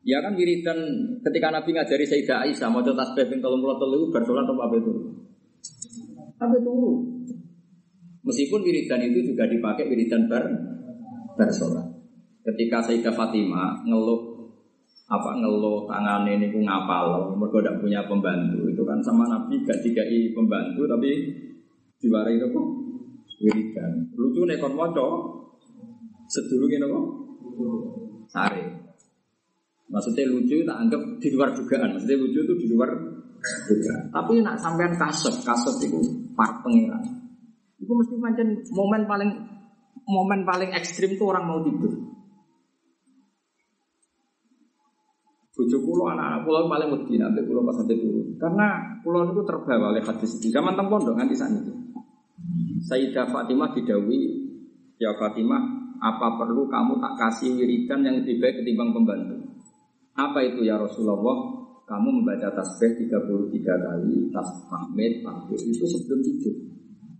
[0.04, 0.76] Ya kan wiridan
[1.24, 5.02] ketika Nabi ngajari Sayyidah Aisyah mau tasbih ping 33 bar salat apa ape turu?
[6.36, 6.92] Ape turu.
[8.28, 10.44] Meskipun wiridan itu juga dipakai wiridan bar
[11.40, 11.88] bar salat.
[12.44, 14.31] Ketika Sayyidah Fatimah ngeluh
[15.12, 18.64] apa ngeluh tangan ini ku ngapal, mereka tidak punya pembantu.
[18.72, 21.12] Itu kan sama Nabi gak dikai pembantu tapi
[22.00, 22.68] diwarai itu kok
[23.44, 23.92] wiridan.
[24.16, 25.08] Lucu nih kon moco
[26.32, 27.00] sedurungnya nopo
[28.32, 28.64] sare.
[29.92, 31.92] Maksudnya lucu tak anggap di luar dugaan.
[32.00, 32.96] Maksudnya lucu itu di luar
[33.68, 34.02] dugaan.
[34.16, 36.00] Tapi nak sampean kasut, kasut itu
[36.40, 37.04] par pengiran.
[37.84, 39.32] Itu mesti macam momen paling
[40.08, 42.11] momen paling ekstrim tuh orang mau tidur.
[45.62, 48.34] Bojo kulo anak-anak pulau paling wedi nanti pulau pas sampai turun.
[48.42, 51.70] Karena pulau itu terbawa oleh hadis di zaman teng pondok nganti saat itu.
[52.82, 54.42] Sayyidah Fatimah didawi,
[54.98, 55.62] ya Fatimah,
[56.02, 59.38] apa perlu kamu tak kasih wiridan yang lebih baik ketimbang pembantu?
[60.18, 61.62] Apa itu ya Rasulullah?
[61.86, 65.14] Kamu membaca tasbih 33 kali, tasbih tahmid,
[65.62, 66.56] itu sebelum tidur.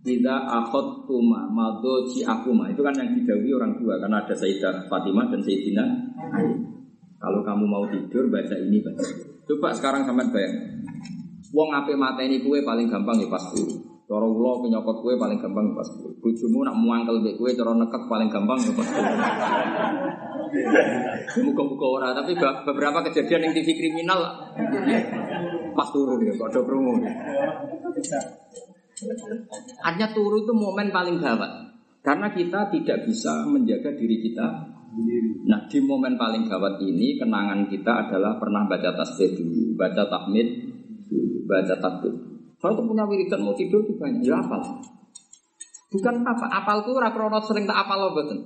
[0.02, 5.30] Tidak akhot tuma madoji akuma itu kan yang didawi orang dua karena ada Sayyidah Fatimah
[5.30, 5.84] dan Sayyidina
[6.34, 6.71] Ali.
[7.22, 9.06] Kalau kamu mau tidur baca ini baca.
[9.46, 10.56] Coba sekarang sampai bayang.
[11.54, 13.78] Wong ape mata ini kue paling gampang ya pas turu.
[14.10, 16.10] Cara ulo penyokot kue paling gampang ya pas turu.
[16.18, 19.12] Bojomu nak muangkel mbek kue cara nekek paling gampang ya pas turu.
[21.46, 24.20] Muka-muka ora, tapi beberapa kejadian yang TV kriminal
[25.72, 27.00] Pas turu ya, kode promo.
[29.80, 31.72] Artinya turu itu momen paling gawat.
[32.02, 34.46] Karena kita tidak bisa menjaga diri kita.
[35.48, 40.48] Nah di momen paling gawat ini kenangan kita adalah pernah baca tasbih dulu, baca tahmid
[41.08, 42.12] dulu, baca takbir.
[42.60, 44.60] Saya tuh punya wiridan mau tidur tuh banyak, ya apal.
[45.92, 48.38] Bukan apa, apal tuh rakrono sering tak apal loh betul.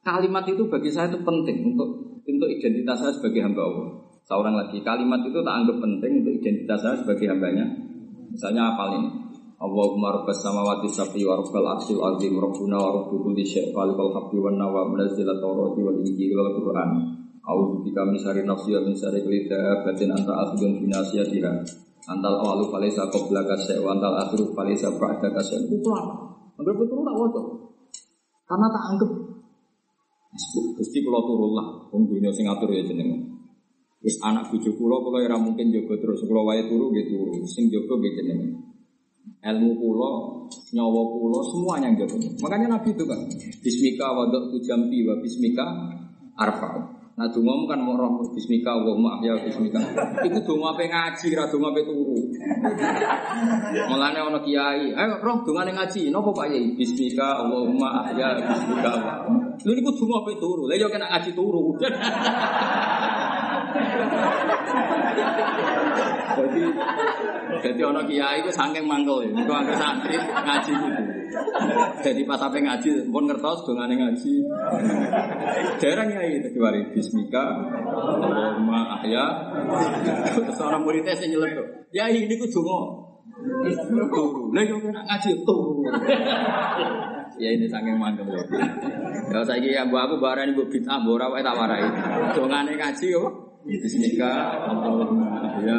[0.00, 3.88] Kalimat itu bagi saya itu penting untuk untuk identitas saya sebagai hamba Allah.
[4.24, 7.66] Seorang lagi kalimat itu tak anggap penting untuk identitas saya sebagai hambanya.
[8.30, 9.10] Misalnya apal ini.
[9.58, 12.38] Allahumma rabbas samawati sab'i wa rabbal arsyil azim.
[12.38, 16.90] Rabbuna wa rabbu kulli syai' khaliqal habbi wan nawa munazzil at-taurati wal injili wal qur'an.
[17.42, 21.52] A'udzu bika min syarri nafsi wa min syarri kulli dabbatin anta akhidun bi nasiyatiha.
[22.06, 26.14] Antal awalu falaysa qablaka syai' wa antal akhiru falaysa ba'daka syai' itu apa
[26.58, 27.42] Anggap itu tak waca
[28.48, 29.10] karena tak anggap.
[30.78, 33.26] Gusti kula turun lah wong dunya sing ngatur ya jenengan
[33.98, 36.22] Wis anak bojo kula kula ora mungkin jaga terus.
[36.22, 37.42] Kula wae turu nggih turu.
[37.42, 38.67] Sing jaga nggih jenengan
[39.38, 40.10] ilmu kulo,
[40.74, 42.16] nyawa kulo, semuanya yang jago.
[42.42, 43.20] Makanya Nabi itu kan,
[43.62, 45.66] Bismika wadok tujambi wa bismika
[46.38, 46.98] arfa.
[47.18, 49.82] Nah dongamu kan mau roh bismika wa maaf ya bismika.
[50.22, 52.14] Iku donga apa ngaji, ra donga apa turu.
[53.90, 56.78] Mulane ana kiai, ayo roh dongane ngaji, napa Pak Yai?
[56.78, 58.92] Bismika Allahumma ahya bismika.
[59.66, 60.70] Lha niku donga apa turu?
[60.70, 61.74] Lah yo kena ngaji turu.
[66.38, 66.62] Jadi
[67.58, 69.30] jadi ono kiai itu saking mangkel ya.
[69.42, 71.02] Iku angker santri ngaji gitu.
[72.00, 74.32] Jadi pas sampai ngaji pun ngertos dongane ngaji.
[75.82, 77.58] Jarang kiai tadi wari bismika
[77.90, 79.24] Allahumma ahya.
[80.30, 81.66] Terus orang muridnya sing nyelek tuh.
[81.90, 83.10] Ya ini ku donga.
[84.14, 84.54] Turu.
[84.54, 85.82] Lah yo ngaji turu.
[87.38, 88.42] Ya ini saking mangkel ya.
[89.28, 91.86] Ya saiki yang mbok aku barani mbok bid'ah mbok ora wae tak warai.
[92.38, 93.47] Dongane ngaji yo.
[93.68, 95.76] Bismika Allahumma ahya.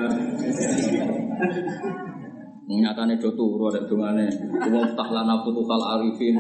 [2.70, 4.30] Nyatane do turu ada dungane.
[4.70, 6.38] Wong tahla nafsu tukal arifin.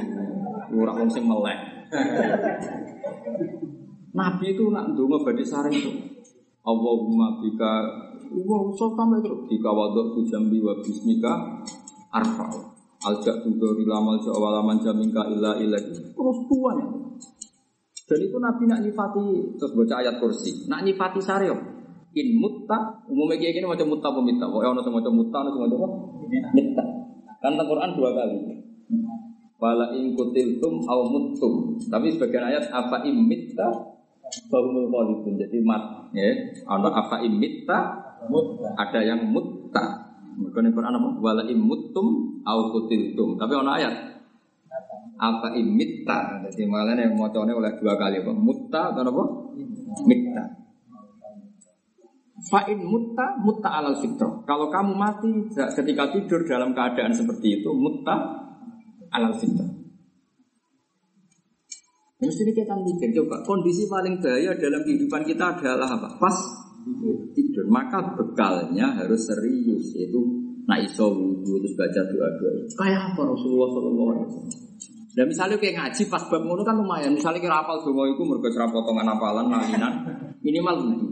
[0.69, 1.57] Ora wong sing melek.
[4.13, 5.89] Nabi itu nak ndonga badhe sareng itu.
[6.61, 7.73] Allahumma bika
[8.29, 11.33] wa sampai itu bika wadok tu jambi wa bismika
[12.13, 12.45] arfa.
[13.09, 16.85] Aljak tudori lamal jawalaman jamingka illa illa terus tuanya.
[18.09, 19.25] Dan itu Nabi nak nyifati
[19.61, 20.65] terus baca ayat kursi.
[20.65, 21.53] Nak nyifati sareo.
[22.17, 24.49] In mutta umumnya kayak gini macam mutta mitta.
[24.49, 25.87] Pokoknya ono semacam mutta, ono semacam apa?
[26.57, 26.83] Mitta.
[27.37, 28.37] Kan Quran dua kali.
[29.61, 31.77] Wala in kutiltum aw muttum.
[31.77, 33.93] Tapi sebagian ayat apa im mitta
[34.49, 35.37] bahumul khalidun.
[35.37, 36.33] Jadi mat ya.
[36.65, 37.79] Ono apa im mitta
[38.73, 40.09] ada yang mutta.
[40.33, 41.09] Mereka Quran apa?
[41.21, 43.37] Wala im muttum aw kutiltum.
[43.37, 44.18] Tapi ono ayat
[45.19, 49.23] apa imitta jadi malah yang mau oleh dua kali apa mutta atau apa
[50.07, 50.59] mitta
[52.39, 54.47] Fa'in mutta mutta alal fitro.
[54.47, 58.15] Kalau kamu mati ketika tidur dalam keadaan seperti itu mutta
[59.11, 59.67] alal fitro.
[62.19, 66.07] Mesti ini kita mikir coba kondisi paling bahaya dalam kehidupan kita adalah apa?
[66.19, 66.37] Pas
[67.35, 67.67] tidur.
[67.67, 70.19] Maka bekalnya harus serius yaitu
[70.63, 72.51] naiso wudhu terus baca doa doa.
[72.75, 74.68] Kayak apa Rasulullah Shallallahu Alaihi Wasallam?
[75.09, 77.17] Dan misalnya kayak ngaji pas bab kan lumayan.
[77.17, 79.93] Misalnya kira apal donga iku mergo ora potongan apalan lalinan
[80.45, 81.07] minimal wudu.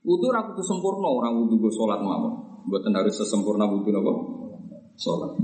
[0.00, 2.64] Wudu ora kudu sempurna orang wudu go salat mawon.
[2.64, 4.12] Mboten harus sesempurna wudu napa?
[4.96, 5.36] Salat.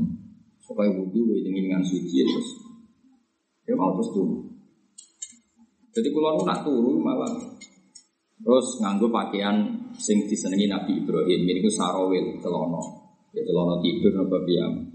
[0.64, 2.48] Supaya wudu dengan suci terus.
[3.68, 4.48] Ya mau terus tuh.
[5.92, 7.36] Jadi kalau nak turu malah
[8.40, 9.60] terus nganggo pakaian
[10.00, 11.40] sing disenengi Nabi Ibrahim.
[11.44, 12.80] Ini ku sarawil celono.
[13.36, 14.93] Ya celono tidur napa piyam.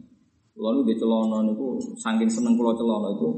[0.59, 3.31] Kulo nu di celono niku saking seneng kulo celono itu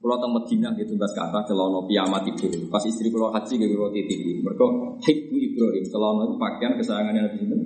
[0.00, 2.48] kulo teng Madinah gitu bas kata celono piyama tidur.
[2.72, 3.92] Pas istri kulo haji gitu kulo.
[3.92, 4.66] Mereka
[5.04, 7.58] hikbu Ibrahim celono itu pakaian kesayangannya Nabi itu.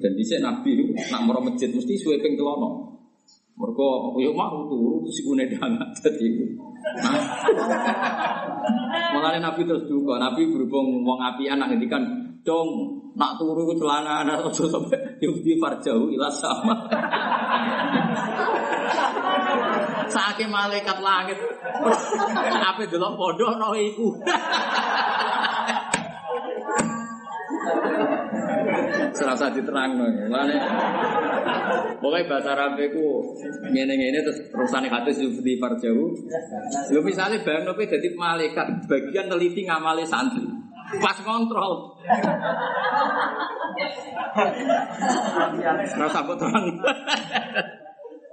[0.00, 2.96] Dan di sini Nabi itu nak mau masjid mesti sweeping celono.
[3.60, 3.88] Mereka
[4.24, 6.44] yo mau turu terus iku nedangat dadi iku.
[9.12, 12.08] Mengenai Nabi terus juga, Nabi berhubung wong apian nak ngendikan
[12.40, 16.86] dong nak turu celana anak aja sampai yufti farjau ila sama.
[20.28, 21.40] Saake malaikat langit.
[22.60, 24.12] Apa delok padha no iku.
[29.16, 30.04] Serasa diterang no.
[30.28, 30.56] Lane.
[31.96, 33.00] Pokoknya bahasa Arab itu
[33.72, 36.12] ngene-ngene terus terusane hadis yufti farjau.
[36.92, 40.44] Lho misalnya bang nopo dadi malaikat bagian teliti ngamale santri.
[41.00, 41.96] Pas kontrol.
[45.96, 46.66] Rasa kok terang.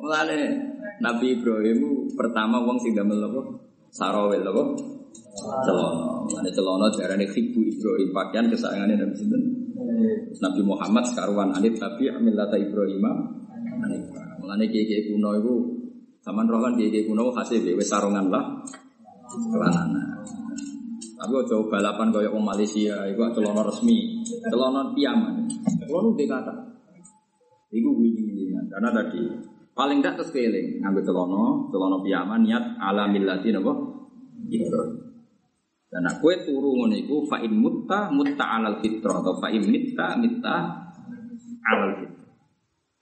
[0.04, 3.42] Mulane Nabi Ibrahim pertama wong sing damel apa?
[3.92, 4.64] Sarawil apa?
[5.36, 6.24] Celono.
[6.32, 9.42] Ada celono darane khibu Ibrahim pakaian kesayangannya Nabi sinten?
[10.40, 13.04] Nabi Muhammad sekaruan anit tapi millata Ibrahim.
[14.40, 15.54] Mulane kiai-kiai kuno iku
[16.24, 18.46] zaman roh kan kiai-kiai kuno hasil wis sarungan lah
[19.52, 20.16] kelananan.
[21.16, 25.48] Tapi ojo balapan kaya wong Malaysia, iku celana resmi, celana piaman.
[25.88, 26.54] Kulo nu kata.
[27.74, 29.24] Iku wingi-wingi karena tadi
[29.76, 33.76] paling tidak terus keling ngambil celana, celana piaman niat ala millati napa?
[34.48, 35.06] Ibrahim.
[35.92, 40.16] Dan aku turu ngono iku fa in mutta mutta alal fitrah atau fa in mitta
[40.20, 40.56] mitta
[41.64, 42.16] alal fitrah.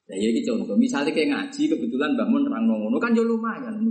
[0.03, 0.75] Nah, ya ini contoh.
[0.75, 3.81] Misalnya kayak ngaji kebetulan bangun terang ngono kan ya lumayan.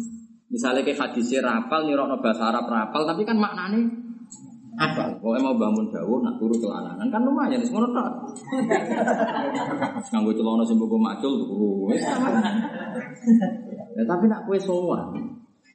[0.52, 3.80] Misalnya kayak hadisnya rapal, nyirokno bahasa Arab rapal, tapi kan maknanya
[4.72, 5.04] apa?
[5.20, 8.08] Kalau mau bangun dawuh nak turu celananan kan lumayan, ngono tok.
[10.08, 11.92] Nganggo celana sing mbok macul turu.
[13.92, 15.12] Ya tapi nak kue sowan.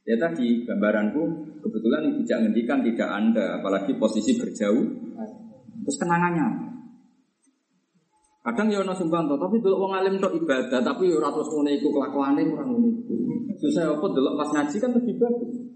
[0.07, 1.21] Ya tadi gambaranku
[1.61, 4.85] kebetulan tidak ngendikan tidak anda, apalagi posisi berjauh.
[5.83, 6.47] Terus kenangannya?
[8.47, 11.83] Kadang ya ono sumbanto, tapi dulu wong alim tok ibadah, tapi ya ora terus ngene
[11.83, 13.15] iku kelakuane kurang ngene iku.
[13.59, 15.66] Susah apa delok pas ngaji kan lebih bagus.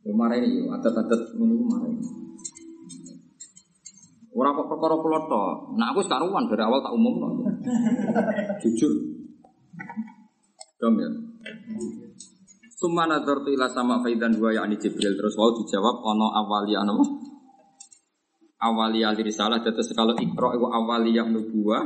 [0.00, 1.90] Ya marah ini, adat-adat ngono iku marah.
[4.30, 5.20] Ora kok perkara kula.
[5.74, 7.44] Nah aku sekaruan dari awal tak umum
[8.62, 8.92] Jujur.
[10.80, 11.10] Dom ya.
[12.72, 17.04] Summa nadartu ila sama faidan wa yakni Jibril terus wau dijawab ono awali ana apa?
[18.60, 21.84] Awaliyah risalah terus kalau ikra itu awaliyah nubuwah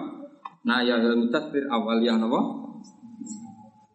[0.63, 2.41] nah ya mutatsir awaliyah apa?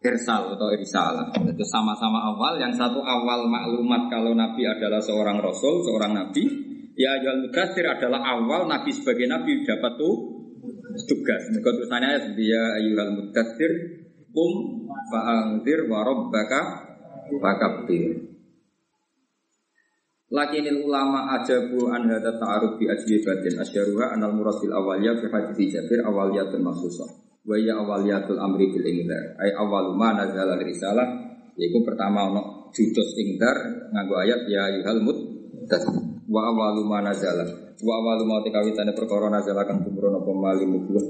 [0.00, 1.28] Irsal atau risalah.
[1.36, 2.56] Itu sama-sama awal.
[2.56, 6.48] Yang satu awal maklumat kalau Nabi adalah seorang Rasul, seorang Nabi.
[6.96, 10.40] Ya Ayyuhal Mudathir adalah awal Nabi sebagai Nabi dapat tuh
[11.04, 11.52] tugas.
[11.52, 13.72] Mereka tulisannya ya Ayyuhal Mudathir
[14.30, 14.52] Kum
[15.12, 16.60] fa'angdir wa rabbaka
[17.36, 18.30] fakabbir.
[20.30, 26.06] Lakinil ulama ajabu an hadza ta'aruf bi ajwibatin asyaruha anal murasil awaliyah fi hadits Jabir
[26.06, 29.34] awaliyatul maksusah wa ya awaliyatul amri bil ingdar.
[29.42, 35.18] Ay awalu ma nazala risalah yaiku pertama ono judus ingdar nganggo ayat ya yuhal mut
[36.30, 37.42] wa awalu ma nazala.
[37.82, 41.02] Wa awalu ma tekawitane perkara nazala kang tumurun apa mali nubuwah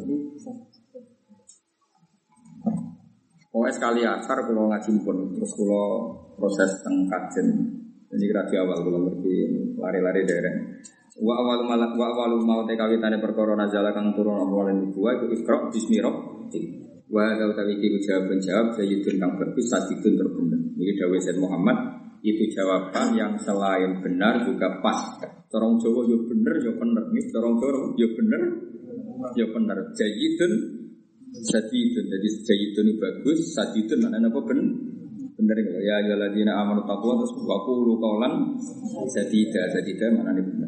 [3.51, 5.87] Pokoknya sekali asar kalau ngaji pun terus kalau
[6.39, 7.47] proses teng kajen.
[8.11, 9.35] Ini kira di awal kalau ngerti
[9.75, 10.55] lari-lari daerah.
[11.20, 15.20] Wa awal malak wa awal mau tekawi tane perkara nazala kang turun apa lan buah
[15.20, 16.01] itu ikra bismi.
[17.10, 20.60] Wa hadza utawi jawab menjawab sayyidun kang bagus sadidun terbener.
[20.80, 21.76] Ini dawuh Sayyid Muhammad
[22.24, 25.20] itu jawaban yang selain benar juga pas.
[25.52, 28.42] Torong Jawa yo bener yo bener nih, torong Jawa yo bener
[29.36, 29.76] yo bener.
[29.92, 30.52] Sayyidun
[31.36, 34.60] sadidun jadi sayyidun itu bagus, sadidun mana apa ben
[35.36, 38.56] bener enggak ya ayyuhalladzina amanu taqwa terus wa qulu qawlan
[39.09, 40.60] sadida sadida bener.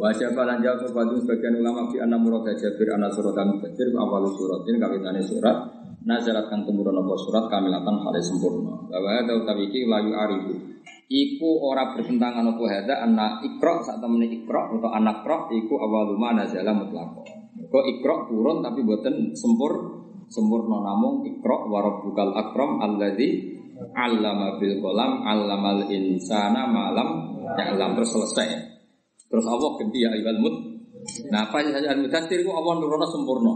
[0.00, 4.32] Wa syafa lan jawab sabatu sebagian ulama fi anna murad Jabir ana surat al-Mudaththir awal
[4.32, 5.76] suratin kawitane surat
[6.08, 8.88] nazarat kang tumurun apa surat kamilatan hale sempurna.
[8.88, 10.56] Wa hadza utawi iki layu arifu.
[11.04, 16.32] Iku ora bertentangan apa hadza anna ikra sak temene ikra atau anak ikra iku awaluma
[16.32, 17.20] nazala mutlaqo.
[17.68, 20.00] Kok ikra turun tapi buatan sempur
[20.32, 23.52] sempurna namung ikra wa rabbukal akram alladzi
[23.92, 28.69] allama bil qalam allamal insana malam ya'lam terus selesai.
[29.30, 30.54] Terus Allah ganti ya ayyuhal mut.
[31.30, 33.54] Nah, apa saja al-mudaththir ku Allah nurono sempurna.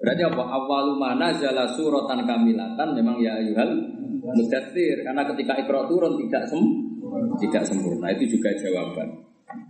[0.00, 0.44] Berarti apa?
[0.44, 3.76] Awalu mana jala suratan kamilatan memang ya ayyuhal
[4.24, 6.60] mudaththir karena ketika ikra turun tidak sem
[7.44, 8.08] tidak sempurna.
[8.16, 9.08] Itu juga jawaban.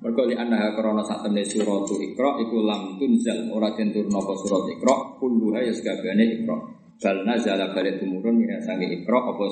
[0.03, 4.33] Mergo li annaha karena sak temne suratu ikra iku lam tunzal ora den turun apa
[4.41, 6.57] surat ikra kulluha ya sakabehane ikra.
[6.97, 9.43] Bal nazala balik tumurun min sange ikra apa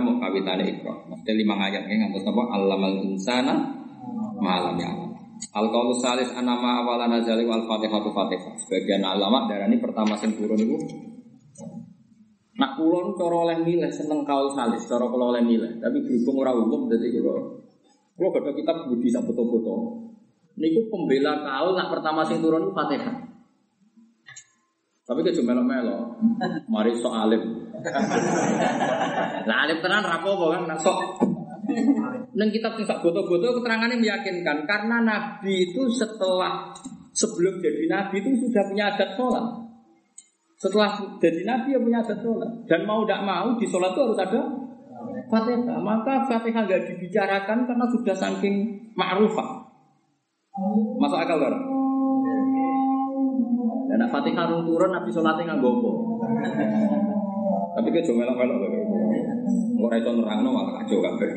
[0.00, 0.94] mau kawitane ikra.
[1.12, 3.54] Mesti lima ayat ngantos apa allamal insana
[4.40, 5.09] malam ya
[5.56, 8.52] Al qaulu salis anama awala nazali wal fatihatu fatihah.
[8.60, 10.76] Sebagian ulama darani pertama sing turun iku
[12.60, 15.80] Nak kulon cara oleh milih seneng kaul salis, cara kula oleh milih.
[15.80, 17.56] Tapi berhubung ora umum dadi kula
[18.20, 19.96] kula gada kitab budi sak foto-foto.
[20.60, 23.16] Niku pembela kaul nak pertama sing turun iku Fatihah.
[25.08, 26.20] Tapi ke melo-melo.
[26.68, 27.42] Mari sok alim.
[29.48, 31.00] Lah alim tenan ra apa kan nak sok
[32.40, 36.72] Neng kitab sing foto-foto keterangannya meyakinkan karena Nabi itu setelah
[37.12, 39.44] sebelum jadi Nabi itu sudah punya adat sholat.
[40.56, 44.20] Setelah jadi Nabi ya punya adat sholat dan mau tidak mau di sholat itu harus
[44.24, 44.40] ada
[45.28, 45.78] Fatihah.
[45.84, 49.60] Maka Fatihah nggak dibicarakan karena sudah saking ma'rufah.
[50.96, 51.54] Masuk akal kan?
[53.84, 55.92] Dan Fatihah turun Nabi sholatnya nggak gopo.
[57.76, 58.58] Tapi ke melok melok
[59.80, 61.30] Ora iso nerangno malah kacau kabeh.